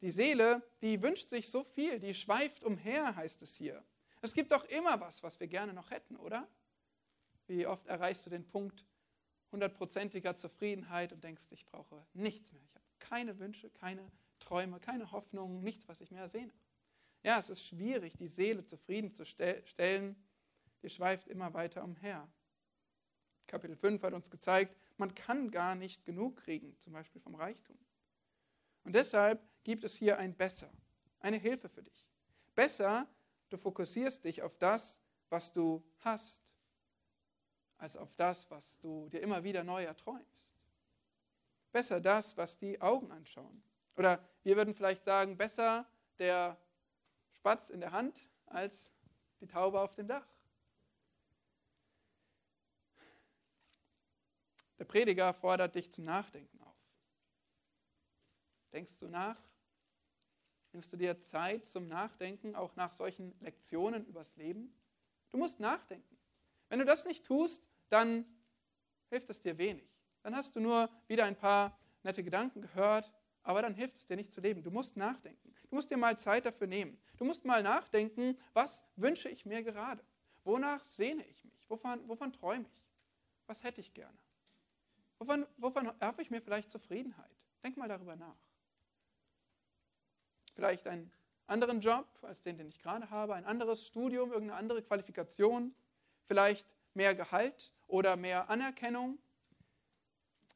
Die 0.00 0.10
Seele, 0.10 0.62
die 0.80 1.02
wünscht 1.02 1.28
sich 1.28 1.50
so 1.50 1.64
viel, 1.64 1.98
die 1.98 2.14
schweift 2.14 2.62
umher, 2.64 3.16
heißt 3.16 3.42
es 3.42 3.54
hier. 3.54 3.84
Es 4.20 4.32
gibt 4.32 4.52
doch 4.52 4.64
immer 4.64 5.00
was, 5.00 5.22
was 5.22 5.38
wir 5.40 5.46
gerne 5.46 5.72
noch 5.72 5.90
hätten, 5.90 6.16
oder? 6.16 6.48
Wie 7.46 7.66
oft 7.66 7.86
erreichst 7.86 8.26
du 8.26 8.30
den 8.30 8.46
Punkt, 8.46 8.84
hundertprozentiger 9.50 10.36
Zufriedenheit 10.36 11.12
und 11.12 11.24
denkst, 11.24 11.46
ich 11.50 11.66
brauche 11.66 12.04
nichts 12.12 12.52
mehr. 12.52 12.62
Ich 12.64 12.74
habe 12.74 12.84
keine 12.98 13.38
Wünsche, 13.38 13.70
keine 13.70 14.10
Träume, 14.38 14.78
keine 14.80 15.10
Hoffnungen, 15.12 15.62
nichts, 15.62 15.88
was 15.88 16.00
ich 16.00 16.10
mehr 16.10 16.22
ersehne. 16.22 16.52
Ja, 17.22 17.38
es 17.38 17.50
ist 17.50 17.66
schwierig, 17.66 18.16
die 18.16 18.28
Seele 18.28 18.64
zufriedenzustellen. 18.64 20.16
Die 20.82 20.90
schweift 20.90 21.28
immer 21.28 21.54
weiter 21.54 21.82
umher. 21.84 22.28
Kapitel 23.46 23.76
5 23.76 24.02
hat 24.02 24.12
uns 24.12 24.30
gezeigt, 24.30 24.76
man 24.98 25.14
kann 25.14 25.50
gar 25.50 25.74
nicht 25.74 26.04
genug 26.04 26.36
kriegen, 26.36 26.78
zum 26.80 26.92
Beispiel 26.92 27.20
vom 27.20 27.34
Reichtum. 27.34 27.78
Und 28.84 28.94
deshalb 28.94 29.42
gibt 29.64 29.84
es 29.84 29.96
hier 29.96 30.18
ein 30.18 30.34
Besser, 30.34 30.70
eine 31.20 31.36
Hilfe 31.36 31.68
für 31.68 31.82
dich. 31.82 32.08
Besser, 32.54 33.08
du 33.48 33.56
fokussierst 33.56 34.24
dich 34.24 34.42
auf 34.42 34.56
das, 34.56 35.00
was 35.30 35.52
du 35.52 35.84
hast 36.00 36.54
als 37.78 37.96
auf 37.96 38.12
das, 38.14 38.50
was 38.50 38.80
du 38.80 39.08
dir 39.08 39.20
immer 39.20 39.44
wieder 39.44 39.64
neu 39.64 39.84
erträumst. 39.84 40.54
Besser 41.70 42.00
das, 42.00 42.36
was 42.36 42.58
die 42.58 42.80
Augen 42.80 43.10
anschauen. 43.12 43.62
Oder 43.96 44.22
wir 44.42 44.56
würden 44.56 44.74
vielleicht 44.74 45.04
sagen, 45.04 45.36
besser 45.36 45.86
der 46.18 46.56
Spatz 47.30 47.70
in 47.70 47.80
der 47.80 47.92
Hand 47.92 48.28
als 48.46 48.90
die 49.40 49.46
Taube 49.46 49.80
auf 49.80 49.94
dem 49.94 50.08
Dach. 50.08 50.26
Der 54.78 54.84
Prediger 54.84 55.32
fordert 55.34 55.74
dich 55.74 55.90
zum 55.92 56.04
Nachdenken 56.04 56.60
auf. 56.62 56.76
Denkst 58.72 58.98
du 58.98 59.08
nach? 59.08 59.38
Nimmst 60.72 60.92
du 60.92 60.96
dir 60.96 61.20
Zeit 61.20 61.66
zum 61.66 61.88
Nachdenken, 61.88 62.54
auch 62.54 62.76
nach 62.76 62.92
solchen 62.92 63.34
Lektionen 63.40 64.06
übers 64.06 64.36
Leben? 64.36 64.72
Du 65.30 65.38
musst 65.38 65.60
nachdenken. 65.60 66.16
Wenn 66.68 66.78
du 66.78 66.84
das 66.84 67.04
nicht 67.04 67.24
tust, 67.24 67.64
dann 67.88 68.24
hilft 69.08 69.30
es 69.30 69.40
dir 69.40 69.56
wenig. 69.58 69.88
Dann 70.22 70.36
hast 70.36 70.54
du 70.54 70.60
nur 70.60 70.90
wieder 71.06 71.24
ein 71.24 71.36
paar 71.36 71.78
nette 72.02 72.22
Gedanken 72.22 72.60
gehört, 72.60 73.12
aber 73.42 73.62
dann 73.62 73.74
hilft 73.74 73.96
es 73.96 74.06
dir 74.06 74.16
nicht 74.16 74.32
zu 74.32 74.40
leben. 74.40 74.62
Du 74.62 74.70
musst 74.70 74.96
nachdenken. 74.96 75.54
Du 75.70 75.76
musst 75.76 75.90
dir 75.90 75.96
mal 75.96 76.18
Zeit 76.18 76.44
dafür 76.44 76.66
nehmen. 76.66 77.00
Du 77.16 77.24
musst 77.24 77.44
mal 77.44 77.62
nachdenken, 77.62 78.38
was 78.52 78.84
wünsche 78.96 79.28
ich 79.28 79.46
mir 79.46 79.62
gerade? 79.62 80.04
Wonach 80.44 80.84
sehne 80.84 81.24
ich 81.26 81.44
mich? 81.44 81.64
Wovon, 81.68 82.06
wovon 82.08 82.32
träume 82.32 82.66
ich? 82.74 82.84
Was 83.46 83.62
hätte 83.62 83.80
ich 83.80 83.92
gerne? 83.94 84.16
Wovon, 85.18 85.46
wovon 85.56 85.86
erhoffe 85.98 86.22
ich 86.22 86.30
mir 86.30 86.40
vielleicht 86.40 86.70
Zufriedenheit? 86.70 87.36
Denk 87.62 87.76
mal 87.76 87.88
darüber 87.88 88.16
nach. 88.16 88.36
Vielleicht 90.54 90.86
einen 90.86 91.12
anderen 91.46 91.80
Job 91.80 92.06
als 92.22 92.42
den, 92.42 92.58
den 92.58 92.68
ich 92.68 92.80
gerade 92.80 93.10
habe, 93.10 93.34
ein 93.34 93.44
anderes 93.44 93.86
Studium, 93.86 94.32
irgendeine 94.32 94.58
andere 94.58 94.82
Qualifikation, 94.82 95.74
vielleicht 96.24 96.66
mehr 96.94 97.14
Gehalt 97.14 97.72
oder 97.86 98.16
mehr 98.16 98.50
Anerkennung, 98.50 99.18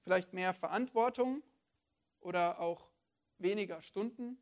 vielleicht 0.03 0.33
mehr 0.33 0.55
Verantwortung 0.55 1.43
oder 2.21 2.61
auch 2.61 2.89
weniger 3.39 3.83
Stunden 3.83 4.41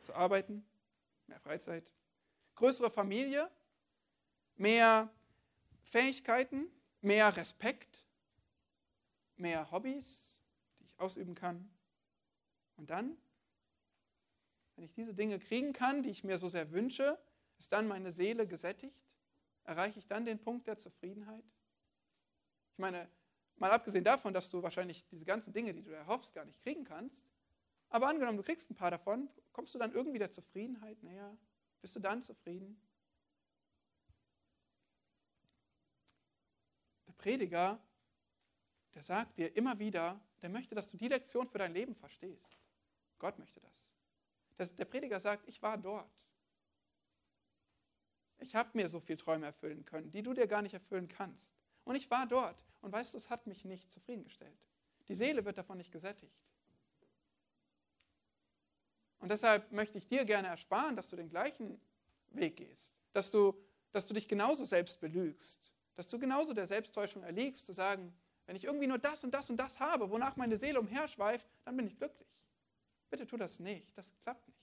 zu 0.00 0.14
arbeiten, 0.14 0.64
mehr 1.26 1.40
Freizeit, 1.40 1.92
größere 2.56 2.90
Familie, 2.90 3.50
mehr 4.56 5.12
Fähigkeiten, 5.82 6.66
mehr 7.00 7.36
Respekt, 7.36 8.06
mehr 9.40 9.70
Hobbys, 9.70 10.42
die 10.78 10.84
ich 10.84 11.00
ausüben 11.00 11.34
kann. 11.34 11.70
Und 12.76 12.90
dann, 12.90 13.16
wenn 14.76 14.84
ich 14.84 14.92
diese 14.92 15.14
Dinge 15.14 15.38
kriegen 15.38 15.72
kann, 15.72 16.02
die 16.02 16.10
ich 16.10 16.24
mir 16.24 16.38
so 16.38 16.48
sehr 16.48 16.70
wünsche, 16.70 17.18
ist 17.58 17.72
dann 17.72 17.88
meine 17.88 18.12
Seele 18.12 18.46
gesättigt? 18.46 18.96
Erreiche 19.64 19.98
ich 19.98 20.06
dann 20.06 20.24
den 20.24 20.38
Punkt 20.38 20.66
der 20.66 20.78
Zufriedenheit? 20.78 21.44
Ich 22.72 22.78
meine, 22.78 23.08
mal 23.56 23.70
abgesehen 23.70 24.04
davon, 24.04 24.32
dass 24.32 24.48
du 24.48 24.62
wahrscheinlich 24.62 25.06
diese 25.08 25.24
ganzen 25.24 25.52
Dinge, 25.52 25.74
die 25.74 25.82
du 25.82 25.90
erhoffst, 25.90 26.34
gar 26.34 26.44
nicht 26.44 26.62
kriegen 26.62 26.84
kannst, 26.84 27.26
aber 27.90 28.08
angenommen, 28.08 28.38
du 28.38 28.44
kriegst 28.44 28.70
ein 28.70 28.76
paar 28.76 28.90
davon, 28.90 29.28
kommst 29.52 29.74
du 29.74 29.78
dann 29.78 29.92
irgendwie 29.92 30.18
der 30.18 30.30
Zufriedenheit 30.30 31.02
näher? 31.02 31.36
Bist 31.82 31.96
du 31.96 32.00
dann 32.00 32.22
zufrieden? 32.22 32.80
Der 37.06 37.12
Prediger, 37.14 37.82
der 38.94 39.02
sagt 39.02 39.38
dir 39.38 39.56
immer 39.56 39.78
wieder, 39.78 40.20
der 40.42 40.48
möchte, 40.48 40.74
dass 40.74 40.90
du 40.90 40.96
die 40.96 41.08
Lektion 41.08 41.48
für 41.48 41.58
dein 41.58 41.72
Leben 41.72 41.94
verstehst. 41.94 42.56
Gott 43.18 43.38
möchte 43.38 43.60
das. 43.60 43.92
Der 44.76 44.84
Prediger 44.84 45.20
sagt, 45.20 45.48
ich 45.48 45.62
war 45.62 45.78
dort. 45.78 46.26
Ich 48.38 48.54
habe 48.54 48.70
mir 48.74 48.88
so 48.88 49.00
viele 49.00 49.18
Träume 49.18 49.46
erfüllen 49.46 49.84
können, 49.84 50.10
die 50.10 50.22
du 50.22 50.32
dir 50.34 50.46
gar 50.46 50.62
nicht 50.62 50.74
erfüllen 50.74 51.08
kannst. 51.08 51.54
Und 51.84 51.96
ich 51.96 52.10
war 52.10 52.26
dort. 52.26 52.64
Und 52.80 52.92
weißt 52.92 53.14
du, 53.14 53.18
es 53.18 53.30
hat 53.30 53.46
mich 53.46 53.64
nicht 53.64 53.92
zufriedengestellt. 53.92 54.58
Die 55.08 55.14
Seele 55.14 55.44
wird 55.44 55.58
davon 55.58 55.78
nicht 55.78 55.92
gesättigt. 55.92 56.40
Und 59.18 59.30
deshalb 59.30 59.70
möchte 59.70 59.98
ich 59.98 60.08
dir 60.08 60.24
gerne 60.24 60.48
ersparen, 60.48 60.96
dass 60.96 61.10
du 61.10 61.16
den 61.16 61.28
gleichen 61.28 61.80
Weg 62.30 62.56
gehst, 62.56 63.02
dass 63.12 63.30
du, 63.30 63.54
dass 63.92 64.06
du 64.06 64.14
dich 64.14 64.28
genauso 64.28 64.64
selbst 64.64 65.00
belügst, 65.00 65.72
dass 65.94 66.08
du 66.08 66.18
genauso 66.18 66.54
der 66.54 66.66
Selbsttäuschung 66.66 67.22
erliegst, 67.22 67.66
zu 67.66 67.72
sagen, 67.72 68.14
wenn 68.50 68.56
ich 68.56 68.64
irgendwie 68.64 68.88
nur 68.88 68.98
das 68.98 69.22
und 69.22 69.30
das 69.30 69.48
und 69.48 69.58
das 69.58 69.78
habe, 69.78 70.10
wonach 70.10 70.34
meine 70.34 70.56
Seele 70.56 70.80
umherschweift, 70.80 71.46
dann 71.64 71.76
bin 71.76 71.86
ich 71.86 71.96
glücklich. 71.96 72.28
Bitte 73.08 73.24
tu 73.24 73.36
das 73.36 73.60
nicht, 73.60 73.96
das 73.96 74.12
klappt 74.22 74.44
nicht. 74.48 74.58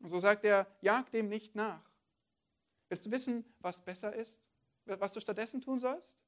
Und 0.00 0.10
so 0.10 0.18
sagt 0.18 0.44
er, 0.44 0.66
jag 0.82 1.10
dem 1.12 1.30
nicht 1.30 1.54
nach. 1.54 1.90
Willst 2.90 3.06
du 3.06 3.10
wissen, 3.10 3.42
was 3.58 3.80
besser 3.80 4.14
ist? 4.14 4.38
Was 4.84 5.14
du 5.14 5.20
stattdessen 5.20 5.62
tun 5.62 5.80
sollst? 5.80 6.18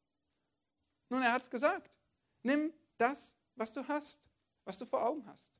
Nun, 1.11 1.21
er 1.21 1.35
hat 1.35 1.43
es 1.43 1.51
gesagt. 1.51 2.01
Nimm 2.43 2.73
das, 2.97 3.37
was 3.55 3.71
du 3.75 3.87
hast 3.87 4.19
was 4.65 4.79
du 4.79 4.87
vor 4.87 5.05
Augen 5.05 5.27
hast. 5.27 5.53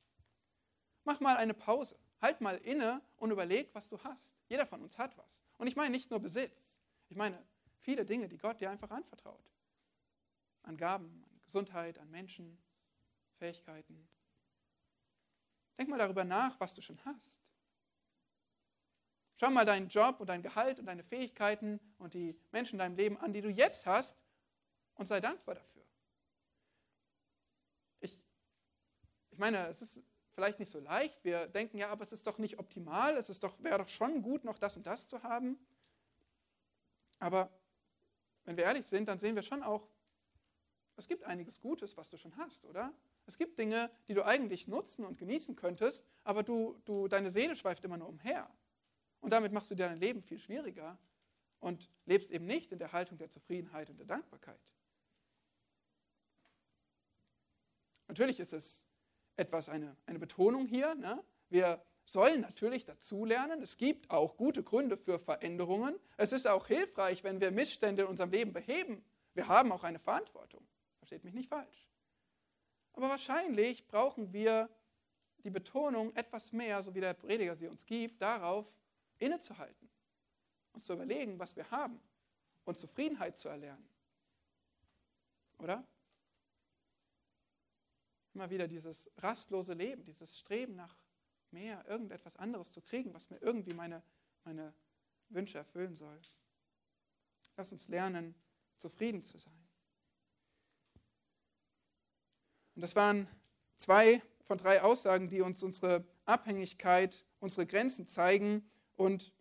Mach 1.03 1.19
mal 1.19 1.37
eine 1.37 1.53
Pause. 1.53 1.95
Halt 2.19 2.41
mal 2.41 2.57
inne 2.57 3.03
und 3.17 3.29
überleg, 3.29 3.69
was 3.73 3.87
du 3.87 3.99
hast. 4.03 4.33
Jeder 4.47 4.65
von 4.65 4.81
uns 4.81 4.97
hat 4.97 5.15
was. 5.15 5.43
Und 5.59 5.67
ich 5.67 5.75
meine 5.75 5.91
nicht 5.91 6.09
nur 6.09 6.19
Besitz. 6.19 6.79
Ich 7.07 7.17
meine 7.17 7.39
viele 7.85 8.05
Dinge, 8.05 8.27
die 8.27 8.37
Gott 8.37 8.59
dir 8.59 8.69
einfach 8.69 8.91
anvertraut. 8.91 9.49
An 10.63 10.75
Gaben, 10.75 11.23
an 11.31 11.41
Gesundheit, 11.43 11.99
an 11.99 12.09
Menschen, 12.09 12.57
Fähigkeiten. 13.37 14.09
Denk 15.77 15.89
mal 15.89 15.99
darüber 15.99 16.23
nach, 16.23 16.59
was 16.59 16.73
du 16.73 16.81
schon 16.81 16.99
hast. 17.05 17.39
Schau 19.37 19.49
mal 19.51 19.65
deinen 19.65 19.89
Job 19.89 20.19
und 20.19 20.27
dein 20.27 20.41
Gehalt 20.41 20.79
und 20.79 20.85
deine 20.85 21.03
Fähigkeiten 21.03 21.79
und 21.97 22.13
die 22.13 22.39
Menschen 22.51 22.75
in 22.75 22.79
deinem 22.79 22.95
Leben 22.95 23.17
an, 23.17 23.33
die 23.33 23.41
du 23.41 23.49
jetzt 23.49 23.85
hast 23.85 24.17
und 24.95 25.07
sei 25.07 25.19
dankbar 25.19 25.55
dafür. 25.55 25.85
Ich 29.35 29.39
meine, 29.39 29.67
es 29.67 29.81
ist 29.81 30.01
vielleicht 30.33 30.59
nicht 30.59 30.71
so 30.71 30.79
leicht. 30.79 31.21
Wir 31.25 31.47
denken, 31.47 31.77
ja, 31.77 31.89
aber 31.89 32.03
es 32.03 32.13
ist 32.13 32.25
doch 32.25 32.37
nicht 32.37 32.57
optimal. 32.57 33.17
Es 33.17 33.29
ist 33.29 33.43
doch, 33.43 33.61
wäre 33.61 33.79
doch 33.79 33.89
schon 33.89 34.21
gut, 34.21 34.45
noch 34.45 34.57
das 34.57 34.77
und 34.77 34.85
das 34.87 35.09
zu 35.09 35.21
haben. 35.23 35.59
Aber 37.19 37.51
wenn 38.45 38.57
wir 38.57 38.63
ehrlich 38.63 38.85
sind, 38.85 39.07
dann 39.07 39.19
sehen 39.19 39.35
wir 39.35 39.43
schon 39.43 39.63
auch, 39.63 39.87
es 40.97 41.07
gibt 41.07 41.23
einiges 41.23 41.59
Gutes, 41.59 41.97
was 41.97 42.09
du 42.09 42.17
schon 42.17 42.35
hast, 42.37 42.65
oder? 42.65 42.93
Es 43.25 43.37
gibt 43.37 43.59
Dinge, 43.59 43.91
die 44.07 44.13
du 44.13 44.23
eigentlich 44.23 44.67
nutzen 44.67 45.03
und 45.03 45.17
genießen 45.17 45.55
könntest, 45.55 46.05
aber 46.23 46.43
du, 46.43 46.79
du, 46.85 47.07
deine 47.07 47.31
Seele 47.31 47.55
schweift 47.55 47.83
immer 47.83 47.97
nur 47.97 48.07
umher. 48.07 48.49
Und 49.19 49.31
damit 49.31 49.51
machst 49.51 49.71
du 49.71 49.75
dir 49.75 49.87
dein 49.87 49.99
Leben 49.99 50.21
viel 50.21 50.39
schwieriger 50.39 50.97
und 51.59 51.89
lebst 52.05 52.31
eben 52.31 52.45
nicht 52.45 52.71
in 52.71 52.77
der 52.77 52.93
Haltung 52.93 53.17
der 53.17 53.29
Zufriedenheit 53.29 53.89
und 53.89 53.97
der 53.97 54.05
Dankbarkeit. 54.05 54.73
Natürlich 58.07 58.39
ist 58.39 58.53
es 58.53 58.85
etwas 59.35 59.67
eine, 59.67 59.97
eine 60.05 60.19
Betonung 60.19 60.67
hier. 60.67 60.93
Ne? 60.95 61.23
Wir 61.49 61.83
sollen 62.05 62.41
natürlich 62.41 62.85
dazulernen. 62.85 63.61
Es 63.61 63.77
gibt 63.77 64.09
auch 64.11 64.37
gute 64.37 64.63
Gründe 64.63 64.97
für 64.97 65.19
Veränderungen. 65.19 65.99
Es 66.17 66.31
ist 66.31 66.47
auch 66.47 66.67
hilfreich, 66.67 67.23
wenn 67.23 67.41
wir 67.41 67.51
Missstände 67.51 68.03
in 68.03 68.09
unserem 68.09 68.31
Leben 68.31 68.53
beheben. 68.53 69.03
Wir 69.33 69.47
haben 69.47 69.71
auch 69.71 69.83
eine 69.83 69.99
Verantwortung. 69.99 70.65
Versteht 70.99 71.23
mich 71.23 71.33
nicht 71.33 71.49
falsch. 71.49 71.89
Aber 72.93 73.09
wahrscheinlich 73.09 73.87
brauchen 73.87 74.31
wir 74.31 74.69
die 75.43 75.49
Betonung 75.49 76.11
etwas 76.15 76.53
mehr, 76.53 76.81
so 76.81 76.95
wie 76.95 77.01
der 77.01 77.13
Prediger 77.13 77.55
sie 77.55 77.67
uns 77.67 77.85
gibt, 77.85 78.21
darauf 78.21 78.65
innezuhalten, 79.17 79.89
uns 80.73 80.85
zu 80.85 80.93
überlegen, 80.93 81.37
was 81.39 81.55
wir 81.55 81.69
haben 81.71 81.99
und 82.63 82.77
Zufriedenheit 82.77 83.37
zu 83.37 83.49
erlernen. 83.49 83.87
Oder? 85.59 85.85
immer 88.35 88.49
wieder 88.49 88.67
dieses 88.67 89.09
rastlose 89.17 89.73
Leben, 89.73 90.03
dieses 90.03 90.37
Streben 90.37 90.75
nach 90.75 90.95
mehr, 91.55 91.85
irgendetwas 91.87 92.35
anderes 92.35 92.71
zu 92.71 92.81
kriegen, 92.81 93.13
was 93.13 93.29
mir 93.29 93.41
irgendwie 93.41 93.73
meine, 93.73 94.03
meine 94.43 94.73
Wünsche 95.29 95.57
erfüllen 95.57 95.95
soll. 95.95 96.19
Lass 97.55 97.71
uns 97.71 97.87
lernen, 97.87 98.35
zufrieden 98.75 99.23
zu 99.23 99.37
sein. 99.37 99.67
Und 102.75 102.81
das 102.81 102.95
waren 102.95 103.27
zwei 103.77 104.21
von 104.43 104.57
drei 104.57 104.81
Aussagen, 104.81 105.29
die 105.29 105.39
uns 105.39 105.63
unsere 105.63 106.03
Abhängigkeit, 106.25 107.25
unsere 107.39 107.65
Grenzen 107.65 108.05
zeigen 108.05 108.69
und, 108.97 109.31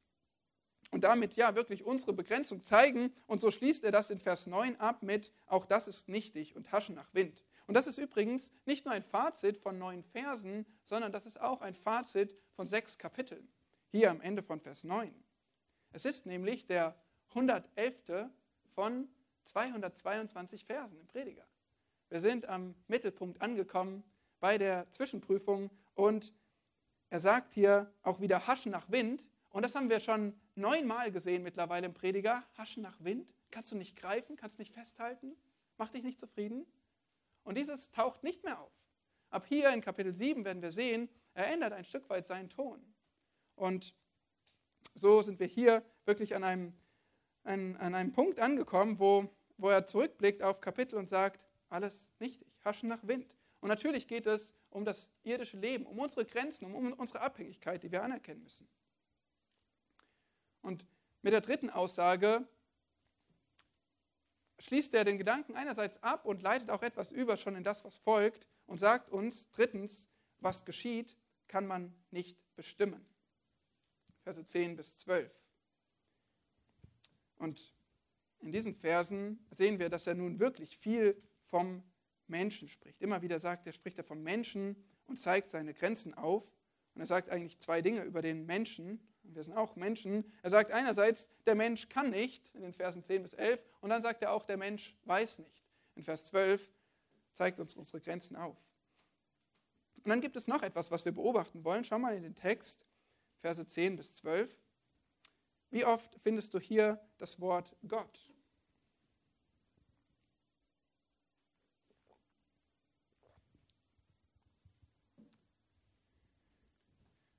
und 0.92 1.02
damit 1.02 1.34
ja 1.34 1.56
wirklich 1.56 1.82
unsere 1.82 2.12
Begrenzung 2.12 2.62
zeigen. 2.62 3.12
Und 3.26 3.40
so 3.40 3.50
schließt 3.50 3.82
er 3.82 3.90
das 3.90 4.10
in 4.10 4.20
Vers 4.20 4.46
9 4.46 4.76
ab 4.76 5.02
mit, 5.02 5.32
auch 5.46 5.66
das 5.66 5.88
ist 5.88 6.08
nichtig 6.08 6.54
und 6.54 6.70
Haschen 6.70 6.94
nach 6.94 7.12
Wind. 7.12 7.44
Und 7.66 7.74
das 7.74 7.86
ist 7.86 7.98
übrigens 7.98 8.52
nicht 8.66 8.84
nur 8.84 8.94
ein 8.94 9.02
Fazit 9.02 9.56
von 9.56 9.78
neun 9.78 10.02
Versen, 10.02 10.66
sondern 10.84 11.12
das 11.12 11.26
ist 11.26 11.40
auch 11.40 11.62
ein 11.62 11.74
Fazit 11.74 12.36
von 12.54 12.66
sechs 12.66 12.98
Kapiteln, 12.98 13.48
hier 13.90 14.10
am 14.10 14.20
Ende 14.20 14.42
von 14.42 14.60
Vers 14.60 14.84
9. 14.84 15.14
Es 15.92 16.04
ist 16.04 16.26
nämlich 16.26 16.66
der 16.66 16.94
111. 17.30 18.28
von 18.74 19.08
222 19.44 20.64
Versen 20.64 20.98
im 21.00 21.06
Prediger. 21.06 21.46
Wir 22.10 22.20
sind 22.20 22.48
am 22.48 22.74
Mittelpunkt 22.88 23.40
angekommen 23.40 24.04
bei 24.40 24.58
der 24.58 24.90
Zwischenprüfung 24.90 25.70
und 25.94 26.32
er 27.10 27.20
sagt 27.20 27.54
hier 27.54 27.92
auch 28.02 28.20
wieder 28.20 28.46
Haschen 28.46 28.72
nach 28.72 28.90
Wind. 28.90 29.26
Und 29.50 29.64
das 29.64 29.74
haben 29.74 29.88
wir 29.88 30.00
schon 30.00 30.34
neunmal 30.54 31.12
gesehen 31.12 31.42
mittlerweile 31.42 31.86
im 31.86 31.94
Prediger. 31.94 32.44
Haschen 32.58 32.82
nach 32.82 33.02
Wind. 33.02 33.32
Kannst 33.50 33.70
du 33.72 33.76
nicht 33.76 33.96
greifen, 33.96 34.36
kannst 34.36 34.58
nicht 34.58 34.74
festhalten, 34.74 35.36
macht 35.78 35.94
dich 35.94 36.02
nicht 36.02 36.18
zufrieden. 36.18 36.66
Und 37.44 37.56
dieses 37.56 37.90
taucht 37.90 38.22
nicht 38.22 38.42
mehr 38.44 38.60
auf. 38.60 38.72
Ab 39.30 39.46
hier 39.46 39.72
in 39.72 39.80
Kapitel 39.80 40.12
7 40.12 40.44
werden 40.44 40.62
wir 40.62 40.72
sehen, 40.72 41.08
er 41.34 41.46
ändert 41.52 41.72
ein 41.72 41.84
Stück 41.84 42.08
weit 42.08 42.26
seinen 42.26 42.48
Ton. 42.48 42.82
Und 43.54 43.94
so 44.94 45.22
sind 45.22 45.40
wir 45.40 45.46
hier 45.46 45.84
wirklich 46.04 46.34
an 46.34 46.44
einem, 46.44 46.74
an, 47.42 47.76
an 47.76 47.94
einem 47.94 48.12
Punkt 48.12 48.40
angekommen, 48.40 48.98
wo, 48.98 49.28
wo 49.56 49.68
er 49.68 49.86
zurückblickt 49.86 50.42
auf 50.42 50.60
Kapitel 50.60 50.96
und 50.96 51.08
sagt, 51.08 51.40
alles 51.68 52.10
nichtig, 52.20 52.46
haschen 52.64 52.88
nach 52.88 53.06
Wind. 53.06 53.36
Und 53.60 53.68
natürlich 53.68 54.06
geht 54.06 54.26
es 54.26 54.54
um 54.70 54.84
das 54.84 55.10
irdische 55.22 55.56
Leben, 55.56 55.86
um 55.86 55.98
unsere 55.98 56.24
Grenzen, 56.24 56.66
um 56.66 56.92
unsere 56.92 57.20
Abhängigkeit, 57.20 57.82
die 57.82 57.90
wir 57.90 58.02
anerkennen 58.02 58.42
müssen. 58.42 58.68
Und 60.62 60.86
mit 61.22 61.32
der 61.32 61.40
dritten 61.40 61.70
Aussage 61.70 62.46
schließt 64.64 64.94
er 64.94 65.04
den 65.04 65.18
Gedanken 65.18 65.56
einerseits 65.56 66.02
ab 66.02 66.24
und 66.24 66.42
leitet 66.42 66.70
auch 66.70 66.82
etwas 66.82 67.12
über 67.12 67.36
schon 67.36 67.54
in 67.54 67.64
das, 67.64 67.84
was 67.84 67.98
folgt 67.98 68.48
und 68.66 68.78
sagt 68.78 69.10
uns 69.10 69.50
drittens, 69.50 70.08
was 70.40 70.64
geschieht, 70.64 71.16
kann 71.48 71.66
man 71.66 71.94
nicht 72.10 72.38
bestimmen. 72.56 73.04
Verse 74.22 74.44
10 74.44 74.76
bis 74.76 74.96
12. 74.96 75.30
Und 77.36 77.74
in 78.40 78.52
diesen 78.52 78.74
Versen 78.74 79.46
sehen 79.50 79.78
wir, 79.78 79.90
dass 79.90 80.06
er 80.06 80.14
nun 80.14 80.40
wirklich 80.40 80.78
viel 80.78 81.22
vom 81.42 81.82
Menschen 82.26 82.68
spricht. 82.68 83.02
Immer 83.02 83.20
wieder 83.20 83.40
sagt 83.40 83.66
er, 83.66 83.72
spricht 83.74 83.98
er 83.98 84.04
vom 84.04 84.22
Menschen 84.22 84.82
und 85.06 85.18
zeigt 85.18 85.50
seine 85.50 85.74
Grenzen 85.74 86.14
auf. 86.14 86.50
Und 86.94 87.02
er 87.02 87.06
sagt 87.06 87.28
eigentlich 87.28 87.58
zwei 87.58 87.82
Dinge 87.82 88.02
über 88.02 88.22
den 88.22 88.46
Menschen. 88.46 89.06
Wir 89.24 89.42
sind 89.42 89.56
auch 89.56 89.74
Menschen. 89.76 90.30
Er 90.42 90.50
sagt 90.50 90.70
einerseits, 90.70 91.28
der 91.46 91.54
Mensch 91.54 91.88
kann 91.88 92.10
nicht, 92.10 92.54
in 92.54 92.62
den 92.62 92.72
Versen 92.72 93.02
10 93.02 93.22
bis 93.22 93.34
11. 93.34 93.66
Und 93.80 93.90
dann 93.90 94.02
sagt 94.02 94.22
er 94.22 94.32
auch, 94.32 94.44
der 94.44 94.56
Mensch 94.56 94.96
weiß 95.04 95.38
nicht. 95.40 95.64
In 95.96 96.02
Vers 96.02 96.26
12 96.26 96.70
zeigt 97.32 97.58
uns 97.58 97.74
unsere 97.74 98.00
Grenzen 98.00 98.36
auf. 98.36 98.56
Und 99.96 100.10
dann 100.10 100.20
gibt 100.20 100.36
es 100.36 100.46
noch 100.46 100.62
etwas, 100.62 100.90
was 100.90 101.04
wir 101.04 101.12
beobachten 101.12 101.64
wollen. 101.64 101.84
Schau 101.84 101.98
mal 101.98 102.14
in 102.14 102.22
den 102.22 102.34
Text, 102.34 102.84
Verse 103.38 103.66
10 103.66 103.96
bis 103.96 104.16
12. 104.16 104.60
Wie 105.70 105.84
oft 105.84 106.14
findest 106.20 106.54
du 106.54 106.60
hier 106.60 107.00
das 107.18 107.40
Wort 107.40 107.74
Gott? 107.88 108.30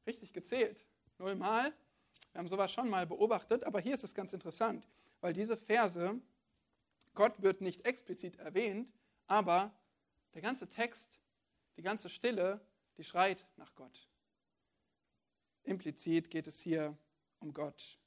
Richtig 0.06 0.34
gezählt. 0.34 0.86
Nullmal. 1.18 1.74
Wir 2.32 2.39
haben 2.39 2.47
sowas 2.47 2.72
schon 2.72 2.89
mal 2.89 3.07
beobachtet, 3.07 3.63
aber 3.63 3.80
hier 3.80 3.93
ist 3.93 4.03
es 4.03 4.13
ganz 4.13 4.34
interessant, 4.34 4.88
weil 5.22 5.34
diese 5.34 5.55
Verse, 5.55 6.20
Gott 7.13 7.41
wird 7.41 7.61
nicht 7.61 7.86
explizit 7.86 8.38
erwähnt, 8.38 8.93
aber 9.28 9.74
der 10.34 10.41
ganze 10.41 10.68
Text, 10.68 11.20
die 11.78 11.82
ganze 11.82 12.09
Stille, 12.09 12.59
die 12.97 13.03
schreit 13.03 13.47
nach 13.55 13.74
Gott. 13.76 14.09
Implizit 15.63 16.30
geht 16.30 16.47
es 16.47 16.59
hier 16.59 16.97
um 17.39 17.53
Gott. 17.53 17.97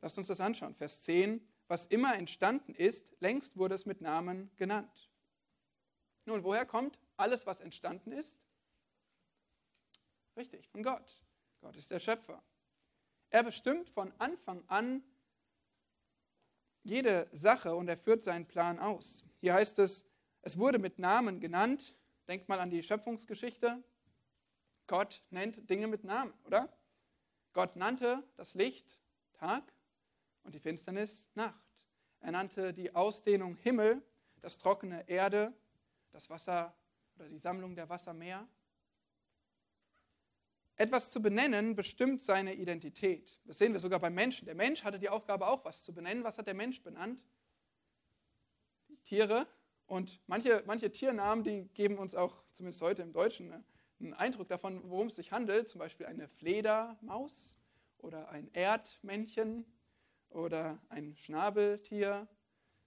Lasst 0.00 0.18
uns 0.18 0.26
das 0.26 0.40
anschauen. 0.40 0.74
Vers 0.74 1.02
10. 1.02 1.46
Was 1.68 1.86
immer 1.86 2.16
entstanden 2.16 2.74
ist, 2.74 3.12
längst 3.20 3.56
wurde 3.56 3.76
es 3.76 3.86
mit 3.86 4.00
Namen 4.00 4.50
genannt. 4.56 5.10
Nun, 6.24 6.42
woher 6.42 6.66
kommt 6.66 6.98
alles, 7.16 7.46
was 7.46 7.60
entstanden 7.60 8.12
ist? 8.12 8.46
Richtig, 10.36 10.68
von 10.68 10.82
Gott. 10.82 11.22
Gott 11.60 11.76
ist 11.76 11.90
der 11.90 12.00
Schöpfer. 12.00 12.42
Er 13.30 13.42
bestimmt 13.42 13.88
von 13.88 14.12
Anfang 14.18 14.64
an 14.68 15.02
jede 16.82 17.28
Sache 17.32 17.74
und 17.74 17.88
er 17.88 17.96
führt 17.96 18.22
seinen 18.22 18.46
Plan 18.46 18.78
aus. 18.78 19.24
Hier 19.40 19.54
heißt 19.54 19.78
es, 19.78 20.06
es 20.42 20.58
wurde 20.58 20.78
mit 20.78 20.98
Namen 20.98 21.40
genannt. 21.40 21.94
Denkt 22.26 22.48
mal 22.48 22.60
an 22.60 22.70
die 22.70 22.82
Schöpfungsgeschichte. 22.82 23.82
Gott 24.86 25.22
nennt 25.30 25.68
Dinge 25.68 25.86
mit 25.86 26.04
Namen, 26.04 26.32
oder? 26.44 26.68
Gott 27.52 27.76
nannte 27.76 28.24
das 28.36 28.54
Licht 28.54 29.00
Tag 29.34 29.72
und 30.42 30.54
die 30.54 30.60
Finsternis 30.60 31.28
Nacht. 31.34 31.84
Er 32.20 32.32
nannte 32.32 32.72
die 32.72 32.94
Ausdehnung 32.94 33.54
Himmel, 33.56 34.02
das 34.40 34.58
trockene 34.58 35.08
Erde, 35.08 35.52
das 36.10 36.30
Wasser 36.30 36.76
oder 37.16 37.28
die 37.28 37.38
Sammlung 37.38 37.74
der 37.74 37.88
Wassermeer. 37.88 38.46
Etwas 40.80 41.10
zu 41.10 41.20
benennen 41.20 41.76
bestimmt 41.76 42.22
seine 42.22 42.54
Identität. 42.54 43.38
Das 43.44 43.58
sehen 43.58 43.74
wir 43.74 43.80
sogar 43.80 44.00
beim 44.00 44.14
Menschen. 44.14 44.46
Der 44.46 44.54
Mensch 44.54 44.82
hatte 44.82 44.98
die 44.98 45.10
Aufgabe 45.10 45.46
auch, 45.46 45.62
was 45.62 45.84
zu 45.84 45.92
benennen. 45.92 46.24
Was 46.24 46.38
hat 46.38 46.46
der 46.46 46.54
Mensch 46.54 46.82
benannt? 46.82 47.22
Die 48.88 48.96
Tiere. 48.96 49.46
Und 49.84 50.22
manche, 50.26 50.62
manche 50.64 50.90
Tiernamen, 50.90 51.44
die 51.44 51.68
geben 51.74 51.98
uns 51.98 52.14
auch, 52.14 52.44
zumindest 52.54 52.80
heute 52.80 53.02
im 53.02 53.12
Deutschen, 53.12 53.62
einen 54.00 54.14
Eindruck 54.14 54.48
davon, 54.48 54.80
worum 54.88 55.08
es 55.08 55.16
sich 55.16 55.32
handelt. 55.32 55.68
Zum 55.68 55.80
Beispiel 55.80 56.06
eine 56.06 56.28
Fledermaus 56.28 57.60
oder 57.98 58.30
ein 58.30 58.48
Erdmännchen 58.54 59.66
oder 60.30 60.80
ein 60.88 61.14
Schnabeltier. 61.14 62.26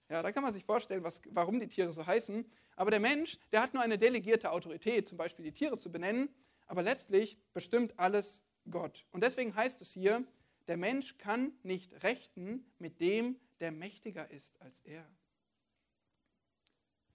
Ja, 0.08 0.20
da 0.20 0.32
kann 0.32 0.42
man 0.42 0.52
sich 0.52 0.64
vorstellen, 0.64 1.04
was, 1.04 1.22
warum 1.30 1.60
die 1.60 1.68
Tiere 1.68 1.92
so 1.92 2.04
heißen. 2.04 2.44
Aber 2.74 2.90
der 2.90 2.98
Mensch, 2.98 3.38
der 3.52 3.62
hat 3.62 3.72
nur 3.72 3.84
eine 3.84 3.98
delegierte 3.98 4.50
Autorität, 4.50 5.08
zum 5.08 5.16
Beispiel 5.16 5.44
die 5.44 5.52
Tiere 5.52 5.78
zu 5.78 5.92
benennen 5.92 6.28
aber 6.66 6.82
letztlich 6.82 7.38
bestimmt 7.52 7.98
alles 7.98 8.42
Gott. 8.70 9.04
Und 9.10 9.22
deswegen 9.22 9.54
heißt 9.54 9.80
es 9.82 9.92
hier, 9.92 10.24
der 10.66 10.76
Mensch 10.76 11.18
kann 11.18 11.52
nicht 11.62 12.02
rechten 12.02 12.70
mit 12.78 13.00
dem, 13.00 13.38
der 13.60 13.70
mächtiger 13.70 14.30
ist 14.30 14.60
als 14.60 14.80
er. 14.80 15.06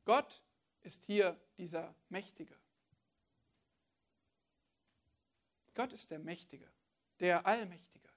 Gott 0.05 0.43
ist 0.81 1.05
hier 1.05 1.39
dieser 1.57 1.95
Mächtige. 2.09 2.55
Gott 5.73 5.93
ist 5.93 6.11
der 6.11 6.19
Mächtige, 6.19 6.67
der 7.19 7.45
Allmächtige. 7.45 8.09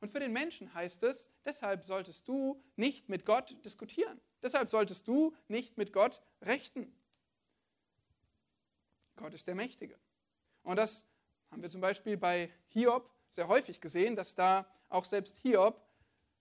Und 0.00 0.10
für 0.10 0.20
den 0.20 0.32
Menschen 0.32 0.72
heißt 0.72 1.02
es, 1.02 1.30
deshalb 1.44 1.84
solltest 1.84 2.26
du 2.26 2.62
nicht 2.76 3.08
mit 3.08 3.26
Gott 3.26 3.56
diskutieren. 3.64 4.20
Deshalb 4.42 4.70
solltest 4.70 5.06
du 5.06 5.36
nicht 5.48 5.76
mit 5.76 5.92
Gott 5.92 6.22
rechten. 6.40 6.94
Gott 9.16 9.34
ist 9.34 9.46
der 9.46 9.54
Mächtige. 9.54 9.98
Und 10.62 10.76
das 10.76 11.06
haben 11.50 11.62
wir 11.62 11.70
zum 11.70 11.80
Beispiel 11.80 12.16
bei 12.16 12.52
Hiob 12.68 13.10
sehr 13.30 13.48
häufig 13.48 13.80
gesehen, 13.80 14.16
dass 14.16 14.34
da 14.34 14.66
auch 14.88 15.04
selbst 15.04 15.36
Hiob 15.38 15.82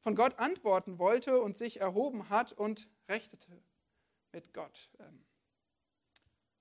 von 0.02 0.16
Gott 0.16 0.38
antworten 0.40 0.98
wollte 0.98 1.42
und 1.42 1.58
sich 1.58 1.80
erhoben 1.80 2.30
hat 2.30 2.54
und 2.54 2.88
rechtete 3.08 3.62
mit 4.32 4.54
Gott. 4.54 4.90
Ähm, 5.00 5.26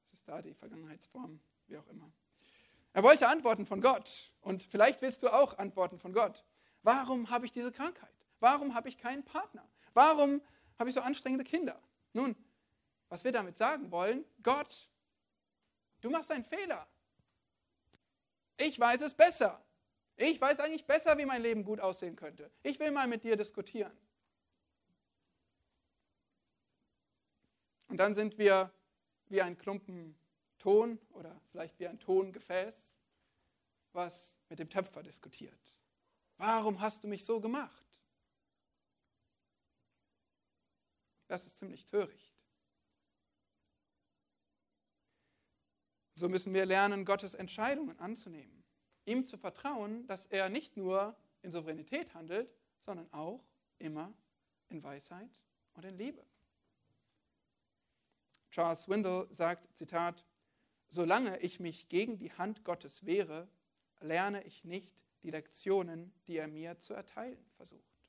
was 0.04 0.14
ist 0.14 0.28
da 0.28 0.42
die 0.42 0.54
Vergangenheitsform? 0.54 1.40
Wie 1.66 1.76
auch 1.76 1.86
immer. 1.88 2.10
Er 2.92 3.02
wollte 3.02 3.28
Antworten 3.28 3.66
von 3.66 3.80
Gott. 3.80 4.32
Und 4.40 4.62
vielleicht 4.62 5.02
willst 5.02 5.22
du 5.22 5.28
auch 5.28 5.58
Antworten 5.58 5.98
von 5.98 6.12
Gott. 6.12 6.44
Warum 6.82 7.30
habe 7.30 7.46
ich 7.46 7.52
diese 7.52 7.70
Krankheit? 7.70 8.26
Warum 8.40 8.74
habe 8.74 8.88
ich 8.88 8.98
keinen 8.98 9.24
Partner? 9.24 9.68
Warum 9.94 10.40
habe 10.78 10.88
ich 10.88 10.94
so 10.94 11.00
anstrengende 11.00 11.44
Kinder? 11.44 11.80
Nun, 12.12 12.34
was 13.08 13.24
wir 13.24 13.32
damit 13.32 13.56
sagen 13.56 13.90
wollen, 13.90 14.24
Gott, 14.42 14.88
du 16.00 16.10
machst 16.10 16.30
einen 16.30 16.44
Fehler. 16.44 16.86
Ich 18.58 18.78
weiß 18.78 19.00
es 19.02 19.14
besser. 19.14 19.64
Ich 20.16 20.40
weiß 20.40 20.58
eigentlich 20.60 20.84
besser, 20.84 21.16
wie 21.16 21.24
mein 21.24 21.42
Leben 21.42 21.64
gut 21.64 21.80
aussehen 21.80 22.16
könnte. 22.16 22.50
Ich 22.62 22.78
will 22.80 22.90
mal 22.90 23.06
mit 23.06 23.22
dir 23.22 23.36
diskutieren. 23.36 23.96
Und 27.86 27.96
dann 27.96 28.14
sind 28.14 28.36
wir 28.36 28.70
wie 29.28 29.40
ein 29.40 29.56
Klumpen 29.56 30.18
Ton 30.58 30.98
oder 31.10 31.40
vielleicht 31.50 31.78
wie 31.78 31.86
ein 31.86 32.00
Tongefäß, 32.00 32.98
was 33.92 34.36
mit 34.48 34.58
dem 34.58 34.68
Töpfer 34.68 35.04
diskutiert. 35.04 35.78
Warum 36.36 36.80
hast 36.80 37.04
du 37.04 37.08
mich 37.08 37.24
so 37.24 37.40
gemacht? 37.40 38.02
Das 41.28 41.46
ist 41.46 41.58
ziemlich 41.58 41.84
töricht. 41.84 42.27
So 46.18 46.28
müssen 46.28 46.52
wir 46.52 46.66
lernen, 46.66 47.04
Gottes 47.04 47.34
Entscheidungen 47.34 47.96
anzunehmen. 48.00 48.64
Ihm 49.04 49.24
zu 49.24 49.38
vertrauen, 49.38 50.04
dass 50.08 50.26
er 50.26 50.48
nicht 50.48 50.76
nur 50.76 51.16
in 51.42 51.52
Souveränität 51.52 52.12
handelt, 52.12 52.52
sondern 52.80 53.08
auch 53.12 53.44
immer 53.78 54.12
in 54.68 54.82
Weisheit 54.82 55.30
und 55.74 55.84
in 55.84 55.96
Liebe. 55.96 56.26
Charles 58.50 58.82
Swindle 58.82 59.28
sagt, 59.30 59.76
Zitat, 59.76 60.24
Solange 60.88 61.38
ich 61.38 61.60
mich 61.60 61.88
gegen 61.88 62.18
die 62.18 62.32
Hand 62.32 62.64
Gottes 62.64 63.06
wehre, 63.06 63.46
lerne 64.00 64.42
ich 64.42 64.64
nicht 64.64 65.04
die 65.22 65.30
Lektionen, 65.30 66.12
die 66.26 66.38
er 66.38 66.48
mir 66.48 66.78
zu 66.78 66.94
erteilen 66.94 67.46
versucht. 67.56 68.02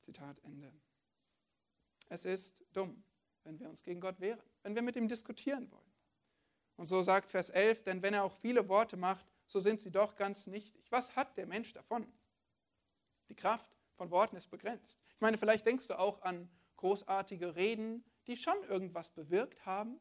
Zitat 0.00 0.38
Ende. 0.40 0.70
Es 2.10 2.26
ist 2.26 2.62
dumm, 2.74 3.02
wenn 3.44 3.58
wir 3.58 3.70
uns 3.70 3.82
gegen 3.82 4.00
Gott 4.00 4.20
wehren, 4.20 4.42
wenn 4.64 4.74
wir 4.74 4.82
mit 4.82 4.96
ihm 4.96 5.08
diskutieren 5.08 5.70
wollen. 5.70 5.93
Und 6.76 6.86
so 6.86 7.02
sagt 7.02 7.30
Vers 7.30 7.50
11, 7.50 7.82
denn 7.84 8.02
wenn 8.02 8.14
er 8.14 8.24
auch 8.24 8.32
viele 8.32 8.68
Worte 8.68 8.96
macht, 8.96 9.26
so 9.46 9.60
sind 9.60 9.80
sie 9.80 9.90
doch 9.90 10.16
ganz 10.16 10.46
nichtig. 10.46 10.90
Was 10.90 11.14
hat 11.14 11.36
der 11.36 11.46
Mensch 11.46 11.72
davon? 11.72 12.06
Die 13.28 13.36
Kraft 13.36 13.70
von 13.96 14.10
Worten 14.10 14.36
ist 14.36 14.50
begrenzt. 14.50 14.98
Ich 15.14 15.20
meine, 15.20 15.38
vielleicht 15.38 15.66
denkst 15.66 15.86
du 15.86 15.98
auch 15.98 16.22
an 16.22 16.48
großartige 16.76 17.54
Reden, 17.54 18.04
die 18.26 18.36
schon 18.36 18.60
irgendwas 18.64 19.10
bewirkt 19.10 19.64
haben. 19.64 20.00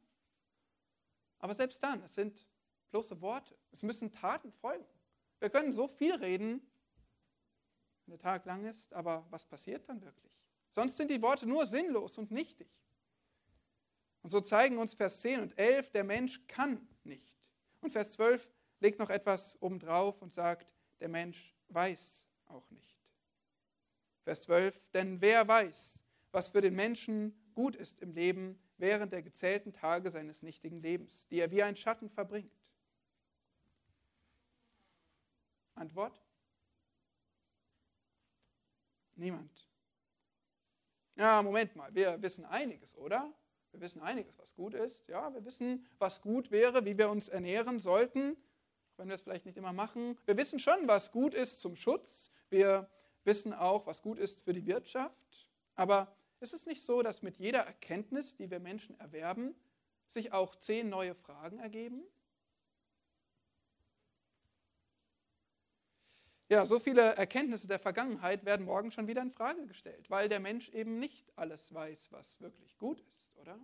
Aber 1.40 1.54
selbst 1.54 1.84
dann, 1.84 2.02
es 2.04 2.16
sind 2.16 2.48
bloße 2.90 3.22
Worte. 3.22 3.58
Es 3.72 3.84
müssen 3.84 4.12
Taten 4.12 4.52
folgen. 4.52 4.86
Wir 5.40 5.50
können 5.50 5.74
so 5.74 5.88
viel 5.88 6.16
reden, 6.16 6.62
wenn 8.06 8.12
der 8.12 8.20
Tag 8.20 8.46
lang 8.46 8.66
ist, 8.66 8.94
aber 8.94 9.26
was 9.30 9.46
passiert 9.46 9.88
dann 9.90 10.02
wirklich? 10.02 10.40
Sonst 10.70 10.98
sind 10.98 11.12
die 11.12 11.22
Worte 11.22 11.46
nur 11.46 11.68
sinnlos 11.68 12.18
und 12.18 12.32
nichtig. 12.32 12.70
Und 14.24 14.30
so 14.30 14.42
zeigen 14.42 14.78
uns 14.78 14.94
Vers 14.94 15.22
10 15.22 15.42
und 15.42 15.60
11, 15.60 15.92
der 15.92 16.04
Mensch 16.04 16.42
kann 16.48 16.88
nicht. 17.04 17.38
Und 17.82 17.92
Vers 17.92 18.14
12 18.14 18.50
legt 18.80 19.00
noch 19.00 19.10
etwas 19.10 19.62
obendrauf 19.62 20.22
und 20.22 20.34
sagt, 20.34 20.74
der 21.00 21.10
Mensch 21.10 21.54
weiß 21.68 22.26
auch 22.48 22.70
nicht. 22.72 22.98
Vers 24.24 24.44
12, 24.44 24.90
denn 24.92 25.20
wer 25.20 25.46
weiß, 25.46 26.00
was 26.32 26.50
für 26.50 26.62
den 26.62 26.76
Menschen 26.76 27.38
gut 27.54 27.76
ist 27.76 28.00
im 28.00 28.14
Leben 28.14 28.58
während 28.78 29.12
der 29.12 29.22
gezählten 29.22 29.74
Tage 29.74 30.10
seines 30.10 30.42
nichtigen 30.42 30.82
Lebens, 30.82 31.28
die 31.28 31.40
er 31.40 31.52
wie 31.52 31.62
ein 31.62 31.76
Schatten 31.76 32.10
verbringt. 32.10 32.54
Antwort? 35.76 36.22
Niemand. 39.16 39.68
Ja, 41.16 41.42
Moment 41.42 41.76
mal, 41.76 41.94
wir 41.94 42.22
wissen 42.22 42.46
einiges, 42.46 42.96
oder? 42.96 43.32
Wir 43.74 43.82
wissen 43.82 44.02
einiges, 44.02 44.38
was 44.38 44.54
gut 44.54 44.76
ist. 44.76 45.08
Ja, 45.08 45.34
wir 45.34 45.44
wissen, 45.46 45.86
was 45.98 46.22
gut 46.22 46.52
wäre, 46.52 46.86
wie 46.86 46.98
wir 46.98 47.10
uns 47.10 47.28
ernähren 47.28 47.80
sollten, 47.80 48.38
wenn 48.98 49.08
wir 49.08 49.16
es 49.16 49.24
vielleicht 49.24 49.48
nicht 49.48 49.58
immer 49.58 49.74
machen. 49.74 50.18
Wir 50.26 50.38
wissen 50.38 50.60
schon, 50.60 50.88
was 50.88 51.12
gut 51.12 51.34
ist 51.34 51.60
zum 51.60 51.76
Schutz. 51.76 52.32
Wir 52.50 52.88
wissen 53.24 53.52
auch, 53.52 53.88
was 53.88 54.04
gut 54.04 54.20
ist 54.20 54.42
für 54.42 54.54
die 54.54 54.68
Wirtschaft. 54.68 55.50
Aber 55.74 56.16
ist 56.40 56.54
es 56.54 56.68
nicht 56.68 56.84
so, 56.84 57.02
dass 57.02 57.24
mit 57.24 57.38
jeder 57.38 57.62
Erkenntnis, 57.62 58.36
die 58.36 58.52
wir 58.52 58.60
Menschen 58.60 59.00
erwerben, 59.00 59.56
sich 60.06 60.34
auch 60.34 60.56
zehn 60.56 60.90
neue 60.90 61.16
Fragen 61.16 61.58
ergeben? 61.58 62.04
Ja, 66.50 66.66
so 66.66 66.80
viele 66.80 67.16
Erkenntnisse 67.16 67.68
der 67.68 67.80
Vergangenheit 67.80 68.46
werden 68.46 68.66
morgen 68.66 68.92
schon 68.92 69.08
wieder 69.08 69.22
in 69.22 69.32
Frage 69.32 69.66
gestellt, 69.66 70.10
weil 70.10 70.30
der 70.30 70.40
Mensch 70.40 70.70
eben 70.70 71.00
nicht 71.00 71.32
alles 71.36 71.74
weiß, 71.74 72.12
was 72.12 72.42
wirklich 72.42 72.78
gut 72.78 73.00
ist, 73.02 73.36
oder? 73.38 73.58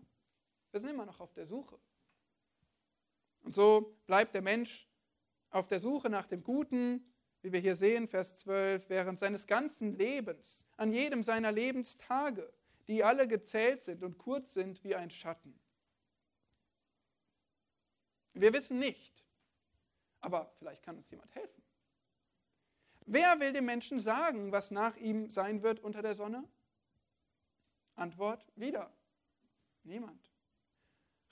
Wir 0.72 0.80
sind 0.80 0.90
immer 0.90 1.06
noch 1.06 1.20
auf 1.20 1.34
der 1.34 1.46
Suche. 1.46 1.78
Und 3.42 3.56
so 3.56 3.98
bleibt 4.06 4.34
der 4.34 4.42
Mensch 4.42 4.88
auf 5.50 5.68
der 5.68 5.80
Suche 5.80 6.10
nach 6.10 6.26
dem 6.26 6.44
Guten, 6.44 7.14
wie 7.42 7.52
wir 7.52 7.60
hier 7.60 7.76
sehen, 7.76 8.08
Vers 8.08 8.36
12, 8.38 8.90
während 8.90 9.20
seines 9.20 9.48
ganzen 9.48 9.98
Lebens, 9.98 10.68
an 10.78 10.94
jedem 10.94 11.24
seiner 11.24 11.52
Lebenstage, 11.52 12.52
die 12.88 13.04
alle 13.04 13.28
gezählt 13.28 13.84
sind 13.84 14.04
und 14.04 14.18
kurz 14.18 14.54
sind 14.54 14.84
wie 14.84 14.96
ein 14.96 15.10
Schatten. 15.10 15.60
Wir 18.34 18.54
wissen 18.54 18.80
nicht, 18.80 19.24
aber 20.22 20.52
vielleicht 20.58 20.84
kann 20.84 20.98
uns 20.98 21.10
jemand 21.10 21.34
helfen. 21.36 21.62
Wer 23.12 23.40
will 23.40 23.54
dem 23.54 23.66
Menschen 23.66 24.00
sagen, 24.00 24.52
was 24.52 24.70
nach 24.70 24.96
ihm 24.98 25.32
sein 25.32 25.64
wird 25.64 25.80
unter 25.80 26.04
der 26.04 26.14
Sonne? 26.14 26.48
Antwort 27.96 28.46
wieder. 28.56 28.94
Niemand. 29.82 30.32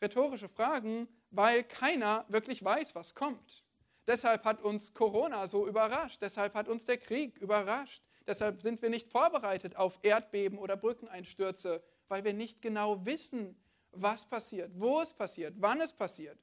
Rhetorische 0.01 0.49
Fragen, 0.49 1.07
weil 1.29 1.63
keiner 1.63 2.25
wirklich 2.29 2.63
weiß, 2.63 2.95
was 2.95 3.13
kommt. 3.13 3.63
Deshalb 4.07 4.43
hat 4.43 4.63
uns 4.63 4.95
Corona 4.95 5.47
so 5.47 5.67
überrascht. 5.67 6.19
Deshalb 6.23 6.55
hat 6.55 6.67
uns 6.67 6.85
der 6.85 6.97
Krieg 6.97 7.37
überrascht. 7.37 8.01
Deshalb 8.25 8.63
sind 8.63 8.81
wir 8.81 8.89
nicht 8.89 9.11
vorbereitet 9.11 9.75
auf 9.75 9.99
Erdbeben 10.01 10.57
oder 10.57 10.77
Brückeneinstürze, 10.77 11.83
weil 12.07 12.23
wir 12.23 12.33
nicht 12.33 12.59
genau 12.59 13.05
wissen, 13.05 13.55
was 13.91 14.25
passiert, 14.25 14.71
wo 14.73 15.01
es 15.01 15.13
passiert, 15.13 15.53
wann 15.59 15.79
es 15.81 15.93
passiert, 15.93 16.39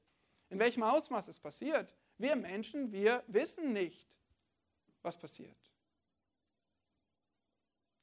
in 0.49 0.59
welchem 0.59 0.83
Ausmaß 0.83 1.27
es 1.27 1.41
passiert. 1.41 1.93
Wir 2.17 2.37
Menschen, 2.37 2.93
wir 2.93 3.21
wissen 3.27 3.73
nicht 3.73 4.14
was 5.05 5.17
passiert. 5.17 5.71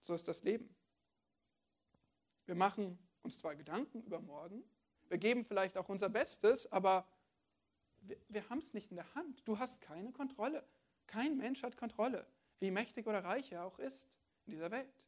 So 0.00 0.14
ist 0.14 0.26
das 0.26 0.42
Leben. 0.42 0.74
Wir 2.46 2.54
machen 2.54 2.98
uns 3.22 3.38
zwar 3.38 3.54
Gedanken 3.54 4.02
über 4.02 4.20
morgen, 4.20 4.64
wir 5.08 5.18
geben 5.18 5.44
vielleicht 5.44 5.76
auch 5.76 5.90
unser 5.90 6.08
Bestes, 6.08 6.70
aber 6.72 7.06
wir, 8.00 8.16
wir 8.28 8.48
haben 8.48 8.60
es 8.60 8.72
nicht 8.72 8.90
in 8.90 8.96
der 8.96 9.14
Hand. 9.14 9.46
Du 9.46 9.58
hast 9.58 9.82
keine 9.82 10.10
Kontrolle. 10.10 10.66
Kein 11.06 11.36
Mensch 11.36 11.62
hat 11.62 11.76
Kontrolle, 11.76 12.26
wie 12.60 12.70
mächtig 12.70 13.06
oder 13.06 13.22
reich 13.22 13.52
er 13.52 13.64
auch 13.66 13.78
ist 13.78 14.08
in 14.46 14.52
dieser 14.52 14.70
Welt. 14.70 15.06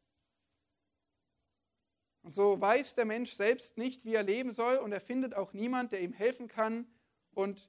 Und 2.22 2.32
so 2.32 2.60
weiß 2.60 2.94
der 2.94 3.04
Mensch 3.04 3.32
selbst 3.32 3.78
nicht, 3.78 4.04
wie 4.04 4.14
er 4.14 4.22
leben 4.22 4.52
soll 4.52 4.76
und 4.76 4.92
er 4.92 5.00
findet 5.00 5.34
auch 5.34 5.52
niemand, 5.52 5.92
der 5.92 6.02
ihm 6.02 6.12
helfen 6.12 6.48
kann. 6.48 6.86
Und 7.32 7.68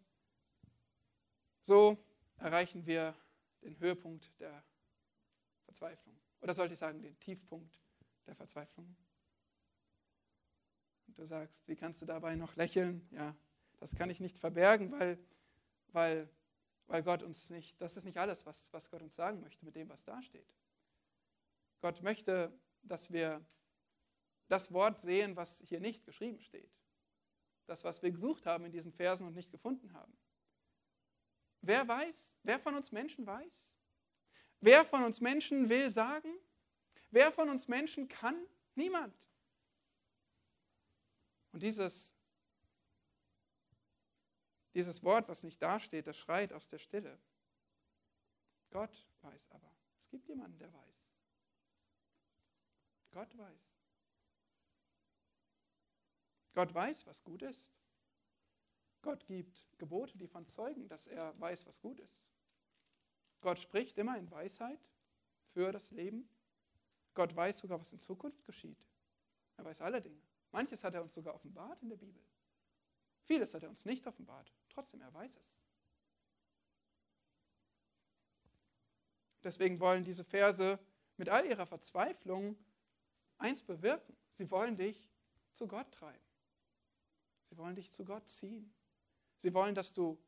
so 1.61 1.97
erreichen 2.37 2.85
wir 2.85 3.15
den 3.65 3.79
Höhepunkt 3.79 4.31
der 4.39 4.63
Verzweiflung. 5.65 6.15
Oder 6.41 6.53
sollte 6.53 6.73
ich 6.73 6.79
sagen, 6.79 7.01
den 7.01 7.19
Tiefpunkt 7.19 7.81
der 8.27 8.35
Verzweiflung. 8.35 8.95
Und 11.07 11.17
du 11.17 11.25
sagst, 11.25 11.67
wie 11.67 11.75
kannst 11.75 12.01
du 12.01 12.05
dabei 12.05 12.35
noch 12.35 12.55
lächeln? 12.55 13.07
Ja, 13.11 13.35
das 13.79 13.95
kann 13.95 14.09
ich 14.09 14.19
nicht 14.19 14.37
verbergen, 14.37 14.91
weil, 14.91 15.19
weil, 15.87 16.29
weil 16.87 17.03
Gott 17.03 17.23
uns 17.23 17.49
nicht, 17.49 17.81
das 17.81 17.97
ist 17.97 18.05
nicht 18.05 18.17
alles, 18.17 18.45
was, 18.45 18.71
was 18.71 18.89
Gott 18.89 19.01
uns 19.01 19.15
sagen 19.15 19.41
möchte 19.41 19.65
mit 19.65 19.75
dem, 19.75 19.89
was 19.89 20.03
da 20.03 20.21
steht. 20.21 20.47
Gott 21.81 22.01
möchte, 22.01 22.57
dass 22.83 23.11
wir 23.11 23.43
das 24.47 24.71
Wort 24.71 24.99
sehen, 24.99 25.35
was 25.35 25.61
hier 25.61 25.79
nicht 25.79 26.05
geschrieben 26.05 26.39
steht. 26.39 26.71
Das, 27.65 27.83
was 27.83 28.03
wir 28.03 28.11
gesucht 28.11 28.45
haben 28.45 28.65
in 28.65 28.71
diesen 28.71 28.91
Versen 28.91 29.25
und 29.25 29.33
nicht 29.33 29.51
gefunden 29.51 29.93
haben. 29.93 30.15
Wer 31.65 31.87
weiß? 31.87 32.37
Wer 32.43 32.59
von 32.59 32.75
uns 32.75 32.91
Menschen 32.91 33.25
weiß? 33.25 33.73
Wer 34.61 34.85
von 34.85 35.03
uns 35.03 35.19
Menschen 35.19 35.67
will 35.67 35.91
sagen? 35.91 36.31
Wer 37.09 37.31
von 37.31 37.49
uns 37.49 37.67
Menschen 37.67 38.07
kann? 38.07 38.45
Niemand. 38.75 39.15
Und 41.51 41.63
dieses, 41.63 42.13
dieses 44.75 45.03
Wort, 45.03 45.27
was 45.27 45.41
nicht 45.41 45.59
dasteht, 45.59 46.05
das 46.05 46.17
schreit 46.17 46.53
aus 46.53 46.67
der 46.67 46.77
Stille. 46.77 47.17
Gott 48.69 49.07
weiß 49.21 49.49
aber. 49.49 49.71
Es 49.97 50.07
gibt 50.07 50.27
jemanden, 50.27 50.59
der 50.59 50.71
weiß. 50.71 51.09
Gott 53.11 53.35
weiß. 53.35 53.75
Gott 56.53 56.73
weiß, 56.73 57.07
was 57.07 57.23
gut 57.23 57.41
ist. 57.41 57.73
Gott 59.05 59.27
gibt 59.27 59.67
Gebote, 59.77 60.17
die 60.17 60.27
von 60.27 60.47
zeugen, 60.47 60.87
dass 60.87 61.05
er 61.05 61.39
weiß, 61.39 61.67
was 61.67 61.79
gut 61.79 61.99
ist. 61.99 62.27
Gott 63.39 63.59
spricht 63.59 63.99
immer 63.99 64.17
in 64.17 64.31
Weisheit 64.31 64.79
für 65.53 65.71
das 65.71 65.91
Leben. 65.91 66.27
Gott 67.13 67.35
weiß 67.35 67.59
sogar, 67.59 67.79
was 67.79 67.91
in 67.91 67.99
Zukunft 67.99 68.43
geschieht. 68.45 68.89
Er 69.57 69.65
weiß 69.65 69.81
alle 69.81 70.01
Dinge. 70.01 70.19
Manches 70.51 70.83
hat 70.83 70.95
er 70.95 71.03
uns 71.03 71.13
sogar 71.13 71.35
offenbart 71.35 71.83
in 71.83 71.89
der 71.89 71.97
Bibel. 71.97 72.19
Vieles 73.21 73.53
hat 73.53 73.61
er 73.61 73.69
uns 73.69 73.85
nicht 73.85 74.07
offenbart. 74.07 74.51
Trotzdem, 74.69 75.01
er 75.01 75.13
weiß 75.13 75.37
es. 75.37 75.59
Deswegen 79.43 79.79
wollen 79.79 80.03
diese 80.03 80.23
Verse 80.23 80.79
mit 81.17 81.29
all 81.29 81.45
ihrer 81.45 81.67
Verzweiflung 81.67 82.57
eins 83.37 83.61
bewirken. 83.61 84.17
Sie 84.29 84.49
wollen 84.49 84.75
dich 84.75 85.07
zu 85.51 85.67
Gott 85.67 85.91
treiben. 85.91 86.25
Sie 87.43 87.55
wollen 87.55 87.75
dich 87.75 87.91
zu 87.91 88.03
Gott 88.03 88.27
ziehen. 88.27 88.73
Sie 89.39 89.53
wollen, 89.53 89.75
dass 89.75 89.93
du 89.93 90.21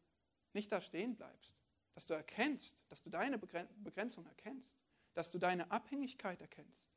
nicht 0.54 0.72
da 0.72 0.82
stehen 0.82 1.16
bleibst, 1.16 1.58
dass 1.94 2.06
du 2.06 2.14
erkennst, 2.14 2.84
dass 2.90 3.02
du 3.02 3.10
deine 3.10 3.38
Begrenzung 3.38 4.26
erkennst, 4.26 4.78
dass 5.14 5.32
du 5.32 5.40
deine 5.40 5.72
Abhängigkeit 5.72 6.42
erkennst 6.42 6.92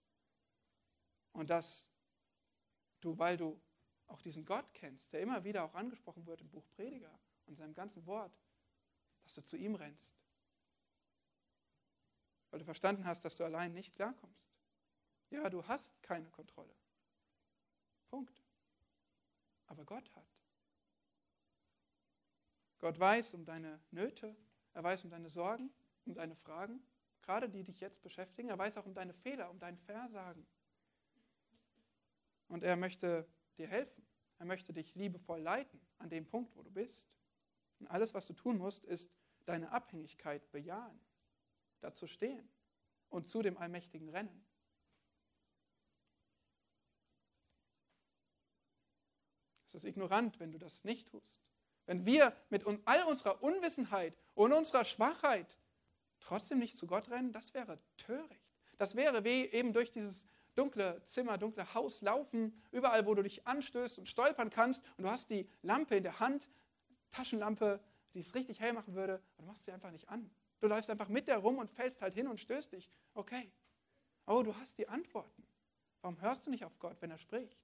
und 1.33 1.51
dass 1.51 1.89
du, 3.01 3.19
weil 3.19 3.37
du 3.37 3.61
auch 4.09 4.21
diesen 4.21 4.45
Gott 4.45 4.75
kennst, 4.75 5.13
der 5.13 5.21
immer 5.21 5.45
wieder 5.45 5.65
auch 5.65 5.75
angesprochen 5.75 6.27
wird 6.27 6.41
im 6.41 6.51
Buch 6.51 6.69
Prediger 6.71 7.19
und 7.47 7.57
seinem 7.57 7.75
ganzen 7.75 8.05
Wort, 8.07 8.37
dass 9.23 9.35
du 9.35 9.43
zu 9.43 9.57
ihm 9.57 9.75
rennst, 9.75 10.15
weil 12.51 12.59
du 12.59 12.65
verstanden 12.65 13.05
hast, 13.07 13.25
dass 13.25 13.37
du 13.37 13.45
allein 13.45 13.73
nicht 13.73 13.95
klarkommst. 13.95 14.51
Ja, 15.31 15.49
du 15.49 15.67
hast 15.67 16.03
keine 16.03 16.29
Kontrolle. 16.31 16.75
Punkt. 18.09 18.43
Aber 19.67 19.85
Gott 19.85 20.15
hat. 20.17 20.30
Gott 22.81 22.99
weiß 22.99 23.35
um 23.35 23.45
deine 23.45 23.79
Nöte, 23.91 24.35
er 24.73 24.83
weiß 24.83 25.05
um 25.05 25.11
deine 25.11 25.29
Sorgen, 25.29 25.71
um 26.07 26.15
deine 26.15 26.35
Fragen, 26.35 26.83
gerade 27.23 27.49
die 27.49 27.63
dich 27.63 27.81
jetzt 27.81 28.03
beschäftigen. 28.03 28.49
Er 28.49 28.59
weiß 28.59 28.79
auch 28.79 28.87
um 28.87 28.95
deine 28.95 29.13
Fehler, 29.13 29.51
um 29.51 29.59
dein 29.59 29.77
Versagen. 29.77 30.47
Und 32.49 32.65
er 32.65 32.77
möchte 32.77 33.29
dir 33.59 33.69
helfen. 33.69 34.05
Er 34.39 34.47
möchte 34.47 34.73
dich 34.73 34.95
liebevoll 34.95 35.41
leiten 35.41 35.81
an 35.99 36.09
dem 36.09 36.27
Punkt, 36.27 36.57
wo 36.57 36.63
du 36.63 36.71
bist. 36.71 37.15
Und 37.79 37.87
alles, 37.89 38.15
was 38.15 38.27
du 38.27 38.33
tun 38.33 38.57
musst, 38.57 38.85
ist 38.85 39.11
deine 39.45 39.71
Abhängigkeit 39.71 40.51
bejahen, 40.51 40.99
dazu 41.81 42.07
stehen 42.07 42.49
und 43.11 43.29
zu 43.29 43.43
dem 43.43 43.59
Allmächtigen 43.59 44.09
rennen. 44.09 44.45
Es 49.67 49.75
ist 49.75 49.85
ignorant, 49.85 50.41
wenn 50.41 50.51
du 50.51 50.59
das 50.59 50.85
nicht 50.85 51.09
tust. 51.09 51.53
Wenn 51.91 52.07
wir 52.07 52.33
mit 52.51 52.65
all 52.85 53.03
unserer 53.09 53.43
Unwissenheit 53.43 54.17
und 54.37 54.53
unserer 54.53 54.85
Schwachheit 54.85 55.59
trotzdem 56.21 56.61
nicht 56.61 56.79
zu 56.79 56.87
Gott 56.87 57.11
rennen, 57.11 57.33
das 57.33 57.53
wäre 57.53 57.81
töricht. 57.97 58.49
Das 58.79 58.95
wäre 58.95 59.25
wie 59.25 59.47
eben 59.47 59.73
durch 59.73 59.91
dieses 59.91 60.29
dunkle 60.55 61.03
Zimmer, 61.03 61.37
dunkle 61.37 61.75
Haus 61.75 62.01
laufen, 62.01 62.63
überall, 62.71 63.07
wo 63.07 63.17
du 63.17 63.25
dich 63.25 63.45
anstößt 63.45 63.99
und 63.99 64.07
stolpern 64.09 64.51
kannst 64.51 64.85
und 64.99 65.03
du 65.03 65.11
hast 65.11 65.31
die 65.31 65.51
Lampe 65.63 65.97
in 65.97 66.05
der 66.05 66.21
Hand, 66.21 66.49
Taschenlampe, 67.11 67.81
die 68.15 68.21
es 68.21 68.37
richtig 68.37 68.61
hell 68.61 68.73
machen 68.73 68.95
würde, 68.95 69.21
und 69.37 69.47
du 69.47 69.49
machst 69.49 69.65
sie 69.65 69.73
einfach 69.73 69.91
nicht 69.91 70.09
an. 70.09 70.31
Du 70.61 70.69
läufst 70.69 70.91
einfach 70.91 71.09
mit 71.09 71.27
der 71.27 71.39
rum 71.39 71.59
und 71.59 71.69
fällst 71.71 72.03
halt 72.03 72.15
hin 72.15 72.29
und 72.29 72.39
stößt 72.39 72.71
dich. 72.71 72.89
Okay. 73.15 73.51
Oh, 74.29 74.45
du 74.45 74.55
hast 74.55 74.79
die 74.79 74.87
Antworten. 74.87 75.45
Warum 76.03 76.21
hörst 76.21 76.47
du 76.47 76.51
nicht 76.51 76.65
auf 76.65 76.79
Gott, 76.79 76.99
wenn 77.01 77.11
er 77.11 77.19
spricht? 77.19 77.59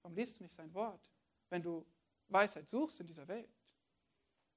Warum 0.00 0.16
liest 0.16 0.38
du 0.38 0.44
nicht 0.44 0.54
sein 0.54 0.72
Wort, 0.72 1.10
wenn 1.50 1.60
du 1.60 1.84
Weisheit 2.28 2.68
suchst 2.68 3.00
in 3.00 3.06
dieser 3.06 3.28
Welt? 3.28 3.48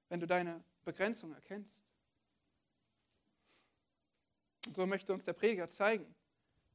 Wenn 0.08 0.20
du 0.20 0.26
deine 0.26 0.62
Begrenzung 0.84 1.32
erkennst? 1.32 1.84
Und 4.66 4.76
so 4.76 4.86
möchte 4.86 5.12
uns 5.12 5.24
der 5.24 5.32
Prediger 5.32 5.68
zeigen. 5.68 6.14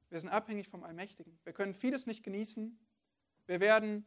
Wir 0.09 0.19
sind 0.19 0.29
abhängig 0.29 0.69
vom 0.69 0.83
Allmächtigen. 0.83 1.37
Wir 1.43 1.53
können 1.53 1.73
vieles 1.73 2.05
nicht 2.05 2.23
genießen. 2.23 2.77
Wir 3.45 3.59
werden 3.59 4.05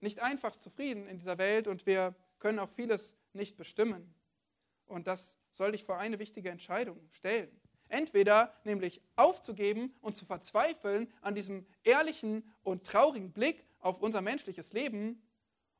nicht 0.00 0.20
einfach 0.20 0.56
zufrieden 0.56 1.06
in 1.06 1.18
dieser 1.18 1.38
Welt 1.38 1.66
und 1.66 1.86
wir 1.86 2.14
können 2.38 2.58
auch 2.58 2.70
vieles 2.70 3.16
nicht 3.32 3.56
bestimmen. 3.56 4.14
Und 4.86 5.06
das 5.06 5.38
soll 5.50 5.72
dich 5.72 5.84
vor 5.84 5.98
eine 5.98 6.18
wichtige 6.18 6.50
Entscheidung 6.50 7.00
stellen. 7.10 7.50
Entweder 7.88 8.54
nämlich 8.64 9.00
aufzugeben 9.16 9.94
und 10.00 10.14
zu 10.14 10.26
verzweifeln 10.26 11.12
an 11.20 11.34
diesem 11.34 11.66
ehrlichen 11.84 12.50
und 12.62 12.84
traurigen 12.84 13.32
Blick 13.32 13.64
auf 13.80 14.00
unser 14.00 14.20
menschliches 14.20 14.72
Leben 14.72 15.22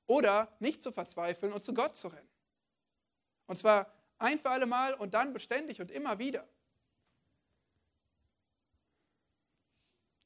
oder 0.07 0.55
nicht 0.59 0.83
zu 0.83 0.93
verzweifeln 0.93 1.53
und 1.53 1.63
zu 1.63 1.75
Gott 1.75 1.97
zu 1.97 2.09
rennen. 2.09 2.29
Und 3.47 3.59
zwar 3.59 3.93
ein 4.19 4.39
für 4.39 4.51
alle 4.51 4.67
Mal 4.67 4.95
und 4.95 5.15
dann 5.15 5.33
beständig 5.33 5.81
und 5.81 5.91
immer 5.91 6.19
wieder. 6.19 6.49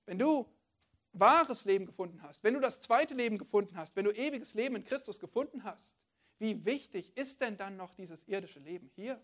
Wenn 0.07 0.18
du 0.18 0.49
wahres 1.12 1.64
Leben 1.64 1.87
gefunden 1.87 2.22
hast, 2.22 2.45
wenn 2.45 2.55
du 2.55 2.61
das 2.61 2.81
zweite 2.81 3.14
Leben 3.14 3.39
gefunden 3.39 3.76
hast, 3.76 3.97
wenn 3.97 4.05
du 4.05 4.11
ewiges 4.11 4.55
Leben 4.55 4.76
in 4.76 4.85
Christus 4.85 5.20
gefunden 5.20 5.64
hast, 5.64 5.97
wie 6.39 6.64
wichtig 6.64 7.16
ist 7.16 7.41
denn 7.41 7.57
dann 7.57 7.76
noch 7.76 7.95
dieses 7.95 8.26
irdische 8.29 8.61
Leben 8.61 8.91
hier? 8.95 9.22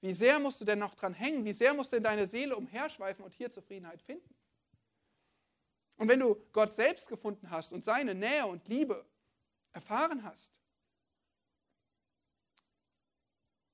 Wie 0.00 0.12
sehr 0.12 0.38
musst 0.38 0.60
du 0.60 0.64
denn 0.64 0.78
noch 0.78 0.94
dran 0.94 1.14
hängen? 1.14 1.44
Wie 1.44 1.52
sehr 1.52 1.74
muss 1.74 1.90
denn 1.90 2.02
deine 2.02 2.26
Seele 2.26 2.56
umherschweifen 2.56 3.24
und 3.24 3.34
hier 3.34 3.50
Zufriedenheit 3.50 4.02
finden? 4.02 4.35
Und 5.96 6.08
wenn 6.08 6.20
du 6.20 6.34
Gott 6.52 6.72
selbst 6.72 7.08
gefunden 7.08 7.50
hast 7.50 7.72
und 7.72 7.82
seine 7.82 8.14
Nähe 8.14 8.46
und 8.46 8.68
Liebe 8.68 9.06
erfahren 9.72 10.22
hast, 10.22 10.52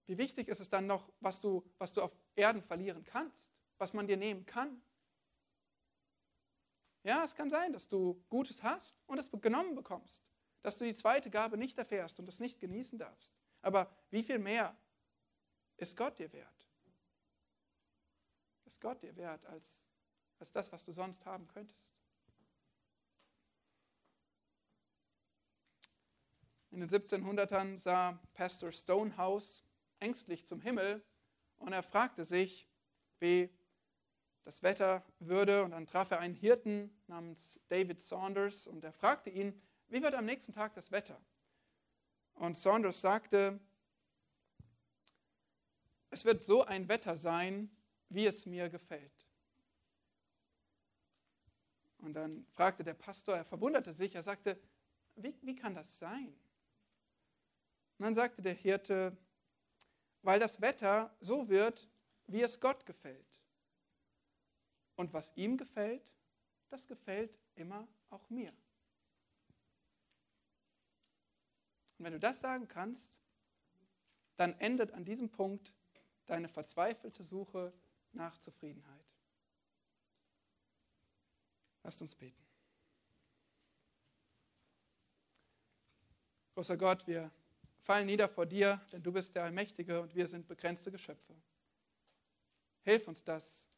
wie 0.07 0.19
wichtig 0.19 0.49
ist 0.49 0.61
es 0.61 0.69
dann 0.69 0.87
noch, 0.87 1.13
was 1.21 1.41
du, 1.41 1.65
was 1.79 1.93
du 1.93 2.03
auf 2.03 2.13
Erden 2.35 2.63
verlieren 2.63 3.05
kannst, 3.05 3.63
was 3.79 3.93
man 3.93 4.07
dir 4.07 4.17
nehmen 4.17 4.47
kann? 4.47 4.83
Ja, 7.05 7.25
es 7.25 7.35
kann 7.35 7.51
sein, 7.51 7.73
dass 7.73 7.89
du 7.89 8.23
Gutes 8.29 8.63
hast 8.63 9.03
und 9.07 9.19
es 9.19 9.31
genommen 9.31 9.75
bekommst, 9.75 10.31
dass 10.63 10.79
du 10.79 10.85
die 10.85 10.95
zweite 10.95 11.31
Gabe 11.31 11.57
nicht 11.57 11.79
erfährst 11.79 12.21
und 12.21 12.29
es 12.29 12.39
nicht 12.39 12.61
genießen 12.61 12.99
darfst. 12.99 13.35
Aber 13.63 13.91
wie 14.11 14.23
viel 14.23 14.39
mehr 14.39 14.77
ist 15.77 15.97
Gott 15.97 16.19
dir 16.19 16.33
wert? 16.33 16.69
Ist 18.65 18.81
Gott 18.81 19.03
dir 19.03 19.17
wert 19.17 19.45
als, 19.47 19.85
als 20.39 20.53
das, 20.53 20.71
was 20.71 20.85
du 20.85 20.93
sonst 20.93 21.27
haben 21.27 21.49
könntest? 21.49 22.02
In 26.73 26.81
den 26.81 26.89
1700ern 26.89 27.79
sah 27.79 28.19
Pastor 28.33 28.73
Stonehouse 28.73 29.63
ängstlich 30.01 30.47
zum 30.47 30.63
Himmel 30.63 31.05
und 31.59 31.75
er 31.75 31.83
fragte 31.83 32.25
sich, 32.25 32.67
wie 33.21 33.51
das 34.45 34.63
Wetter 34.63 35.05
würde. 35.19 35.65
Und 35.65 35.73
dann 35.73 35.87
traf 35.87 36.11
er 36.11 36.21
einen 36.21 36.35
Hirten 36.35 36.91
namens 37.09 37.61
David 37.69 38.01
Saunders 38.01 38.67
und 38.67 38.85
er 38.85 38.93
fragte 38.95 39.29
ihn, 39.29 39.61
wie 39.89 40.03
wird 40.03 40.15
am 40.15 40.25
nächsten 40.25 40.55
Tag 40.55 40.73
das 40.73 40.91
Wetter? 40.91 41.21
Und 42.33 42.57
Saunders 42.57 43.03
sagte, 43.03 43.61
es 46.09 46.25
wird 46.25 46.43
so 46.43 46.65
ein 46.65 46.89
Wetter 46.89 47.19
sein, 47.19 47.71
wie 48.09 48.25
es 48.25 48.47
mir 48.47 48.71
gefällt. 48.71 49.29
Und 51.99 52.15
dann 52.15 52.47
fragte 52.47 52.83
der 52.83 52.95
Pastor, 52.95 53.37
er 53.37 53.45
verwunderte 53.45 53.93
sich, 53.93 54.15
er 54.15 54.23
sagte, 54.23 54.59
wie, 55.17 55.37
wie 55.43 55.55
kann 55.55 55.75
das 55.75 55.99
sein? 55.99 56.35
Und 58.03 58.07
dann 58.07 58.15
sagte 58.17 58.43
der 58.43 58.55
Hirte, 58.55 59.17
weil 60.23 60.41
das 60.41 60.61
Wetter 60.61 61.17
so 61.21 61.49
wird, 61.49 61.89
wie 62.27 62.43
es 62.43 62.59
Gott 62.59 62.85
gefällt. 62.85 63.41
Und 64.97 65.13
was 65.13 65.33
ihm 65.37 65.57
gefällt, 65.57 66.13
das 66.69 66.89
gefällt 66.89 67.39
immer 67.55 67.87
auch 68.11 68.29
mir. 68.29 68.51
Und 71.97 72.05
wenn 72.07 72.13
du 72.15 72.19
das 72.19 72.41
sagen 72.41 72.67
kannst, 72.67 73.21
dann 74.35 74.59
endet 74.59 74.91
an 74.91 75.05
diesem 75.05 75.31
Punkt 75.31 75.73
deine 76.27 76.49
verzweifelte 76.49 77.23
Suche 77.23 77.73
nach 78.11 78.37
Zufriedenheit. 78.37 79.07
Lasst 81.85 82.03
uns 82.03 82.17
beten. 82.17 82.45
Großer 86.57 86.77
Gott, 86.77 87.07
wir 87.07 87.31
fallen 87.83 88.07
nieder 88.07 88.29
vor 88.29 88.47
dir, 88.47 88.81
denn 88.93 89.03
du 89.03 89.13
bist 89.13 89.35
der 89.35 89.45
Allmächtige 89.45 90.01
und 90.01 90.15
wir 90.15 90.27
sind 90.27 90.47
begrenzte 90.47 90.91
Geschöpfe. 90.91 91.35
Hilf 92.83 93.07
uns 93.09 93.25
das 93.25 93.69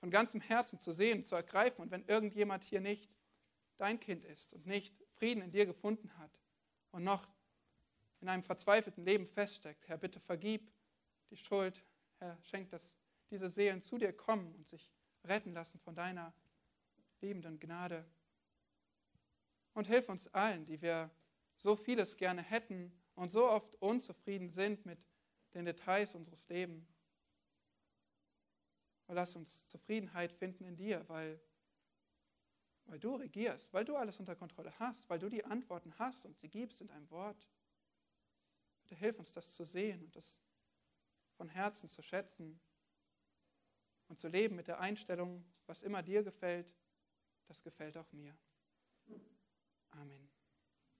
von 0.00 0.10
ganzem 0.10 0.40
Herzen 0.40 0.78
zu 0.78 0.92
sehen, 0.92 1.24
zu 1.24 1.34
ergreifen. 1.34 1.82
Und 1.82 1.90
wenn 1.90 2.04
irgendjemand 2.04 2.62
hier 2.62 2.80
nicht 2.80 3.10
dein 3.78 3.98
Kind 4.00 4.24
ist 4.24 4.52
und 4.52 4.66
nicht 4.66 4.94
Frieden 5.14 5.42
in 5.42 5.50
dir 5.50 5.66
gefunden 5.66 6.16
hat 6.18 6.30
und 6.90 7.04
noch 7.04 7.26
in 8.20 8.28
einem 8.28 8.42
verzweifelten 8.42 9.04
Leben 9.04 9.26
feststeckt, 9.26 9.88
Herr, 9.88 9.98
bitte 9.98 10.20
vergib 10.20 10.70
die 11.30 11.36
Schuld. 11.36 11.82
Herr, 12.18 12.38
schenk, 12.42 12.70
dass 12.70 12.94
diese 13.30 13.48
Seelen 13.48 13.80
zu 13.80 13.96
dir 13.96 14.12
kommen 14.12 14.54
und 14.54 14.68
sich 14.68 14.90
retten 15.24 15.52
lassen 15.52 15.80
von 15.80 15.94
deiner 15.94 16.34
liebenden 17.20 17.58
Gnade. 17.58 18.04
Und 19.74 19.86
hilf 19.86 20.08
uns 20.08 20.28
allen, 20.34 20.66
die 20.66 20.82
wir 20.82 21.10
so 21.56 21.76
vieles 21.76 22.16
gerne 22.16 22.42
hätten 22.42 22.92
und 23.14 23.30
so 23.30 23.48
oft 23.48 23.74
unzufrieden 23.76 24.48
sind 24.48 24.84
mit 24.86 24.98
den 25.54 25.64
Details 25.64 26.14
unseres 26.14 26.48
Lebens. 26.48 26.88
Und 29.06 29.16
lass 29.16 29.36
uns 29.36 29.66
Zufriedenheit 29.66 30.32
finden 30.32 30.64
in 30.64 30.76
dir, 30.76 31.06
weil, 31.08 31.40
weil 32.86 32.98
du 32.98 33.16
regierst, 33.16 33.72
weil 33.74 33.84
du 33.84 33.96
alles 33.96 34.18
unter 34.18 34.34
Kontrolle 34.34 34.72
hast, 34.78 35.10
weil 35.10 35.18
du 35.18 35.28
die 35.28 35.44
Antworten 35.44 35.92
hast 35.98 36.24
und 36.24 36.38
sie 36.38 36.48
gibst 36.48 36.80
in 36.80 36.86
deinem 36.86 37.10
Wort. 37.10 37.46
Bitte 38.82 38.94
hilf 38.94 39.18
uns, 39.18 39.32
das 39.32 39.54
zu 39.54 39.64
sehen 39.64 40.02
und 40.02 40.16
das 40.16 40.40
von 41.36 41.48
Herzen 41.48 41.88
zu 41.88 42.02
schätzen 42.02 42.60
und 44.08 44.20
zu 44.20 44.28
leben 44.28 44.56
mit 44.56 44.68
der 44.68 44.80
Einstellung, 44.80 45.44
was 45.66 45.82
immer 45.82 46.02
dir 46.02 46.22
gefällt, 46.22 46.74
das 47.48 47.62
gefällt 47.62 47.96
auch 47.96 48.10
mir. 48.12 48.36
Amen. 49.90 50.31